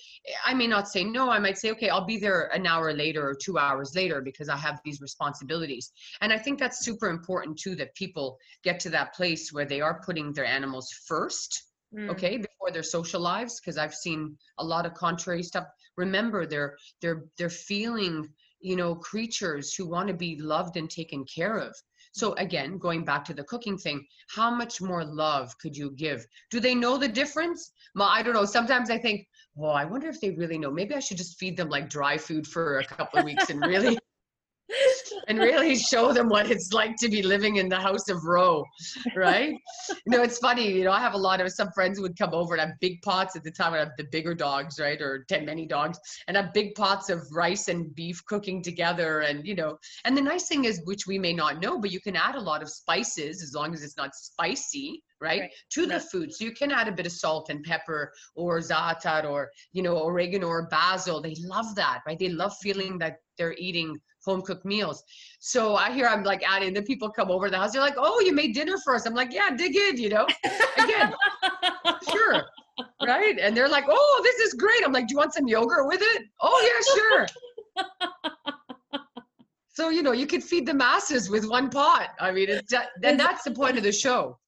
I 0.45 0.55
may 0.55 0.66
not 0.66 0.88
say 0.88 1.05
no, 1.05 1.31
I 1.31 1.38
might 1.38 1.59
say, 1.59 1.71
okay, 1.73 1.90
I'll 1.90 2.07
be 2.07 2.19
there 2.19 2.51
an 2.55 2.66
hour 2.66 2.93
later 2.95 3.29
or 3.29 3.35
two 3.35 3.59
hours 3.59 3.93
later 3.95 4.23
because 4.23 4.49
I 4.49 4.57
have 4.57 4.81
these 4.85 5.01
responsibilities. 5.01 5.93
And 6.23 6.33
I 6.33 6.38
think 6.38 6.59
that's 6.59 6.85
super 6.85 7.11
important 7.11 7.59
too 7.59 7.77
that 7.77 7.95
people 7.95 8.38
get 8.64 8.81
to 8.81 8.90
that 8.90 9.14
place 9.14 9.53
where 9.53 9.66
they 9.66 9.83
are 9.83 10.01
putting 10.05 10.33
their 10.33 10.47
animals 10.47 10.90
first. 11.07 11.69
Mm. 11.92 12.09
okay 12.09 12.37
before 12.37 12.70
their 12.72 12.85
social 12.85 13.20
lives 13.20 13.59
because 13.59 13.76
i've 13.76 13.94
seen 13.94 14.37
a 14.59 14.64
lot 14.64 14.87
of 14.87 14.94
contrary 14.94 15.42
stuff. 15.42 15.66
Remember 15.96 16.46
they're 16.46 16.76
they're 17.03 17.24
they're 17.37 17.50
feeling 17.50 18.29
you 18.61 18.76
know 18.76 18.94
creatures 18.94 19.74
who 19.74 19.88
want 19.88 20.09
to 20.09 20.14
be 20.14 20.40
loved 20.40 20.76
and 20.76 20.88
taken 20.88 21.24
care 21.24 21.57
of. 21.59 21.74
So 22.12 22.35
again 22.35 22.79
going 22.79 23.05
back 23.05 23.24
to 23.24 23.35
the 23.35 23.44
cooking 23.44 23.76
thing 23.76 24.07
how 24.29 24.50
much 24.55 24.81
more 24.81 25.05
love 25.05 25.53
could 25.59 25.76
you 25.76 25.90
give? 25.96 26.24
Do 26.50 26.61
they 26.61 26.74
know 26.74 26.96
the 26.96 27.09
difference? 27.09 27.72
Well, 27.96 28.09
i 28.09 28.22
don't 28.22 28.35
know 28.35 28.44
sometimes 28.44 28.88
i 28.90 28.98
think 28.98 29.26
well 29.57 29.72
i 29.72 29.85
wonder 29.85 30.09
if 30.09 30.20
they 30.20 30.31
really 30.31 30.59
know. 30.59 30.70
Maybe 30.70 30.94
i 30.94 31.00
should 31.00 31.16
just 31.18 31.38
feed 31.38 31.57
them 31.57 31.68
like 31.68 31.88
dry 31.88 32.16
food 32.18 32.46
for 32.46 32.79
a 32.79 32.85
couple 32.85 33.18
of 33.18 33.24
weeks 33.24 33.50
and 33.50 33.61
really 33.61 33.98
and 35.31 35.38
really 35.38 35.77
show 35.77 36.12
them 36.12 36.29
what 36.29 36.51
it's 36.51 36.73
like 36.73 36.97
to 36.97 37.09
be 37.09 37.23
living 37.23 37.57
in 37.57 37.69
the 37.69 37.77
house 37.77 38.09
of 38.09 38.25
Roe, 38.25 38.64
right? 39.14 39.55
you 39.88 39.97
know, 40.07 40.23
it's 40.23 40.38
funny. 40.38 40.71
You 40.73 40.85
know, 40.85 40.90
I 40.90 40.99
have 40.99 41.14
a 41.14 41.19
lot 41.19 41.40
of 41.40 41.51
some 41.53 41.71
friends 41.73 42.01
would 42.01 42.19
come 42.19 42.35
over 42.35 42.55
and 42.55 42.61
have 42.61 42.81
big 42.81 43.01
pots 43.03 43.37
at 43.37 43.45
the 43.45 43.51
time. 43.51 43.73
I 43.73 43.79
have 43.79 43.93
the 43.97 44.09
bigger 44.11 44.35
dogs, 44.35 44.81
right, 44.81 45.01
or 45.01 45.25
ten 45.29 45.47
many 45.47 45.66
dogs, 45.66 45.99
and 46.27 46.37
have 46.37 46.53
big 46.53 46.75
pots 46.75 47.11
of 47.11 47.23
rice 47.33 47.69
and 47.69 47.95
beef 47.95 48.25
cooking 48.27 48.61
together. 48.62 49.21
And 49.21 49.47
you 49.47 49.55
know, 49.55 49.79
and 50.05 50.16
the 50.16 50.21
nice 50.21 50.49
thing 50.49 50.64
is, 50.64 50.83
which 50.85 51.07
we 51.07 51.19
may 51.19 51.33
not 51.33 51.61
know, 51.62 51.79
but 51.79 51.93
you 51.93 52.01
can 52.01 52.16
add 52.16 52.35
a 52.35 52.40
lot 52.40 52.62
of 52.62 52.69
spices 52.69 53.43
as 53.43 53.55
long 53.55 53.73
as 53.73 53.85
it's 53.85 53.97
not 53.97 54.14
spicy, 54.14 55.03
right, 55.20 55.43
right. 55.43 55.51
to 55.70 55.87
the 55.87 56.01
food. 56.01 56.35
So 56.35 56.45
you 56.45 56.53
can 56.53 56.72
add 56.72 56.89
a 56.89 56.93
bit 56.93 57.07
of 57.07 57.12
salt 57.12 57.51
and 57.51 57.62
pepper 57.62 58.12
or 58.35 58.59
za'atar 58.59 59.31
or, 59.31 59.51
you 59.72 59.83
know, 59.83 60.03
oregano 60.03 60.49
or 60.49 60.66
basil. 60.68 61.20
They 61.20 61.37
love 61.39 61.74
that, 61.76 62.01
right? 62.07 62.18
They 62.18 62.31
love 62.31 62.57
feeling 62.61 62.99
that 62.99 63.18
they're 63.39 63.55
eating 63.59 63.99
home 64.25 64.43
cooked 64.43 64.64
meals. 64.64 65.03
So 65.39 65.77
I 65.77 65.91
hear 65.91 66.07
I'm 66.07 66.23
like 66.23 66.43
adding, 66.47 66.75
the 66.75 66.83
people 66.83 67.11
come 67.11 67.31
over 67.31 67.51
the 67.51 67.57
house. 67.57 67.73
They're 67.73 67.81
like, 67.81 67.95
"Oh, 67.97 68.21
you 68.21 68.35
made 68.35 68.55
dinner 68.55 68.77
for 68.85 68.95
us." 68.95 69.07
I'm 69.07 69.14
like, 69.14 69.33
"Yeah, 69.33 69.51
dig 69.57 69.75
in," 69.75 69.99
you 69.99 70.11
know. 70.11 70.27
Again, 70.79 71.14
sure, 72.11 72.43
right? 73.07 73.39
And 73.39 73.57
they're 73.57 73.68
like, 73.68 73.85
"Oh, 73.89 74.21
this 74.23 74.37
is 74.41 74.55
great." 74.55 74.85
I'm 74.85 74.93
like, 74.93 75.09
"Do 75.09 75.12
you 75.12 75.18
want 75.18 75.35
some 75.35 75.49
yogurt 75.49 75.87
with 75.87 76.01
it?" 76.03 76.23
"Oh, 76.43 77.27
yeah, 77.77 77.87
sure." 77.87 77.87
so 79.73 79.89
you 79.89 80.03
know, 80.03 80.12
you 80.12 80.27
could 80.27 80.45
feed 80.45 80.66
the 80.66 80.75
masses 80.75 81.31
with 81.31 81.49
one 81.49 81.71
pot. 81.71 82.11
I 82.21 82.31
mean, 82.31 82.51
it's 82.51 82.73
then 83.01 83.16
that's 83.16 83.45
the 83.45 83.53
point 83.53 83.79
of 83.79 83.83
the 83.83 83.93
show. 83.93 84.39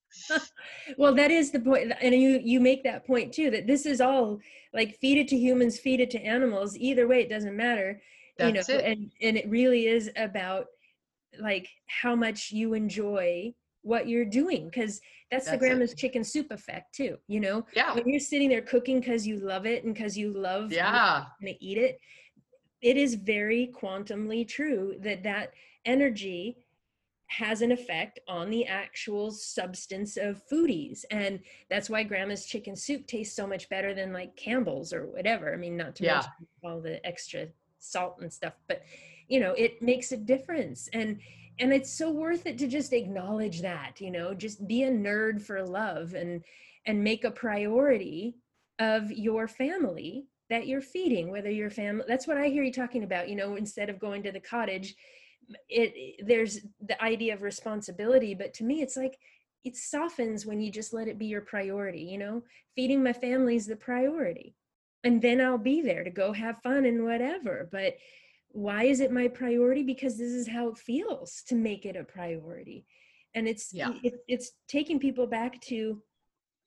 well, 0.99 1.14
that 1.14 1.31
is 1.31 1.51
the 1.51 1.61
point, 1.61 1.91
and 2.03 2.14
you 2.14 2.39
you 2.45 2.61
make 2.61 2.85
that 2.85 3.07
point 3.07 3.33
too. 3.33 3.51
That 3.51 3.66
this 3.66 3.87
is 3.87 4.03
all 4.03 4.39
like 4.75 4.99
feed 5.01 5.16
it 5.16 5.29
to 5.29 5.39
humans, 5.39 5.79
feed 5.79 6.01
it 6.01 6.11
to 6.11 6.20
animals. 6.20 6.77
Either 6.77 7.09
way, 7.09 7.23
it 7.23 7.31
doesn't 7.31 7.57
matter 7.57 8.03
that's 8.39 8.68
you 8.68 8.74
know 8.74 8.80
it. 8.80 8.85
and 8.85 9.12
and 9.20 9.37
it 9.37 9.49
really 9.49 9.87
is 9.87 10.11
about 10.16 10.66
like 11.41 11.68
how 11.87 12.14
much 12.14 12.53
you 12.53 12.74
enjoy 12.74 13.53
what 13.83 14.07
you're 14.09 14.24
doing 14.24 14.66
because 14.66 15.01
that's, 15.30 15.47
that's, 15.47 15.51
the 15.51 15.59
grandma's 15.59 15.93
it. 15.93 15.99
chicken 15.99 16.22
soup 16.22 16.51
effect 16.51 16.95
too 16.95 17.16
you 17.26 17.41
know 17.41 17.64
yeah 17.74 17.95
when 17.95 18.09
you're 18.09 18.20
sitting 18.20 18.49
there 18.49 18.62
cooking 18.62 19.01
because 19.01 19.26
you 19.26 19.39
love 19.39 19.66
it 19.66 19.85
and 19.85 19.95
because 19.95 20.16
you 20.16 20.33
love 20.33 20.72
yeah 20.72 21.24
to 21.41 21.64
eat 21.64 21.78
it 21.78 21.99
it 22.80 22.97
is 22.97 23.14
very 23.14 23.72
quantumly 23.74 24.47
true 24.47 24.95
that 25.01 25.22
that 25.22 25.53
energy 25.85 26.57
has 27.26 27.62
an 27.62 27.72
effect 27.72 28.20
on 28.28 28.51
the 28.51 28.66
actual 28.66 29.30
substance 29.30 30.18
of 30.18 30.43
foodies 30.49 31.05
and 31.11 31.41
that's 31.70 31.89
why 31.89 32.03
grandma's 32.03 32.45
chicken 32.45 32.76
soup 32.76 33.07
tastes 33.07 33.35
so 33.35 33.47
much 33.47 33.68
better 33.70 33.95
than 33.95 34.12
like 34.12 34.37
campbell's 34.37 34.93
or 34.93 35.07
whatever 35.07 35.53
i 35.53 35.57
mean 35.57 35.76
not 35.76 35.97
to 35.97 36.05
yeah. 36.05 36.14
mention 36.14 36.30
all 36.62 36.80
the 36.80 37.05
extra 37.07 37.47
salt 37.83 38.18
and 38.20 38.33
stuff 38.33 38.55
but 38.68 38.83
you 39.28 39.41
know 39.41 39.53
it 39.53 39.80
makes 39.83 40.12
a 40.12 40.16
difference 40.16 40.89
and 40.93 41.18
and 41.59 41.72
it's 41.72 41.93
so 41.93 42.11
worth 42.11 42.47
it 42.47 42.59
to 42.59 42.66
just 42.66 42.93
acknowledge 42.93 43.61
that 43.62 44.01
you 44.01 44.11
know 44.11 44.35
just 44.35 44.66
be 44.66 44.85
a 44.85 44.91
nerd 44.91 45.41
for 45.41 45.62
love 45.62 46.14
and 46.14 46.43
and 46.87 47.03
make 47.03 47.24
a 47.24 47.30
priority 47.30 48.37
of 48.78 49.11
your 49.11 49.47
family 49.49 50.26
that 50.51 50.66
you're 50.66 50.80
feeding 50.80 51.30
whether 51.30 51.51
your 51.51 51.70
family 51.70 52.05
that's 52.07 52.26
what 52.26 52.37
i 52.37 52.49
hear 52.49 52.62
you 52.62 52.72
talking 52.72 53.05
about 53.05 53.28
you 53.28 53.37
know 53.37 53.57
instead 53.57 53.89
of 53.89 53.99
going 54.01 54.22
to 54.22 54.33
the 54.33 54.41
cottage 54.41 54.95
it 55.68 56.24
there's 56.26 56.61
the 56.87 57.03
idea 57.03 57.35
of 57.35 57.43
responsibility 57.43 58.35
but 58.35 58.55
to 58.55 58.64
me 58.64 58.80
it's 58.83 58.97
like 58.97 59.18
it 59.64 59.76
softens 59.76 60.45
when 60.45 60.61
you 60.61 60.70
just 60.70 60.93
let 60.93 61.09
it 61.09 61.18
be 61.18 61.26
your 61.26 61.41
priority 61.41 62.03
you 62.03 62.18
know? 62.18 62.43
Feeding 62.74 63.03
my 63.03 63.12
family 63.12 63.57
is 63.57 63.66
the 63.66 63.76
priority 63.76 64.55
and 65.05 65.20
then 65.20 65.40
i'll 65.40 65.59
be 65.59 65.80
there 65.82 66.05
to 66.05 66.11
go 66.11 66.32
have 66.32 66.62
fun 66.62 66.84
and 66.84 67.05
whatever 67.05 67.68
but 67.70 67.96
why 68.53 68.84
is 68.84 69.00
it 69.00 69.11
my 69.11 69.28
priority? 69.28 69.82
Because 69.82 70.16
this 70.16 70.30
is 70.32 70.46
how 70.46 70.68
it 70.68 70.78
feels 70.78 71.42
to 71.48 71.55
make 71.55 71.86
it 71.86 71.96
a 71.96 72.05
priority. 72.05 72.86
And 73.34 73.48
it's 73.48 73.72
yeah. 73.72 73.92
it, 74.03 74.14
it's 74.28 74.53
taking 74.68 74.98
people 74.98 75.26
back 75.26 75.61
to 75.62 76.00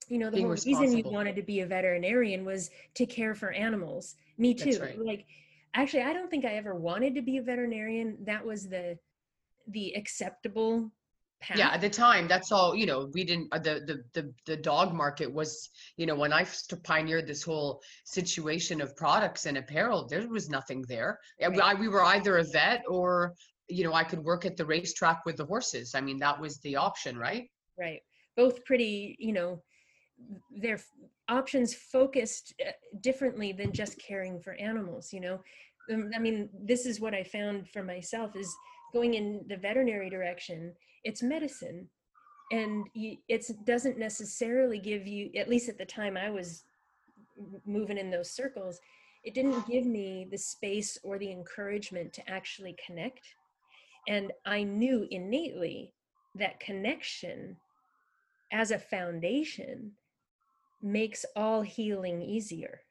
you 0.07 0.17
know 0.19 0.27
the 0.27 0.37
Being 0.37 0.47
whole 0.47 0.55
reason 0.55 0.97
you 0.97 1.03
wanted 1.03 1.35
to 1.35 1.43
be 1.43 1.61
a 1.61 1.65
veterinarian 1.65 2.43
was 2.45 2.69
to 2.95 3.05
care 3.05 3.35
for 3.35 3.51
animals. 3.51 4.15
Me 4.37 4.53
too. 4.53 4.79
right. 4.81 4.99
like 4.99 5.25
actually 5.73 6.03
i 6.03 6.13
don't 6.13 6.29
think 6.29 6.45
i 6.45 6.53
ever 6.53 6.75
wanted 6.75 7.15
to 7.15 7.21
be 7.21 7.37
a 7.37 7.41
veterinarian. 7.41 8.17
That 8.23 8.45
was 8.45 8.67
the 8.67 8.97
the 9.67 9.95
acceptable 9.95 10.91
path. 11.45 11.57
yeah 11.57 11.69
at 11.69 11.81
the 11.81 11.89
time 11.89 12.27
that's 12.27 12.51
all 12.51 12.75
you 12.75 12.85
know 12.85 13.09
we 13.13 13.23
didn't 13.23 13.47
uh, 13.51 13.59
the, 13.59 13.81
the 13.85 14.21
the 14.21 14.33
the 14.45 14.57
dog 14.57 14.93
market 14.93 15.31
was 15.31 15.69
you 15.97 16.05
know 16.05 16.15
when 16.15 16.33
i 16.33 16.45
pioneered 16.83 17.27
this 17.27 17.43
whole 17.43 17.81
situation 18.03 18.81
of 18.81 18.95
products 18.95 19.45
and 19.45 19.57
apparel 19.57 20.07
there 20.07 20.27
was 20.27 20.49
nothing 20.49 20.83
there. 20.87 21.19
Right. 21.41 21.59
I, 21.59 21.73
we 21.73 21.87
were 21.87 22.03
either 22.03 22.37
a 22.37 22.43
vet 22.43 22.83
or 22.87 23.33
you 23.67 23.83
know 23.83 23.93
i 23.93 24.03
could 24.03 24.23
work 24.23 24.45
at 24.45 24.57
the 24.57 24.65
racetrack 24.65 25.25
with 25.25 25.37
the 25.37 25.45
horses. 25.45 25.95
I 25.95 26.01
mean 26.01 26.17
that 26.19 26.39
was 26.39 26.59
the 26.59 26.75
option 26.75 27.17
right? 27.17 27.49
Right. 27.77 28.01
Both 28.35 28.63
pretty 28.65 29.15
you 29.19 29.33
know 29.33 29.61
their 30.55 30.79
options 31.27 31.73
focused 31.73 32.53
uh, 32.65 32.71
differently 33.01 33.51
than 33.51 33.71
just 33.71 33.99
caring 33.99 34.39
for 34.39 34.53
animals 34.53 35.11
you 35.11 35.19
know? 35.19 35.39
Um, 35.91 36.11
i 36.15 36.19
mean 36.19 36.49
this 36.71 36.85
is 36.85 36.99
what 36.99 37.13
i 37.13 37.23
found 37.23 37.67
for 37.69 37.83
myself 37.83 38.35
is 38.35 38.55
going 38.93 39.13
in 39.13 39.43
the 39.47 39.57
veterinary 39.57 40.09
direction 40.09 40.73
it's 41.03 41.23
medicine 41.23 41.87
and 42.51 42.85
it 42.93 43.45
doesn't 43.65 43.97
necessarily 43.97 44.77
give 44.77 45.07
you 45.07 45.29
at 45.35 45.49
least 45.49 45.69
at 45.69 45.77
the 45.77 45.85
time 45.85 46.15
i 46.17 46.29
was 46.29 46.63
moving 47.65 47.97
in 47.97 48.09
those 48.09 48.31
circles 48.31 48.79
it 49.23 49.33
didn't 49.33 49.67
give 49.67 49.85
me 49.85 50.27
the 50.29 50.37
space 50.37 50.97
or 51.03 51.17
the 51.17 51.31
encouragement 51.31 52.13
to 52.13 52.29
actually 52.29 52.75
connect 52.85 53.35
and 54.07 54.31
i 54.45 54.63
knew 54.63 55.07
innately 55.11 55.91
that 56.35 56.59
connection 56.59 57.55
as 58.51 58.71
a 58.71 58.79
foundation 58.79 59.91
makes 60.81 61.25
all 61.35 61.61
healing 61.61 62.21
easier, 62.21 62.81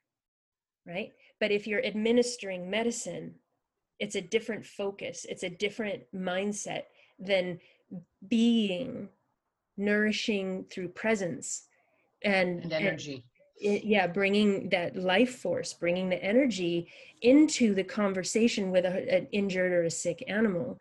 right? 0.86 1.12
But 1.40 1.52
if 1.52 1.66
you're 1.66 1.84
administering 1.84 2.70
medicine, 2.70 3.36
it's 3.98 4.14
a 4.14 4.20
different 4.20 4.64
focus, 4.66 5.26
it's 5.28 5.42
a 5.42 5.50
different 5.50 6.02
mindset 6.14 6.82
than 7.18 7.58
being 8.28 9.08
nourishing 9.76 10.64
through 10.70 10.88
presence 10.88 11.66
and, 12.22 12.62
and 12.62 12.72
energy. 12.72 13.14
And 13.14 13.22
it, 13.56 13.84
yeah, 13.84 14.06
bringing 14.06 14.68
that 14.70 14.96
life 14.96 15.36
force, 15.36 15.72
bringing 15.72 16.08
the 16.08 16.22
energy 16.22 16.88
into 17.22 17.74
the 17.74 17.84
conversation 17.84 18.70
with 18.70 18.84
a, 18.84 19.14
an 19.14 19.28
injured 19.32 19.72
or 19.72 19.84
a 19.84 19.90
sick 19.90 20.24
animal. 20.28 20.78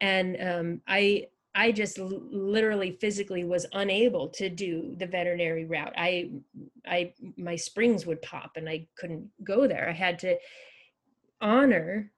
And 0.00 0.36
um, 0.40 0.80
I 0.86 1.28
I 1.56 1.72
just 1.72 1.98
literally 1.98 2.98
physically 3.00 3.42
was 3.42 3.64
unable 3.72 4.28
to 4.28 4.50
do 4.50 4.94
the 4.98 5.06
veterinary 5.06 5.64
route. 5.64 5.94
I, 5.96 6.32
I, 6.86 7.14
my 7.38 7.56
springs 7.56 8.04
would 8.04 8.20
pop 8.20 8.52
and 8.56 8.68
I 8.68 8.86
couldn't 8.94 9.30
go 9.42 9.66
there. 9.66 9.88
I 9.88 9.92
had 9.92 10.18
to 10.18 10.36
honor 11.40 12.12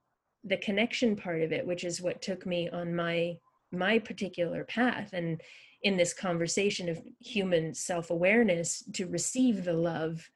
the 0.45 0.57
connection 0.57 1.17
part 1.17 1.43
of 1.43 1.53
it, 1.53 1.67
which 1.67 1.85
is 1.85 2.01
what 2.01 2.23
took 2.23 2.47
me 2.47 2.69
on 2.71 2.95
my, 2.95 3.37
my 3.73 3.99
particular 3.99 4.65
path. 4.65 5.11
And 5.13 5.41
in 5.83 5.97
this 5.97 6.13
conversation 6.13 6.89
of 6.89 7.01
human 7.21 7.75
self-awareness 7.75 8.85
to 8.95 9.07
receive 9.07 9.65
the 9.65 9.73
love 9.73 10.29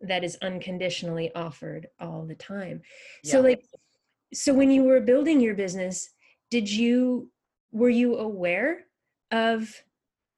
that 0.00 0.24
is 0.24 0.36
unconditionally 0.42 1.34
offered 1.34 1.86
all 2.00 2.24
the 2.26 2.34
time. 2.34 2.82
Yeah. 3.24 3.32
So 3.32 3.40
like, 3.40 3.62
so 4.32 4.54
when 4.54 4.70
you 4.70 4.84
were 4.84 5.00
building 5.00 5.40
your 5.40 5.54
business, 5.54 6.10
did 6.50 6.70
you 6.70 7.30
were 7.72 7.90
you 7.90 8.16
aware 8.16 8.84
of 9.30 9.82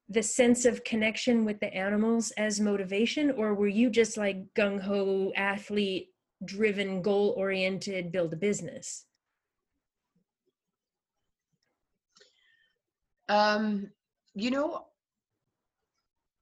the 0.09 0.23
sense 0.23 0.65
of 0.65 0.85
connection 0.85 1.45
with 1.45 1.61
the 1.61 1.73
animals 1.75 2.31
as 2.33 2.61
motivation 2.61 3.31
or 3.33 3.55
were 3.55 3.69
you 3.69 3.91
just 3.91 4.17
like 4.17 4.43
gung-ho 4.55 5.33
athlete 5.37 6.09
driven 6.45 7.03
goal 7.03 7.35
oriented 7.37 8.11
build 8.11 8.33
a 8.33 8.37
business 8.37 9.05
um 13.29 13.91
you 14.35 14.51
know 14.51 14.85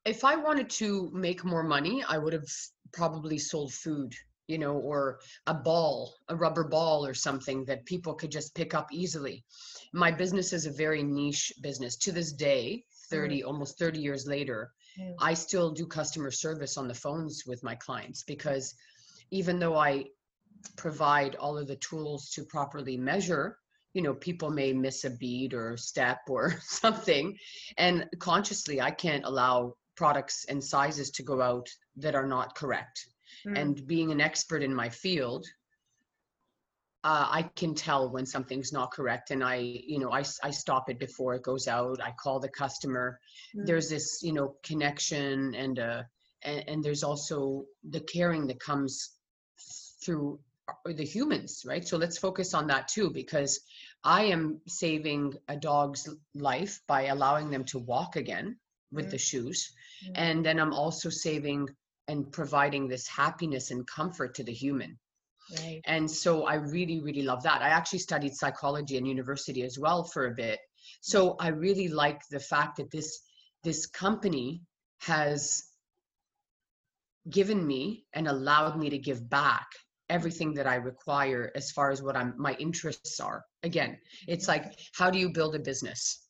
if 0.05 0.25
i 0.25 0.37
wanted 0.37 0.71
to 0.71 1.11
make 1.13 1.45
more 1.45 1.63
money 1.63 2.05
i 2.09 2.19
would 2.19 2.33
have 2.33 2.49
probably 2.93 3.39
sold 3.39 3.73
food 3.73 4.15
you 4.49 4.59
know, 4.59 4.77
or 4.77 5.19
a 5.47 5.55
ball, 5.55 6.15
a 6.29 6.37
rubber 6.37 6.65
ball 6.65 7.05
or 7.05 7.15
something 7.15 7.65
that 7.65 7.85
people 7.85 8.15
could 8.15 8.31
just 8.31 8.55
pick 8.55 8.75
up 8.75 8.89
easily. 8.93 9.45
My 9.93 10.11
business 10.11 10.53
is 10.53 10.67
a 10.67 10.71
very 10.71 11.03
niche 11.03 11.53
business. 11.61 11.97
To 11.97 12.13
this 12.13 12.33
day, 12.33 12.85
30, 13.11 13.43
mm. 13.43 13.47
almost 13.47 13.79
30 13.79 14.01
years 14.01 14.27
later, 14.27 14.73
mm. 14.99 15.15
I 15.21 15.35
still 15.35 15.73
do 15.73 15.87
customer 15.87 16.31
service 16.31 16.77
on 16.77 16.89
the 16.89 16.95
phones 16.95 17.45
with 17.47 17.63
my 17.65 17.75
clients 17.75 18.23
because 18.23 18.75
even 19.31 19.59
though 19.59 19.77
I 19.77 20.05
provide 20.77 21.35
all 21.37 21.59
of 21.59 21.67
the 21.67 21.77
tools 21.77 22.31
to 22.31 22.45
properly 22.45 22.97
measure, 22.97 23.59
you 23.97 24.03
know, 24.03 24.13
people 24.13 24.51
may 24.51 24.75
miss 24.75 25.05
a 25.05 25.11
bead 25.11 25.55
or 25.55 25.75
step 25.79 26.19
or 26.29 26.55
something. 26.61 27.35
And 27.79 28.05
consciously, 28.19 28.79
I 28.79 28.91
can't 28.91 29.25
allow 29.25 29.77
products 29.97 30.45
and 30.51 30.63
sizes 30.63 31.11
to 31.13 31.23
go 31.23 31.41
out 31.41 31.67
that 31.97 32.15
are 32.15 32.27
not 32.27 32.55
correct 32.55 33.07
mm. 33.47 33.59
and 33.59 33.87
being 33.87 34.13
an 34.13 34.21
expert 34.21 34.63
in 34.63 34.75
my 34.75 34.91
field 34.91 35.47
uh, 37.05 37.29
I 37.31 37.43
can 37.55 37.75
tell 37.75 38.11
when 38.11 38.27
something's 38.27 38.73
not 38.73 38.91
correct 38.91 39.31
and 39.31 39.43
I, 39.43 39.57
you 39.87 40.01
know, 40.01 40.11
I, 40.11 40.25
I 40.43 40.51
stop 40.51 40.91
it 40.91 40.99
before 40.99 41.37
it 41.37 41.45
goes 41.45 41.69
out. 41.69 42.03
I 42.03 42.13
call 42.21 42.41
the 42.41 42.49
customer. 42.49 43.21
Mm. 43.57 43.65
There's 43.65 43.89
this, 43.89 44.21
you 44.25 44.33
know, 44.33 44.57
connection 44.65 45.55
and, 45.55 45.79
uh, 45.79 46.03
and, 46.43 46.65
and 46.67 46.85
there's 46.85 47.05
also 47.05 47.65
the 47.89 48.01
caring 48.01 48.49
that 48.49 48.59
comes 48.59 49.11
through 50.03 50.41
uh, 50.69 50.93
the 50.93 51.05
humans, 51.05 51.65
right? 51.67 51.87
So 51.87 51.97
let's 51.97 52.19
focus 52.19 52.55
on 52.55 52.67
that 52.69 52.89
too, 52.89 53.11
because 53.11 53.61
I 54.05 54.25
am 54.25 54.61
saving 54.67 55.35
a 55.49 55.57
dog's 55.57 56.09
life 56.35 56.81
by 56.87 57.07
allowing 57.07 57.51
them 57.51 57.65
to 57.67 57.79
walk 57.79 58.17
again 58.17 58.59
with 58.93 59.07
mm. 59.07 59.11
the 59.11 59.19
shoes. 59.19 59.73
Mm. 60.09 60.13
And 60.15 60.47
then 60.47 60.59
I'm 60.59 60.73
also 60.73 61.11
saving 61.11 61.69
and 62.09 62.31
providing 62.31 62.89
this 62.89 63.09
happiness 63.09 63.71
and 63.71 63.87
comfort 63.87 64.35
to 64.37 64.45
the 64.45 64.53
human. 64.53 64.99
Right. 65.61 65.81
And 65.85 66.11
so 66.11 66.45
I 66.45 66.55
really, 66.55 67.01
really 67.01 67.23
love 67.23 67.45
that. 67.45 67.63
I 67.63 67.69
actually 67.69 68.01
studied 68.01 68.35
psychology 68.35 68.97
in 68.97 69.07
university 69.07 69.63
as 69.63 69.79
well 69.79 70.03
for 70.03 70.27
a 70.27 70.35
bit. 70.35 70.59
So 71.01 71.37
I 71.39 71.49
really 71.49 71.89
like 71.89 72.21
the 72.31 72.41
fact 72.41 72.77
that 72.77 72.91
this 72.91 73.21
this 73.63 73.87
company 73.87 74.63
has 75.01 75.65
given 77.29 77.67
me 77.67 78.07
and 78.13 78.29
allowed 78.29 78.79
me 78.79 78.91
to 78.91 78.99
give 78.99 79.29
back 79.29 79.67
everything 80.09 80.55
that 80.55 80.67
I 80.67 80.77
require 80.77 81.51
as 81.55 81.71
far 81.71 81.91
as 81.91 82.03
what 82.03 82.17
I'm 82.17 82.35
my 82.37 82.55
interests 82.55 83.21
are. 83.21 83.45
Again, 83.63 83.99
it's 84.29 84.49
like 84.49 84.79
how 84.95 85.11
do 85.11 85.19
you 85.19 85.31
build 85.31 85.55
a 85.55 85.61
business? 85.61 86.29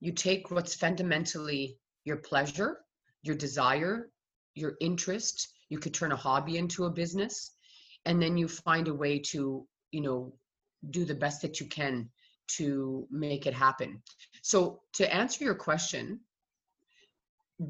You 0.00 0.12
take 0.12 0.50
what's 0.50 0.74
fundamentally 0.74 1.78
your 2.04 2.16
pleasure, 2.16 2.80
your 3.22 3.34
desire, 3.34 4.10
your 4.54 4.74
interest 4.80 5.48
you 5.68 5.78
could 5.78 5.94
turn 5.94 6.12
a 6.12 6.16
hobby 6.16 6.56
into 6.56 6.84
a 6.84 6.90
business 6.90 7.52
and 8.04 8.20
then 8.20 8.36
you 8.36 8.48
find 8.48 8.88
a 8.88 8.94
way 8.94 9.18
to 9.18 9.66
you 9.90 10.00
know 10.00 10.32
do 10.90 11.04
the 11.04 11.14
best 11.14 11.42
that 11.42 11.60
you 11.60 11.66
can 11.66 12.08
to 12.46 13.06
make 13.10 13.46
it 13.46 13.54
happen 13.54 14.02
so 14.42 14.80
to 14.92 15.12
answer 15.12 15.44
your 15.44 15.54
question 15.54 16.20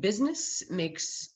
business 0.01 0.65
makes 0.71 1.31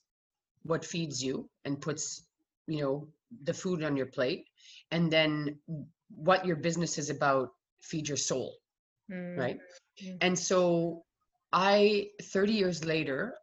what 0.65 0.85
feeds 0.85 1.23
you 1.23 1.49
and 1.65 1.81
puts 1.81 2.27
you 2.69 2.83
know 2.83 3.09
the 3.45 3.55
food 3.55 3.83
on 3.85 3.97
your 3.97 4.07
plate 4.07 4.47
and 4.93 5.13
then 5.13 5.59
what 6.11 6.47
your 6.47 6.57
business 6.57 6.99
is 6.99 7.11
about 7.11 7.51
feed 7.83 8.09
your 8.09 8.17
soul 8.17 8.55
Mm, 9.11 9.39
right 9.39 9.59
and 10.21 10.39
so 10.39 11.05
i 11.53 12.09
30 12.23 12.53
years 12.53 12.85
later 12.85 13.35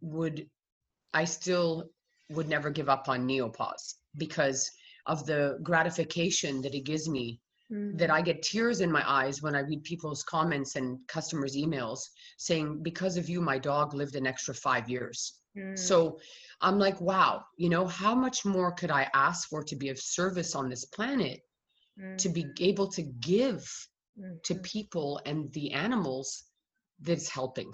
would 0.00 0.46
i 1.14 1.24
still 1.24 1.90
would 2.30 2.48
never 2.48 2.70
give 2.70 2.88
up 2.88 3.08
on 3.08 3.26
Neopaws 3.26 3.96
because 4.16 4.70
of 5.06 5.26
the 5.26 5.58
gratification 5.62 6.62
that 6.62 6.74
it 6.74 6.84
gives 6.84 7.08
me 7.08 7.40
mm, 7.72 7.98
that 7.98 8.10
I 8.10 8.22
get 8.22 8.42
tears 8.42 8.80
in 8.80 8.90
my 8.92 9.02
eyes 9.08 9.42
when 9.42 9.56
I 9.56 9.60
read 9.60 9.82
people's 9.84 10.22
comments 10.22 10.76
and 10.76 10.98
customers' 11.08 11.56
emails 11.56 12.00
saying, 12.38 12.82
because 12.82 13.16
of 13.16 13.28
you, 13.28 13.40
my 13.40 13.58
dog 13.58 13.94
lived 13.94 14.14
an 14.14 14.26
extra 14.26 14.54
five 14.54 14.88
years. 14.88 15.39
Mm, 15.54 15.70
So 15.74 16.18
I'm 16.60 16.78
like, 16.78 17.00
wow, 17.00 17.44
you 17.56 17.68
know, 17.68 17.86
how 17.86 18.14
much 18.14 18.44
more 18.44 18.72
could 18.72 18.90
I 18.90 19.08
ask 19.14 19.48
for 19.48 19.62
to 19.64 19.76
be 19.76 19.88
of 19.88 19.98
service 19.98 20.54
on 20.54 20.68
this 20.68 20.84
planet 20.86 21.40
mm, 21.96 22.18
to 22.18 22.28
be 22.28 22.52
able 22.60 22.88
to 22.92 23.02
give 23.02 23.68
mm, 24.16 24.40
to 24.44 24.54
people 24.56 25.20
and 25.26 25.48
the 25.52 25.72
animals 25.72 26.44
that's 27.00 27.28
helping? 27.30 27.72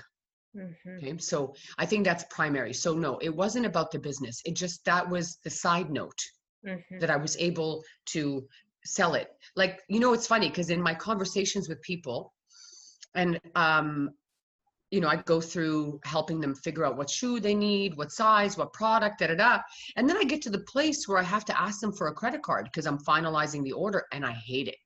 mhm, 0.55 1.03
Okay. 1.03 1.19
So 1.19 1.55
I 1.79 1.87
think 1.87 2.05
that's 2.05 2.25
primary. 2.31 2.73
So 2.73 2.95
no, 2.95 3.19
it 3.19 3.35
wasn't 3.35 3.67
about 3.67 3.91
the 3.93 3.99
business. 3.99 4.41
It 4.45 4.57
just, 4.57 4.85
that 4.85 5.09
was 5.11 5.39
the 5.45 5.51
side 5.51 5.91
note 5.91 6.19
mhm, 6.63 7.01
that 7.01 7.11
I 7.11 7.17
was 7.17 7.37
able 7.37 7.83
to 8.07 8.47
sell 8.85 9.15
it. 9.15 9.29
Like, 9.57 9.83
you 9.89 10.01
know, 10.01 10.13
it's 10.15 10.27
funny 10.27 10.49
because 10.49 10.71
in 10.71 10.83
my 10.83 10.95
conversations 10.95 11.69
with 11.69 11.83
people, 11.83 12.33
and 13.15 13.41
um, 13.55 14.11
you 14.97 15.03
know, 15.03 15.09
I 15.09 15.17
go 15.17 15.43
through 15.43 16.01
helping 16.05 16.41
them 16.41 16.55
figure 16.55 16.87
out 16.87 16.97
what 16.97 17.11
shoe 17.11 17.39
they 17.39 17.55
need, 17.55 17.97
what 17.99 18.11
size, 18.11 18.57
what 18.57 18.73
product, 18.73 19.19
da 19.19 19.27
da 19.27 19.35
da. 19.35 19.59
And 19.97 20.09
then 20.09 20.17
I 20.17 20.25
get 20.25 20.41
to 20.43 20.51
the 20.51 20.61
place 20.61 21.07
where 21.07 21.19
I 21.19 21.23
have 21.23 21.45
to 21.45 21.61
ask 21.61 21.81
them 21.81 21.93
for 21.93 22.09
a 22.09 22.15
credit 22.15 22.43
card 22.43 22.65
because 22.65 22.87
I'm 22.87 22.99
finalizing 22.99 23.63
the 23.63 23.73
order 23.73 24.05
and 24.13 24.25
I 24.25 24.33
hate 24.33 24.69
it. 24.69 24.77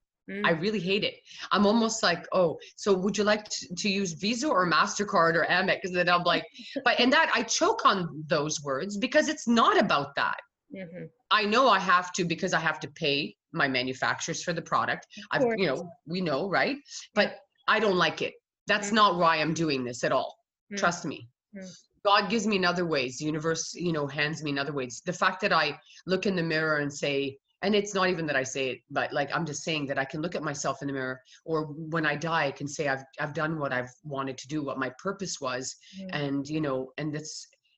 I 0.45 0.53
mm. 0.53 0.61
really 0.61 0.81
hate 0.81 1.05
it. 1.05 1.15
I'm 1.53 1.65
almost 1.65 2.03
like, 2.03 2.27
oh, 2.33 2.59
so 2.75 2.93
would 2.93 3.17
you 3.17 3.25
like 3.25 3.49
to, 3.49 3.75
to 3.75 3.89
use 3.89 4.13
Visa 4.13 4.49
or 4.49 4.69
MasterCard 4.69 5.35
or 5.35 5.47
Amex? 5.49 5.85
And 5.85 5.97
then 5.97 6.09
I'm 6.09 6.25
like, 6.25 6.45
but 6.85 6.99
and 6.99 7.13
that 7.13 7.31
I 7.33 7.45
choke 7.45 7.87
on 7.87 8.25
those 8.27 8.63
words 8.63 8.97
because 8.97 9.29
it's 9.29 9.47
not 9.47 9.79
about 9.79 10.17
that. 10.17 10.41
Mhm. 10.75 11.09
I 11.31 11.45
know 11.45 11.69
I 11.69 11.79
have 11.79 12.13
to 12.15 12.25
because 12.25 12.53
I 12.53 12.61
have 12.61 12.81
to 12.81 12.89
pay 12.89 13.37
my 13.53 13.69
manufacturers 13.69 14.43
for 14.43 14.53
the 14.53 14.63
product. 14.63 15.07
I've, 15.31 15.43
you 15.57 15.67
know, 15.67 15.89
we 16.07 16.21
know, 16.21 16.49
right? 16.49 16.77
But 17.15 17.37
I 17.67 17.79
don't 17.79 17.97
like 17.97 18.21
it. 18.21 18.35
That's 18.73 18.91
Mm. 18.91 18.95
not 19.03 19.13
why 19.19 19.33
I'm 19.43 19.55
doing 19.65 19.81
this 19.85 20.05
at 20.05 20.13
all. 20.13 20.33
Mm. 20.73 20.79
Trust 20.79 21.05
me. 21.05 21.29
Mm. 21.57 21.69
God 22.05 22.31
gives 22.31 22.47
me 22.47 22.57
in 22.57 22.65
other 22.65 22.87
ways. 22.95 23.19
The 23.19 23.25
universe, 23.27 23.75
you 23.75 23.93
know, 23.97 24.07
hands 24.07 24.43
me 24.45 24.51
in 24.55 24.59
other 24.59 24.73
ways. 24.73 25.03
The 25.05 25.13
fact 25.23 25.41
that 25.43 25.53
I 25.53 25.67
look 26.07 26.25
in 26.27 26.35
the 26.37 26.43
mirror 26.55 26.77
and 26.79 26.93
say, 27.05 27.37
and 27.63 27.75
it's 27.75 27.93
not 27.99 28.09
even 28.09 28.25
that 28.29 28.37
I 28.37 28.45
say 28.55 28.71
it, 28.71 28.79
but 28.91 29.13
like 29.13 29.29
I'm 29.35 29.45
just 29.45 29.63
saying 29.65 29.87
that 29.89 29.99
I 29.99 30.07
can 30.07 30.23
look 30.23 30.35
at 30.35 30.43
myself 30.51 30.77
in 30.83 30.87
the 30.89 30.95
mirror, 30.95 31.21
or 31.45 31.57
when 31.95 32.07
I 32.07 32.15
die, 32.17 32.47
I 32.47 32.53
can 32.53 32.69
say 32.77 32.89
I've 32.89 33.05
I've 33.23 33.35
done 33.43 33.59
what 33.59 33.73
I've 33.79 33.93
wanted 34.03 34.39
to 34.39 34.49
do, 34.55 34.59
what 34.63 34.79
my 34.79 34.91
purpose 35.07 35.35
was, 35.47 35.65
Mm. 36.01 36.09
and 36.21 36.49
you 36.55 36.61
know, 36.67 36.79
and 36.99 37.13
that's 37.15 37.35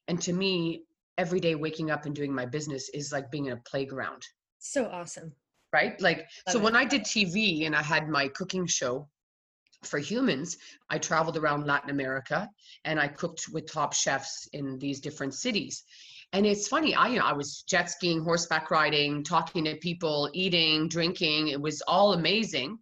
and 0.09 0.21
to 0.27 0.33
me, 0.43 0.53
every 1.19 1.41
day 1.41 1.55
waking 1.57 1.91
up 1.91 2.07
and 2.07 2.15
doing 2.15 2.33
my 2.41 2.47
business 2.57 2.85
is 2.91 3.13
like 3.13 3.31
being 3.31 3.47
in 3.47 3.53
a 3.55 3.63
playground 3.73 4.23
So 4.59 4.81
awesome. 4.99 5.29
right 5.73 5.95
like 6.09 6.21
so 6.53 6.59
it. 6.59 6.63
when 6.67 6.75
i 6.83 6.85
did 6.93 7.03
tv 7.13 7.67
and 7.67 7.75
i 7.77 7.83
had 7.95 8.09
my 8.19 8.25
cooking 8.39 8.67
show 8.79 8.95
for 9.85 9.99
humans 9.99 10.57
i 10.91 10.99
traveled 10.99 11.37
around 11.37 11.67
latin 11.67 11.91
america 11.91 12.49
and 12.85 13.01
i 13.01 13.09
cooked 13.09 13.47
with 13.53 13.71
top 13.71 13.93
chefs 13.93 14.49
in 14.53 14.79
these 14.79 15.01
different 15.01 15.35
cities. 15.35 15.85
And 16.35 16.47
it's 16.47 16.69
funny 16.69 16.95
i 16.95 17.09
you 17.09 17.19
know 17.19 17.27
i 17.27 17.33
was 17.33 17.63
jet 17.69 17.91
skiing 17.91 18.23
horseback 18.23 18.71
riding 18.71 19.23
talking 19.23 19.65
to 19.65 19.77
people 19.77 20.31
eating 20.33 20.89
drinking 20.89 21.49
it 21.49 21.61
was 21.61 21.83
all 21.87 22.15
amazing. 22.15 22.79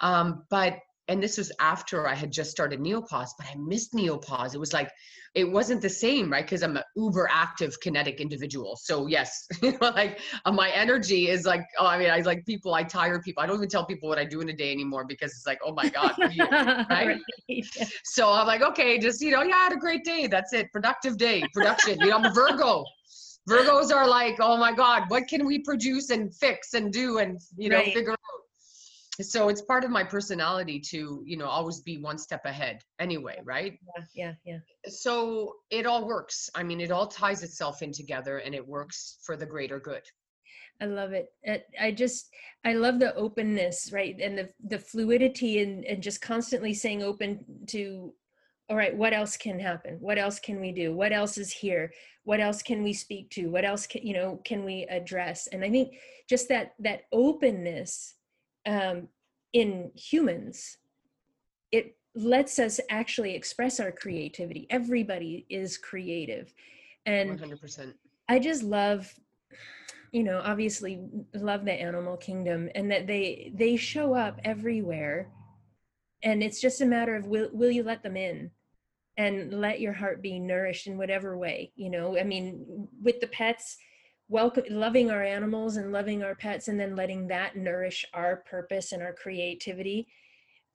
Um, 0.00 0.44
but 0.50 0.78
and 1.08 1.22
this 1.22 1.36
was 1.38 1.52
after 1.60 2.06
i 2.08 2.14
had 2.14 2.30
just 2.32 2.50
started 2.50 2.80
Neopaws 2.80 3.34
but 3.38 3.46
i 3.46 3.54
missed 3.56 3.94
Neopaws 3.94 4.54
it 4.54 4.58
was 4.60 4.72
like 4.72 4.90
it 5.34 5.50
wasn't 5.50 5.82
the 5.82 5.90
same 5.90 6.30
right? 6.30 6.44
Because 6.44 6.62
i'm 6.62 6.76
an 6.76 6.84
uber 6.96 7.28
active 7.30 7.78
kinetic 7.80 8.20
individual. 8.20 8.76
So 8.76 9.06
yes 9.08 9.46
you 9.62 9.72
know 9.72 9.90
like 9.90 10.20
uh, 10.44 10.52
my 10.52 10.70
energy 10.70 11.28
is 11.28 11.44
like 11.44 11.62
oh 11.78 11.86
i 11.86 11.98
mean 11.98 12.10
i 12.10 12.20
like 12.20 12.46
people 12.46 12.72
i 12.74 12.82
tire 12.84 13.20
people. 13.20 13.42
I 13.42 13.46
don't 13.46 13.56
even 13.56 13.68
tell 13.68 13.84
people 13.84 14.08
what 14.08 14.18
i 14.18 14.24
do 14.24 14.40
in 14.40 14.48
a 14.48 14.52
day 14.52 14.70
anymore 14.72 15.04
because 15.04 15.32
it's 15.32 15.46
like 15.46 15.58
oh 15.64 15.72
my 15.74 15.88
god 15.88 16.14
you- 16.30 16.46
right. 16.88 17.18
so 18.04 18.30
i'm 18.30 18.46
like 18.46 18.62
okay 18.62 18.98
just 18.98 19.20
you 19.20 19.30
know 19.32 19.42
yeah 19.42 19.56
i 19.56 19.64
had 19.64 19.72
a 19.72 19.76
great 19.76 20.04
day. 20.04 20.26
That's 20.28 20.52
it. 20.52 20.70
Productive 20.72 21.18
day. 21.18 21.50
Production. 21.52 22.00
You 22.00 22.10
know 22.10 22.16
i'm 22.18 22.26
a 22.26 22.32
virgo. 22.32 22.84
Virgos 23.50 23.92
are 23.94 24.08
like 24.08 24.36
oh 24.40 24.56
my 24.56 24.72
god 24.72 25.04
what 25.08 25.26
can 25.28 25.44
we 25.44 25.58
produce 25.58 26.10
and 26.10 26.34
fix 26.34 26.72
and 26.74 26.92
do 26.92 27.18
and 27.18 27.40
you 27.56 27.68
know 27.68 27.78
Right. 27.78 27.92
figure 27.92 28.12
out 28.12 28.18
so 29.20 29.48
it's 29.48 29.62
part 29.62 29.84
of 29.84 29.90
my 29.90 30.02
personality 30.02 30.80
to 30.80 31.22
you 31.24 31.36
know 31.36 31.46
always 31.46 31.80
be 31.80 31.98
one 31.98 32.18
step 32.18 32.44
ahead 32.44 32.82
anyway 32.98 33.38
right 33.44 33.78
Yeah, 33.96 34.04
yeah, 34.14 34.32
yeah. 34.44 34.58
so 34.90 35.56
it 35.70 35.86
all 35.86 36.06
works 36.06 36.50
i 36.54 36.62
mean 36.62 36.80
it 36.80 36.90
all 36.90 37.06
ties 37.06 37.42
itself 37.42 37.82
in 37.82 37.92
together 37.92 38.38
and 38.38 38.54
it 38.54 38.66
works 38.66 39.18
for 39.22 39.36
the 39.36 39.46
greater 39.46 39.78
good 39.78 40.02
I 40.80 40.86
love 40.86 41.12
it. 41.12 41.32
Uh, 41.46 41.58
I 41.80 41.92
just, 41.92 42.30
I 42.64 42.72
love 42.72 42.98
the 42.98 43.14
openness, 43.14 43.90
right? 43.92 44.16
And 44.20 44.36
the 44.36 44.50
the 44.68 44.78
fluidity 44.78 45.62
and 45.62 45.84
and 45.84 46.02
just 46.02 46.20
constantly 46.20 46.74
saying 46.74 47.02
open 47.02 47.44
to, 47.68 48.12
all 48.68 48.76
right, 48.76 48.94
what 48.94 49.12
else 49.12 49.36
can 49.36 49.60
happen? 49.60 49.98
What 50.00 50.18
else 50.18 50.40
can 50.40 50.60
we 50.60 50.72
do? 50.72 50.92
What 50.92 51.12
else 51.12 51.38
is 51.38 51.52
here? 51.52 51.92
What 52.24 52.40
else 52.40 52.60
can 52.62 52.82
we 52.82 52.92
speak 52.92 53.30
to? 53.30 53.50
What 53.50 53.64
else 53.64 53.86
can 53.86 54.04
you 54.04 54.14
know 54.14 54.40
can 54.44 54.64
we 54.64 54.84
address? 54.90 55.46
And 55.52 55.64
I 55.64 55.70
think 55.70 55.94
just 56.28 56.48
that 56.48 56.74
that 56.80 57.02
openness 57.12 58.14
um, 58.66 59.08
in 59.52 59.90
humans, 59.94 60.78
it 61.72 61.96
lets 62.14 62.58
us 62.58 62.80
actually 62.90 63.34
express 63.34 63.80
our 63.80 63.92
creativity. 63.92 64.66
Everybody 64.70 65.46
is 65.48 65.76
creative, 65.78 66.52
and 67.06 67.38
100% 67.38 67.94
I 68.28 68.38
just 68.38 68.62
love, 68.62 69.12
you 70.12 70.22
know, 70.22 70.40
obviously 70.42 71.00
love 71.34 71.64
the 71.64 71.72
animal 71.72 72.16
kingdom 72.16 72.70
and 72.74 72.90
that 72.90 73.06
they 73.06 73.52
they 73.54 73.76
show 73.76 74.14
up 74.14 74.40
everywhere. 74.44 75.30
And 76.22 76.42
it's 76.42 76.60
just 76.60 76.80
a 76.80 76.86
matter 76.86 77.16
of 77.16 77.26
will 77.26 77.50
will 77.52 77.70
you 77.70 77.82
let 77.82 78.02
them 78.02 78.16
in 78.16 78.50
and 79.16 79.52
let 79.52 79.80
your 79.80 79.92
heart 79.92 80.22
be 80.22 80.38
nourished 80.38 80.86
in 80.86 80.98
whatever 80.98 81.36
way, 81.36 81.72
you 81.76 81.90
know? 81.90 82.18
I 82.18 82.24
mean, 82.24 82.88
with 83.02 83.20
the 83.20 83.28
pets, 83.28 83.76
welcome 84.28 84.64
loving 84.70 85.10
our 85.10 85.22
animals 85.22 85.76
and 85.76 85.92
loving 85.92 86.22
our 86.22 86.34
pets 86.34 86.68
and 86.68 86.78
then 86.78 86.96
letting 86.96 87.26
that 87.28 87.56
nourish 87.56 88.04
our 88.14 88.36
purpose 88.36 88.92
and 88.92 89.02
our 89.02 89.12
creativity. 89.12 90.06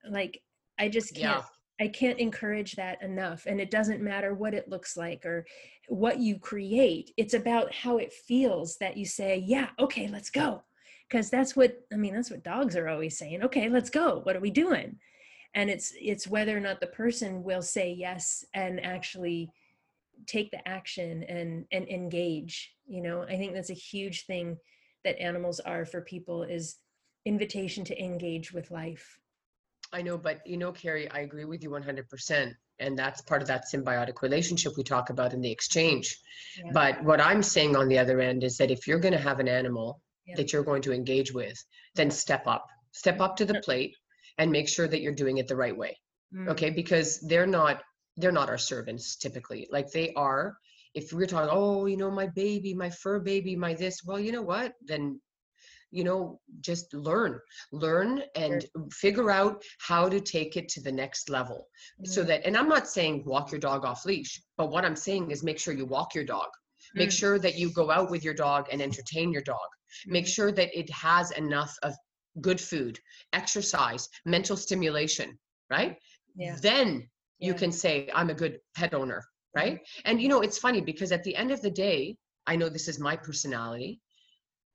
Like 0.10 0.41
I 0.78 0.89
just 0.89 1.14
can't 1.14 1.39
yeah 1.39 1.43
I 1.80 1.88
can't 1.88 2.20
encourage 2.20 2.74
that 2.74 3.02
enough. 3.02 3.45
And 3.45 3.62
it 3.62 3.72
doesn't 3.72 4.02
matter 4.02 4.34
what 4.34 4.54
it 4.54 4.68
looks 4.68 4.97
like 4.97 5.26
or 5.26 5.45
what 5.88 6.20
you 6.20 6.38
create. 6.38 7.12
It's 7.16 7.34
about 7.34 7.74
how 7.74 7.97
it 7.97 8.12
feels 8.12 8.78
that 8.78 8.97
you 8.97 9.06
say, 9.06 9.43
yeah, 9.45 9.70
okay, 9.80 10.08
let's 10.10 10.30
go. 10.30 10.64
Because 11.08 11.30
that's 11.30 11.56
what, 11.56 11.80
I 11.91 11.95
mean, 11.95 12.14
that's 12.14 12.30
what 12.30 12.43
dogs 12.43 12.76
are 12.76 12.89
always 12.89 13.18
saying. 13.18 13.43
Okay, 13.43 13.70
let's 13.70 13.89
go. 13.89 14.20
What 14.24 14.36
are 14.36 14.41
we 14.41 14.52
doing? 14.52 14.97
And 15.56 15.70
it's 15.70 15.93
it's 16.00 16.28
whether 16.28 16.56
or 16.56 16.60
not 16.60 16.80
the 16.80 16.88
person 16.88 17.43
will 17.43 17.64
say 17.64 17.91
yes 17.91 18.45
and 18.54 18.86
actually 18.86 19.50
take 20.28 20.52
the 20.52 20.68
action 20.68 21.24
and 21.24 21.66
and 21.72 21.88
engage. 21.88 22.76
You 22.90 23.02
know, 23.02 23.22
I 23.24 23.38
think 23.38 23.54
that's 23.54 23.70
a 23.70 23.74
huge 23.76 24.26
thing 24.26 24.58
that 25.06 25.22
animals 25.22 25.60
are 25.62 25.86
for 25.86 26.02
people 26.02 26.44
is 26.44 26.78
invitation 27.26 27.86
to 27.86 28.04
engage 28.04 28.52
with 28.52 28.72
life. 28.72 29.20
I 29.94 30.02
know, 30.02 30.18
but 30.18 30.46
you 30.46 30.58
know, 30.58 30.72
Carrie, 30.72 31.10
I 31.10 31.20
agree 31.20 31.46
with 31.46 31.64
you 31.64 31.70
100%. 31.70 32.54
And 32.80 32.98
that's 32.98 33.22
part 33.22 33.42
of 33.42 33.48
that 33.50 33.66
symbiotic 33.74 34.22
relationship 34.22 34.74
we 34.78 34.84
talk 34.84 35.10
about 35.10 35.34
in 35.34 35.42
the 35.42 35.52
exchange. 35.52 36.18
Yeah. 36.64 36.72
But 36.74 37.04
what 37.04 37.20
I'm 37.22 37.44
saying 37.44 37.76
on 37.76 37.90
the 37.90 38.00
other 38.00 38.20
end 38.22 38.44
is 38.44 38.58
that 38.58 38.72
if 38.72 38.88
you're 38.88 39.00
going 39.00 39.14
to 39.14 39.20
have 39.20 39.40
an 39.40 39.48
animal 39.48 40.02
Yeah. 40.26 40.36
that 40.38 40.54
you're 40.54 40.64
going 40.64 40.82
to 40.84 40.94
engage 40.94 41.34
with, 41.34 41.58
then 41.96 42.10
step 42.12 42.48
up, 42.48 42.66
step 42.92 43.20
up 43.20 43.36
to 43.38 43.46
the 43.46 43.62
plate 43.66 43.96
and 44.38 44.52
make 44.52 44.70
sure 44.70 44.88
that 44.88 45.02
you're 45.02 45.14
doing 45.24 45.38
it 45.38 45.48
the 45.48 45.56
right 45.56 45.76
way. 45.76 45.98
Mm, 46.34 46.50
Okay. 46.50 46.70
Because 46.70 47.20
they're 47.22 47.48
not, 47.60 47.82
they're 48.18 48.32
not 48.32 48.50
our 48.50 48.58
servants 48.58 49.16
typically. 49.18 49.68
Like 49.72 49.92
they 49.92 50.14
are, 50.14 50.58
if 50.94 51.12
we're 51.14 51.28
talking, 51.28 51.50
oh, 51.52 51.86
you 51.86 51.98
know, 51.98 52.12
my 52.12 52.28
baby, 52.28 52.74
my 52.74 52.90
fur 52.90 53.20
baby, 53.20 53.56
my 53.56 53.74
this, 53.74 54.04
well, 54.06 54.20
you 54.20 54.32
know 54.32 54.42
what? 54.42 54.74
Then 54.86 55.20
you 55.92 56.04
know 56.04 56.40
just 56.62 56.94
learn 56.94 57.40
learn 57.72 58.22
and 58.36 58.66
figure 58.92 59.32
out 59.32 59.64
how 59.80 60.08
to 60.10 60.20
take 60.20 60.56
it 60.58 60.68
to 60.70 60.82
the 60.82 60.92
next 60.92 61.30
level 61.30 61.68
so 62.06 62.22
mm, 62.22 62.28
that 62.28 62.46
and 62.46 62.56
i'm 62.58 62.68
not 62.70 62.88
saying 62.88 63.24
walk 63.26 63.52
your 63.52 63.60
dog 63.60 63.86
off 63.86 64.06
leash 64.06 64.42
but 64.58 64.72
what 64.72 64.86
i'm 64.86 64.96
saying 64.96 65.30
is 65.32 65.44
make 65.44 65.60
sure 65.60 65.74
you 65.74 65.86
walk 65.86 66.14
your 66.14 66.24
dog 66.24 66.48
make 66.96 67.10
Mm. 67.10 67.14
sure 67.14 67.40
that 67.40 67.56
you 67.56 67.72
go 67.72 67.90
out 67.92 68.10
with 68.10 68.24
your 68.24 68.34
dog 68.34 68.68
and 68.72 68.82
entertain 68.82 69.32
your 69.32 69.42
dog 69.44 69.70
make 70.10 70.26
mm, 70.26 70.28
sure 70.28 70.52
that 70.52 70.70
it 70.78 70.90
has 70.92 71.32
enough 71.32 71.76
of 71.84 71.94
good 72.42 72.60
food 72.60 73.00
exercise 73.34 74.08
mental 74.26 74.56
stimulation 74.58 75.38
right 75.70 75.98
Yeah. 76.36 76.56
then 76.62 77.10
you 77.40 77.54
Yeah. 77.54 77.60
can 77.60 77.72
say 77.72 78.10
i'm 78.14 78.30
a 78.30 78.34
good 78.34 78.60
pet 78.76 78.94
owner 78.94 79.24
right 79.56 79.80
and 80.06 80.22
you 80.22 80.28
know 80.28 80.41
it's 80.41 80.58
funny 80.58 80.82
because 80.82 81.12
at 81.12 81.24
the 81.24 81.36
end 81.36 81.52
of 81.52 81.62
the 81.62 81.72
day 81.72 82.16
i 82.47 82.56
know 82.56 82.70
this 82.70 82.88
is 82.88 83.00
my 83.00 83.16
personality 83.16 84.00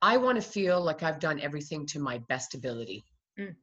I 0.05 0.19
want 0.19 0.37
to 0.37 0.43
feel 0.43 0.83
like 0.83 1.03
I've 1.03 1.19
done 1.19 1.41
everything 1.41 1.87
to 1.87 1.99
my 1.99 2.19
best 2.29 2.55
ability. 2.55 3.03
Mm. 3.39 3.55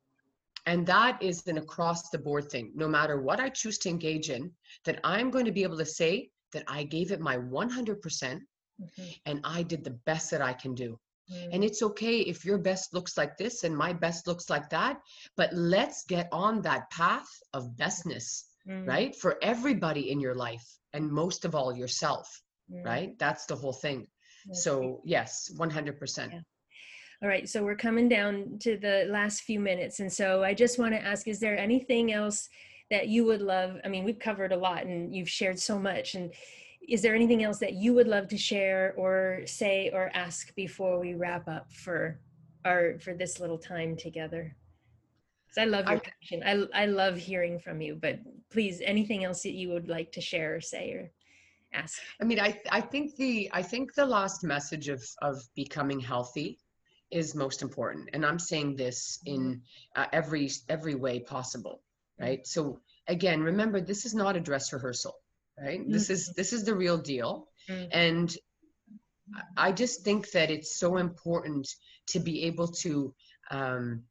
And 0.66 0.88
that 0.88 1.22
is 1.22 1.46
an 1.46 1.60
across 1.60 2.10
the 2.10 2.18
board 2.18 2.50
thing. 2.50 2.72
No 2.74 2.88
matter 2.88 3.22
what 3.22 3.40
I 3.40 3.50
choose 3.50 3.78
to 3.80 3.90
engage 3.90 4.32
in, 4.32 4.52
that 4.86 5.00
I'm 5.04 5.30
going 5.30 5.46
to 5.46 5.52
be 5.52 5.62
able 5.62 5.78
to 5.78 5.86
say 5.86 6.32
that 6.54 6.64
I 6.68 6.84
gave 6.84 7.12
it 7.12 7.20
my 7.20 7.38
100% 7.38 8.42
Mhm. 8.82 9.22
and 9.28 9.42
I 9.44 9.62
did 9.62 9.84
the 9.84 9.98
best 10.10 10.32
that 10.32 10.42
I 10.42 10.54
can 10.54 10.74
do. 10.74 11.00
Mm. 11.32 11.50
And 11.54 11.64
it's 11.64 11.84
okay 11.84 12.22
if 12.22 12.44
your 12.44 12.58
best 12.58 12.92
looks 12.96 13.18
like 13.18 13.38
this 13.38 13.64
and 13.64 13.78
my 13.78 13.94
best 13.94 14.26
looks 14.26 14.50
like 14.50 14.68
that, 14.70 15.00
but 15.38 15.54
let's 15.54 16.04
get 16.06 16.28
on 16.32 16.64
that 16.64 16.90
path 16.90 17.30
of 17.54 17.76
bestness, 17.76 18.46
Mm. 18.68 18.88
right? 18.88 19.16
For 19.16 19.38
everybody 19.42 20.12
in 20.12 20.20
your 20.20 20.36
life 20.36 20.66
and 20.94 21.12
most 21.12 21.46
of 21.46 21.56
all 21.56 21.76
yourself, 21.76 22.42
Mm. 22.72 22.86
right? 22.86 23.20
That's 23.20 23.46
the 23.46 23.56
whole 23.56 23.74
thing. 23.74 24.08
That's 24.46 24.64
So, 24.64 25.02
yes, 25.04 25.50
100%. 25.58 26.32
Yeah. 26.34 26.42
All 27.22 27.30
right, 27.30 27.48
so 27.48 27.64
we're 27.64 27.76
coming 27.76 28.10
down 28.10 28.58
to 28.62 28.78
the 28.78 29.06
last 29.10 29.42
few 29.42 29.60
minutes. 29.60 30.00
And 30.00 30.12
so 30.12 30.44
I 30.44 30.54
just 30.56 30.80
want 30.80 30.94
to 30.94 31.02
ask 31.04 31.28
is 31.28 31.40
there 31.40 31.58
anything 31.58 32.12
else 32.12 32.50
that 32.90 33.08
you 33.10 33.26
would 33.26 33.42
love? 33.42 33.80
I 33.86 33.90
mean, 33.90 34.04
we've 34.04 34.18
covered 34.20 34.52
a 34.52 34.58
lot 34.58 34.86
and 34.86 35.16
you've 35.16 35.30
shared 35.30 35.60
so 35.60 35.78
much. 35.78 36.16
And 36.16 36.34
is 36.90 37.02
there 37.04 37.14
anything 37.16 37.44
else 37.44 37.60
that 37.60 37.74
you 37.74 37.94
would 37.94 38.08
love 38.08 38.28
to 38.30 38.38
share 38.38 38.94
or 38.98 39.42
say 39.46 39.92
or 39.94 40.10
ask 40.16 40.54
before 40.56 41.00
we 41.00 41.14
wrap 41.14 41.48
up 41.48 41.72
for 41.72 42.20
our 42.66 42.98
for 43.00 43.14
this 43.14 43.40
little 43.40 43.60
time 43.60 43.96
together? 43.96 44.56
I 45.58 45.66
love 45.66 45.88
your 45.90 46.00
passion. 46.00 46.44
I 46.46 46.84
I 46.84 46.86
love 46.86 47.18
hearing 47.18 47.60
from 47.60 47.82
you, 47.82 47.96
but 47.96 48.20
please, 48.50 48.82
anything 48.82 49.24
else 49.24 49.44
that 49.44 49.54
you 49.54 49.70
would 49.70 49.88
like 49.88 50.12
to 50.14 50.22
share 50.22 50.56
or 50.56 50.62
say 50.62 50.92
or 50.94 51.12
ask? 51.74 52.02
I 52.22 52.26
mean, 52.26 52.40
I 52.40 52.60
I 52.70 52.82
think 52.82 53.16
the 53.16 53.50
I 53.52 53.62
think 53.62 53.94
the 53.94 54.06
last 54.06 54.44
message 54.44 54.88
of 54.90 55.04
of 55.22 55.42
becoming 55.56 56.00
healthy 56.00 56.60
is 57.12 57.36
most 57.36 57.62
important, 57.62 58.10
and 58.14 58.26
I'm 58.26 58.40
saying 58.40 58.76
this 58.78 59.20
in 59.26 59.62
uh, 59.96 60.06
every 60.14 60.50
every 60.70 60.96
way 60.96 61.20
possible, 61.20 61.82
right? 62.20 62.46
So 62.48 62.80
again, 63.08 63.42
remember 63.42 63.82
this 63.82 64.06
is 64.06 64.14
not 64.14 64.36
a 64.36 64.40
dress 64.40 64.72
rehearsal, 64.72 65.16
right? 65.60 65.82
This 65.90 66.10
is 66.10 66.34
this 66.36 66.54
is 66.54 66.64
the 66.64 66.76
real 66.76 66.98
deal, 66.98 67.48
and 67.92 68.38
I- 69.36 69.68
I 69.68 69.72
just 69.72 70.04
think 70.04 70.32
that 70.32 70.50
it's 70.52 70.78
so 70.80 70.98
important 70.98 71.68
to 72.08 72.20
be 72.20 72.44
able 72.44 72.68
to 72.68 73.14
um, 73.50 74.04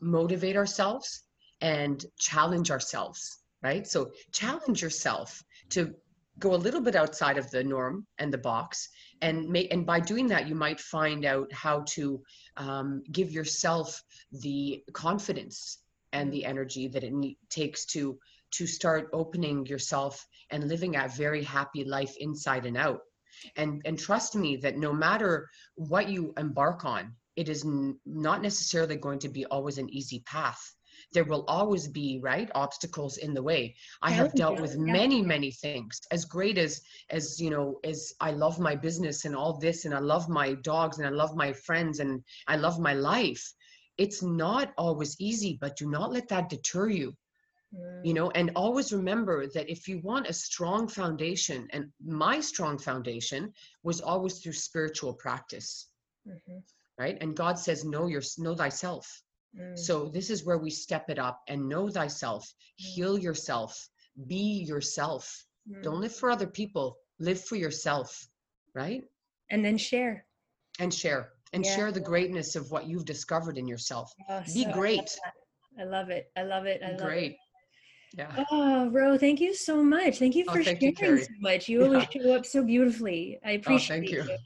motivate 0.00 0.56
ourselves 0.56 1.22
and 1.60 2.04
challenge 2.18 2.70
ourselves, 2.70 3.38
right? 3.62 3.86
So 3.86 4.10
challenge 4.32 4.82
yourself 4.82 5.42
to 5.70 5.94
go 6.38 6.54
a 6.54 6.56
little 6.56 6.80
bit 6.80 6.96
outside 6.96 7.38
of 7.38 7.50
the 7.50 7.64
norm 7.64 8.06
and 8.18 8.32
the 8.32 8.38
box 8.38 8.88
and 9.22 9.48
make 9.48 9.72
and 9.72 9.86
by 9.86 10.00
doing 10.00 10.26
that 10.26 10.46
you 10.46 10.54
might 10.54 10.80
find 10.80 11.24
out 11.24 11.50
how 11.52 11.82
to 11.88 12.22
um, 12.56 13.02
give 13.10 13.30
yourself 13.30 14.02
the 14.32 14.82
confidence 14.92 15.78
and 16.12 16.32
the 16.32 16.44
energy 16.44 16.88
that 16.88 17.04
it 17.04 17.36
takes 17.48 17.86
to 17.86 18.18
to 18.50 18.66
start 18.66 19.08
opening 19.12 19.66
yourself 19.66 20.26
and 20.50 20.68
living 20.68 20.96
a 20.96 21.08
very 21.08 21.42
happy 21.42 21.84
life 21.84 22.14
inside 22.18 22.66
and 22.66 22.76
out 22.76 23.00
and 23.56 23.80
and 23.84 23.98
trust 23.98 24.36
me 24.36 24.56
that 24.56 24.76
no 24.76 24.92
matter 24.92 25.48
what 25.74 26.08
you 26.08 26.32
embark 26.36 26.84
on 26.84 27.14
it 27.36 27.48
is 27.48 27.64
n- 27.64 27.98
not 28.06 28.42
necessarily 28.42 28.96
going 28.96 29.18
to 29.20 29.28
be 29.28 29.46
always 29.46 29.78
an 29.78 29.90
easy 29.90 30.20
path. 30.26 30.74
There 31.12 31.24
will 31.24 31.44
always 31.48 31.88
be 31.88 32.18
right 32.22 32.50
obstacles 32.54 33.16
in 33.18 33.34
the 33.34 33.42
way. 33.42 33.76
I 34.02 34.10
have 34.10 34.34
dealt 34.34 34.58
with 34.58 34.76
many 34.78 35.22
many 35.22 35.50
things 35.52 36.00
as 36.10 36.24
great 36.24 36.56
as 36.58 36.80
as 37.10 37.40
you 37.40 37.50
know 37.50 37.78
as 37.84 38.12
i 38.20 38.30
love 38.30 38.58
my 38.58 38.74
business 38.74 39.24
and 39.24 39.34
all 39.36 39.58
this 39.58 39.84
and 39.84 39.94
i 39.94 39.98
love 39.98 40.28
my 40.28 40.54
dogs 40.54 40.98
and 40.98 41.06
i 41.06 41.10
love 41.10 41.36
my 41.36 41.52
friends 41.52 41.98
and 42.00 42.22
i 42.48 42.56
love 42.56 42.78
my 42.80 42.94
life. 42.94 43.54
It's 43.98 44.22
not 44.22 44.72
always 44.78 45.16
easy 45.20 45.56
but 45.60 45.76
do 45.76 45.88
not 45.88 46.12
let 46.12 46.28
that 46.28 46.48
deter 46.50 46.88
you. 46.88 47.16
You 48.02 48.14
know 48.14 48.30
and 48.30 48.50
always 48.54 48.92
remember 48.92 49.46
that 49.48 49.68
if 49.70 49.88
you 49.88 50.00
want 50.00 50.28
a 50.28 50.32
strong 50.32 50.88
foundation 50.88 51.68
and 51.72 51.92
my 52.04 52.40
strong 52.40 52.78
foundation 52.78 53.52
was 53.82 54.00
always 54.00 54.38
through 54.40 54.52
spiritual 54.52 55.14
practice. 55.14 55.88
Mhm. 56.26 56.62
Right 56.98 57.18
and 57.20 57.36
god 57.36 57.58
says 57.58 57.84
know 57.84 58.06
your 58.06 58.22
know 58.38 58.54
thyself 58.54 59.22
Mm. 59.58 59.78
so 59.78 60.10
this 60.10 60.28
is 60.28 60.44
where 60.44 60.58
we 60.58 60.68
step 60.68 61.08
it 61.08 61.18
up 61.18 61.40
and 61.48 61.66
know 61.66 61.88
thyself 61.88 62.44
heal 62.76 63.18
yourself 63.18 63.88
be 64.26 64.64
yourself 64.68 65.44
Mm. 65.70 65.82
don't 65.82 66.00
live 66.00 66.14
for 66.14 66.30
other 66.30 66.46
people 66.46 66.98
live 67.18 67.40
for 67.42 67.56
yourself 67.56 68.26
right 68.74 69.02
and 69.50 69.64
then 69.64 69.78
share. 69.78 70.26
and 70.78 70.92
share 70.92 71.32
and 71.54 71.64
Yeah. 71.64 71.74
share 71.74 71.92
the 71.92 72.00
greatness 72.00 72.54
of 72.54 72.70
what 72.70 72.86
you've 72.86 73.06
discovered 73.06 73.56
in 73.56 73.66
yourself 73.66 74.12
Oh, 74.28 74.42
be 74.42 74.50
so- 74.50 74.60
I 74.60 74.64
love 74.64 74.74
great. 74.74 75.10
I 75.78 75.84
love 75.84 76.10
it. 76.10 76.30
I 76.36 76.42
love 76.42 76.66
it. 76.66 76.82
I 76.82 76.90
love 76.90 76.98
great 77.00 77.32
it. 77.32 77.38
yeah 78.18 78.44
Oh, 78.50 78.88
Ro, 78.90 79.16
thank 79.16 79.40
you 79.40 79.54
so 79.54 79.82
much. 79.82 80.18
Thank 80.18 80.34
you 80.34 80.44
Oh, 80.48 80.52
for 80.54 80.62
thank 80.64 80.80
sharing 80.80 80.94
Carrie. 80.96 81.22
so 81.24 81.30
much. 81.40 81.68
You 81.70 81.84
always 81.84 82.04
Yeah. 82.14 82.22
show 82.22 82.32
up 82.34 82.44
so 82.44 82.62
beautifully. 82.62 83.38
I 83.42 83.52
appreciate 83.52 83.96
oh 83.96 84.00
thank 84.00 84.10
you 84.10 84.22
you. 84.32 84.38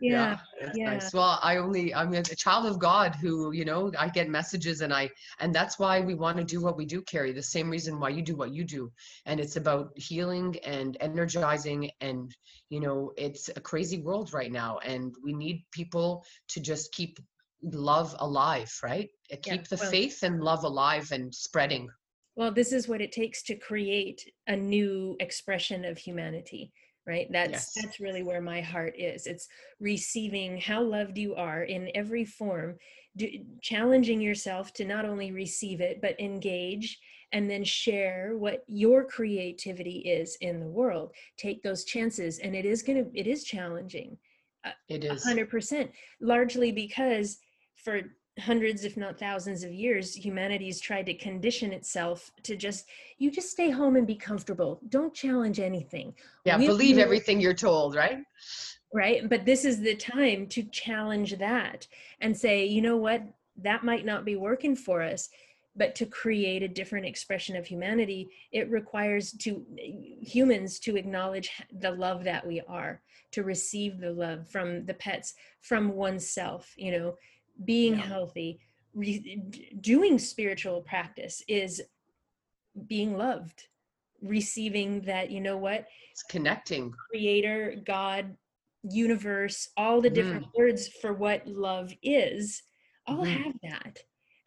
Yeah. 0.00 0.38
yeah. 0.74 0.84
nice 0.94 1.12
well 1.12 1.38
i 1.42 1.56
only 1.56 1.94
i'm 1.94 2.12
a 2.14 2.22
child 2.22 2.66
of 2.66 2.78
god 2.78 3.14
who 3.14 3.52
you 3.52 3.64
know 3.64 3.92
i 3.98 4.08
get 4.08 4.28
messages 4.28 4.80
and 4.80 4.92
i 4.92 5.10
and 5.40 5.54
that's 5.54 5.78
why 5.78 6.00
we 6.00 6.14
want 6.14 6.36
to 6.38 6.44
do 6.44 6.60
what 6.60 6.76
we 6.76 6.86
do 6.86 7.02
Carrie 7.02 7.32
the 7.32 7.42
same 7.42 7.68
reason 7.70 8.00
why 8.00 8.08
you 8.10 8.22
do 8.22 8.36
what 8.36 8.52
you 8.52 8.64
do 8.64 8.90
and 9.26 9.40
it's 9.40 9.56
about 9.56 9.92
healing 9.96 10.56
and 10.64 10.96
energizing 11.00 11.90
and 12.00 12.34
you 12.70 12.80
know 12.80 13.12
it's 13.16 13.48
a 13.56 13.60
crazy 13.60 14.00
world 14.00 14.32
right 14.32 14.52
now 14.52 14.78
and 14.78 15.14
we 15.22 15.32
need 15.32 15.64
people 15.72 16.24
to 16.48 16.60
just 16.60 16.92
keep 16.92 17.18
love 17.62 18.14
alive 18.20 18.72
right 18.82 19.10
Uh, 19.32 19.36
Yeah, 19.44 19.52
keep 19.56 19.68
the 19.68 19.76
well- 19.76 19.90
faith 19.90 20.22
and 20.22 20.40
love 20.40 20.64
alive 20.64 21.12
and 21.12 21.34
spreading 21.34 21.88
Well, 22.36 22.52
this 22.52 22.72
is 22.72 22.88
what 22.88 23.00
it 23.02 23.12
takes 23.12 23.42
to 23.48 23.54
create 23.56 24.20
a 24.46 24.56
new 24.56 25.16
expression 25.20 25.84
of 25.84 25.98
humanity, 25.98 26.72
right? 27.06 27.26
That's 27.30 27.50
Yes. 27.50 27.72
that's 27.74 28.00
really 28.00 28.22
where 28.22 28.40
my 28.40 28.60
heart 28.60 28.94
is. 28.98 29.26
It's 29.26 29.48
receiving 29.80 30.60
how 30.60 30.82
loved 30.82 31.18
you 31.18 31.34
are 31.34 31.64
in 31.64 31.90
every 31.94 32.24
form, 32.24 32.78
do, 33.16 33.28
challenging 33.60 34.20
yourself 34.20 34.72
to 34.74 34.84
not 34.84 35.04
only 35.04 35.32
receive 35.32 35.80
it 35.80 36.00
but 36.00 36.20
engage 36.20 36.98
and 37.32 37.48
then 37.48 37.64
share 37.64 38.36
what 38.36 38.64
your 38.66 39.04
creativity 39.04 39.98
is 39.98 40.36
in 40.40 40.60
the 40.60 40.68
world. 40.68 41.12
Take 41.36 41.62
those 41.62 41.84
chances, 41.84 42.38
and 42.38 42.54
it 42.54 42.64
is 42.64 42.82
gonna 42.82 43.04
it 43.14 43.26
is 43.26 43.44
challenging. 43.44 44.18
Uh, 44.64 44.72
it 44.88 45.04
is 45.04 45.24
100% 45.24 45.90
largely 46.20 46.70
because 46.70 47.38
for 47.76 48.02
hundreds 48.40 48.84
if 48.84 48.96
not 48.96 49.18
thousands 49.18 49.62
of 49.62 49.72
years 49.72 50.14
humanity's 50.14 50.80
tried 50.80 51.06
to 51.06 51.14
condition 51.14 51.72
itself 51.72 52.30
to 52.42 52.56
just 52.56 52.86
you 53.18 53.30
just 53.30 53.50
stay 53.50 53.70
home 53.70 53.96
and 53.96 54.06
be 54.06 54.16
comfortable. 54.16 54.80
Don't 54.88 55.14
challenge 55.14 55.60
anything. 55.60 56.14
Yeah 56.44 56.58
we 56.58 56.66
believe 56.66 56.98
everything 56.98 57.40
you're 57.40 57.54
told 57.54 57.94
right? 57.94 58.18
Right 58.92 59.28
but 59.28 59.44
this 59.44 59.64
is 59.64 59.80
the 59.80 59.94
time 59.94 60.46
to 60.48 60.62
challenge 60.64 61.38
that 61.38 61.86
and 62.20 62.36
say 62.36 62.66
you 62.66 62.82
know 62.82 62.96
what? 62.96 63.22
That 63.56 63.84
might 63.84 64.06
not 64.06 64.24
be 64.24 64.36
working 64.36 64.74
for 64.74 65.02
us. 65.02 65.28
But 65.76 65.94
to 65.96 66.06
create 66.06 66.64
a 66.64 66.68
different 66.68 67.06
expression 67.06 67.56
of 67.56 67.66
humanity 67.66 68.30
it 68.50 68.68
requires 68.70 69.32
to 69.32 69.64
humans 69.76 70.80
to 70.80 70.96
acknowledge 70.96 71.50
the 71.72 71.92
love 71.92 72.24
that 72.24 72.46
we 72.46 72.60
are 72.68 73.00
to 73.32 73.44
receive 73.44 74.00
the 74.00 74.10
love 74.10 74.48
from 74.48 74.84
the 74.86 74.94
pets 74.94 75.34
from 75.60 75.90
oneself 75.90 76.74
you 76.76 76.90
know 76.90 77.14
being 77.64 77.94
Yeah. 77.94 78.06
healthy 78.06 78.60
re- 78.94 79.70
doing 79.80 80.18
spiritual 80.18 80.82
practice 80.82 81.42
is 81.48 81.82
being 82.86 83.16
loved 83.16 83.66
receiving 84.22 85.00
that 85.02 85.30
you 85.30 85.40
know 85.40 85.56
what 85.56 85.86
it's 86.12 86.22
connecting 86.24 86.92
creator, 87.10 87.76
God, 87.84 88.36
universe, 88.82 89.68
all 89.76 90.00
the 90.00 90.10
different 90.10 90.46
words 90.54 90.88
for 90.88 91.12
what 91.12 91.46
love 91.46 91.92
is, 92.02 92.62
I'll 93.06 93.24
Mhm. 93.24 93.26
have 93.26 93.54
that. 93.62 93.98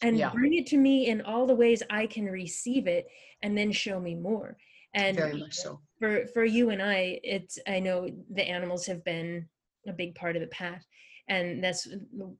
And 0.02 0.18
Yeah. 0.18 0.32
bring 0.32 0.54
it 0.54 0.68
to 0.68 0.78
me 0.78 1.08
in 1.08 1.22
all 1.22 1.46
the 1.46 1.56
ways 1.56 1.82
I 1.90 2.08
can 2.08 2.26
receive 2.26 2.88
it 2.88 3.08
and 3.42 3.58
then 3.58 3.72
show 3.72 4.00
me 4.00 4.16
more. 4.16 4.58
And 4.94 5.16
very 5.18 5.40
much 5.40 5.56
so 5.56 5.82
for 6.00 6.28
for 6.28 6.44
you 6.46 6.70
and 6.70 6.82
I, 6.82 7.20
it's 7.24 7.58
I 7.68 7.80
know 7.80 8.08
the 8.30 8.48
animals 8.48 8.86
have 8.86 9.04
been 9.04 9.50
a 9.88 9.94
big 9.94 10.16
part 10.16 10.36
of 10.36 10.42
the 10.42 10.48
path. 10.48 10.86
And 11.30 11.64
that's 11.64 11.88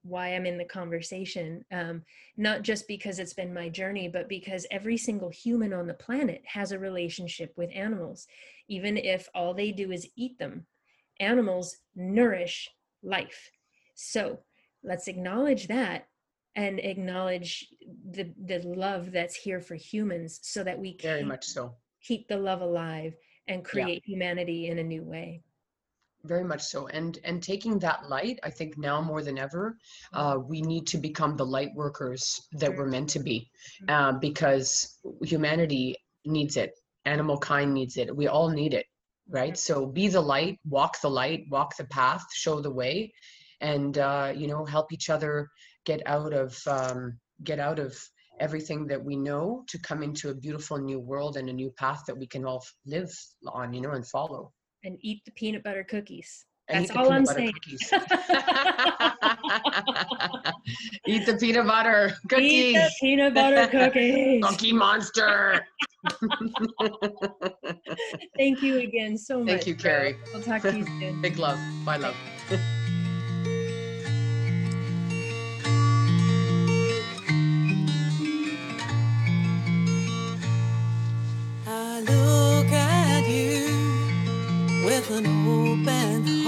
why 0.02 0.30
I'm 0.30 0.46
in 0.46 0.58
the 0.58 0.66
conversation. 0.66 1.64
Um, 1.72 2.04
not 2.36 2.64
just 2.64 2.88
because 2.88 3.20
it's 3.20 3.34
been 3.34 3.54
my 3.54 3.70
journey, 3.70 4.10
but 4.10 4.28
because 4.28 4.68
every 4.72 4.98
single 4.98 5.30
human 5.30 5.74
on 5.74 5.88
the 5.88 5.94
planet 5.94 6.42
has 6.46 6.72
a 6.72 6.80
relationship 6.80 7.54
with 7.56 7.70
animals, 7.74 8.28
even 8.68 8.98
if 8.98 9.30
all 9.34 9.54
they 9.54 9.72
do 9.72 9.92
is 9.92 10.10
eat 10.18 10.38
them. 10.38 10.66
Animals 11.20 11.78
nourish 11.96 12.70
life. 13.04 13.52
So 13.96 14.40
let's 14.84 15.08
acknowledge 15.08 15.68
that 15.68 16.08
and 16.56 16.80
acknowledge 16.80 17.68
the, 18.12 18.34
the 18.46 18.60
love 18.60 19.12
that's 19.12 19.36
here 19.36 19.60
for 19.60 19.76
humans 19.76 20.40
so 20.44 20.64
that 20.64 20.78
we 20.78 20.98
very 21.02 21.24
much 21.24 21.46
so 21.46 21.76
keep 22.04 22.28
the 22.28 22.38
love 22.38 22.62
alive 22.62 23.16
and 23.48 23.64
create 23.64 24.04
humanity 24.06 24.68
in 24.68 24.78
a 24.78 24.84
new 24.84 25.04
way. 25.04 25.42
Very 26.26 26.44
much 26.44 26.64
so. 26.64 26.88
And 26.88 27.20
and 27.24 27.44
taking 27.44 27.80
that 27.80 28.10
light 28.10 28.40
i 28.44 28.50
think 28.50 28.78
now 28.78 29.02
more 29.02 29.22
than 29.22 29.38
ever 29.38 29.78
uh, 30.14 30.38
we 30.46 30.62
need 30.62 30.88
to 30.88 30.98
become 30.98 31.36
the 31.36 31.46
light 31.46 31.74
workers 31.76 32.42
that 32.54 32.76
we're 32.76 32.88
meant 32.88 33.10
to 33.10 33.20
be 33.20 33.50
uh, 33.90 34.14
because 34.14 34.98
humanity 35.24 35.96
needs 36.26 36.58
it. 36.58 36.72
Animal 37.06 37.38
kind 37.38 37.74
needs 37.74 37.98
it. 37.98 38.16
We 38.16 38.28
all 38.28 38.50
need 38.50 38.74
it 38.74 38.86
right? 39.30 39.58
So 39.58 39.86
be 39.86 40.08
the 40.08 40.22
light 40.22 40.60
walk 40.68 41.00
the 41.02 41.10
light 41.10 41.46
walk 41.50 41.78
the 41.78 41.86
path 41.86 42.24
show 42.34 42.60
the 42.60 42.72
way 42.72 43.14
and 43.62 43.98
uh, 43.98 44.34
you 44.36 44.48
know 44.48 44.66
help 44.66 44.92
each 44.92 45.10
other 45.10 45.50
get 45.86 46.02
out 46.06 46.34
of 46.34 46.58
um, 46.68 47.20
get 47.44 47.60
out 47.60 47.80
of 47.80 47.96
everything 48.40 48.88
that 48.88 49.04
we 49.04 49.16
know 49.16 49.64
to 49.68 49.78
come 49.80 50.02
into 50.04 50.30
a 50.30 50.36
beautiful 50.36 50.78
new 50.78 51.00
world 51.00 51.38
and 51.38 51.50
a 51.50 51.54
new 51.54 51.70
path 51.72 52.04
that 52.08 52.18
we 52.18 52.28
can 52.28 52.46
all 52.46 52.64
live 52.86 53.12
on 53.48 53.74
you 53.74 53.82
know 53.82 53.92
and 53.92 54.08
follow 54.08 54.52
and 54.84 54.98
eat 55.02 55.24
the 55.26 55.32
peanut 55.32 55.64
butter 55.64 55.84
cookies. 55.84 56.46
That's 56.70 56.92
all 56.92 57.12
I'm 57.12 57.26
saying. 57.26 57.54
eat 61.06 61.26
the 61.26 61.36
peanut 61.40 61.68
butter 61.68 62.14
cookies. 62.30 62.52
Eat 62.52 62.74
the 62.74 62.92
peanut 63.02 63.34
butter 63.34 63.68
cookies. 63.68 64.46
Cookie 64.50 64.74
monster. 64.74 65.66
Thank 68.38 68.62
you 68.62 68.80
again 68.80 69.18
so 69.18 69.40
much. 69.40 69.48
Thank 69.50 69.68
you, 69.68 69.76
Carrie. 69.76 70.16
We'll 70.34 70.42
talk 70.42 70.62
to 70.64 70.76
you 70.76 70.86
soon. 70.86 71.22
Big 71.22 71.38
love. 71.38 71.60
Bye, 71.86 71.98
love. 71.98 72.16
An 85.14 85.28
open 85.48 86.43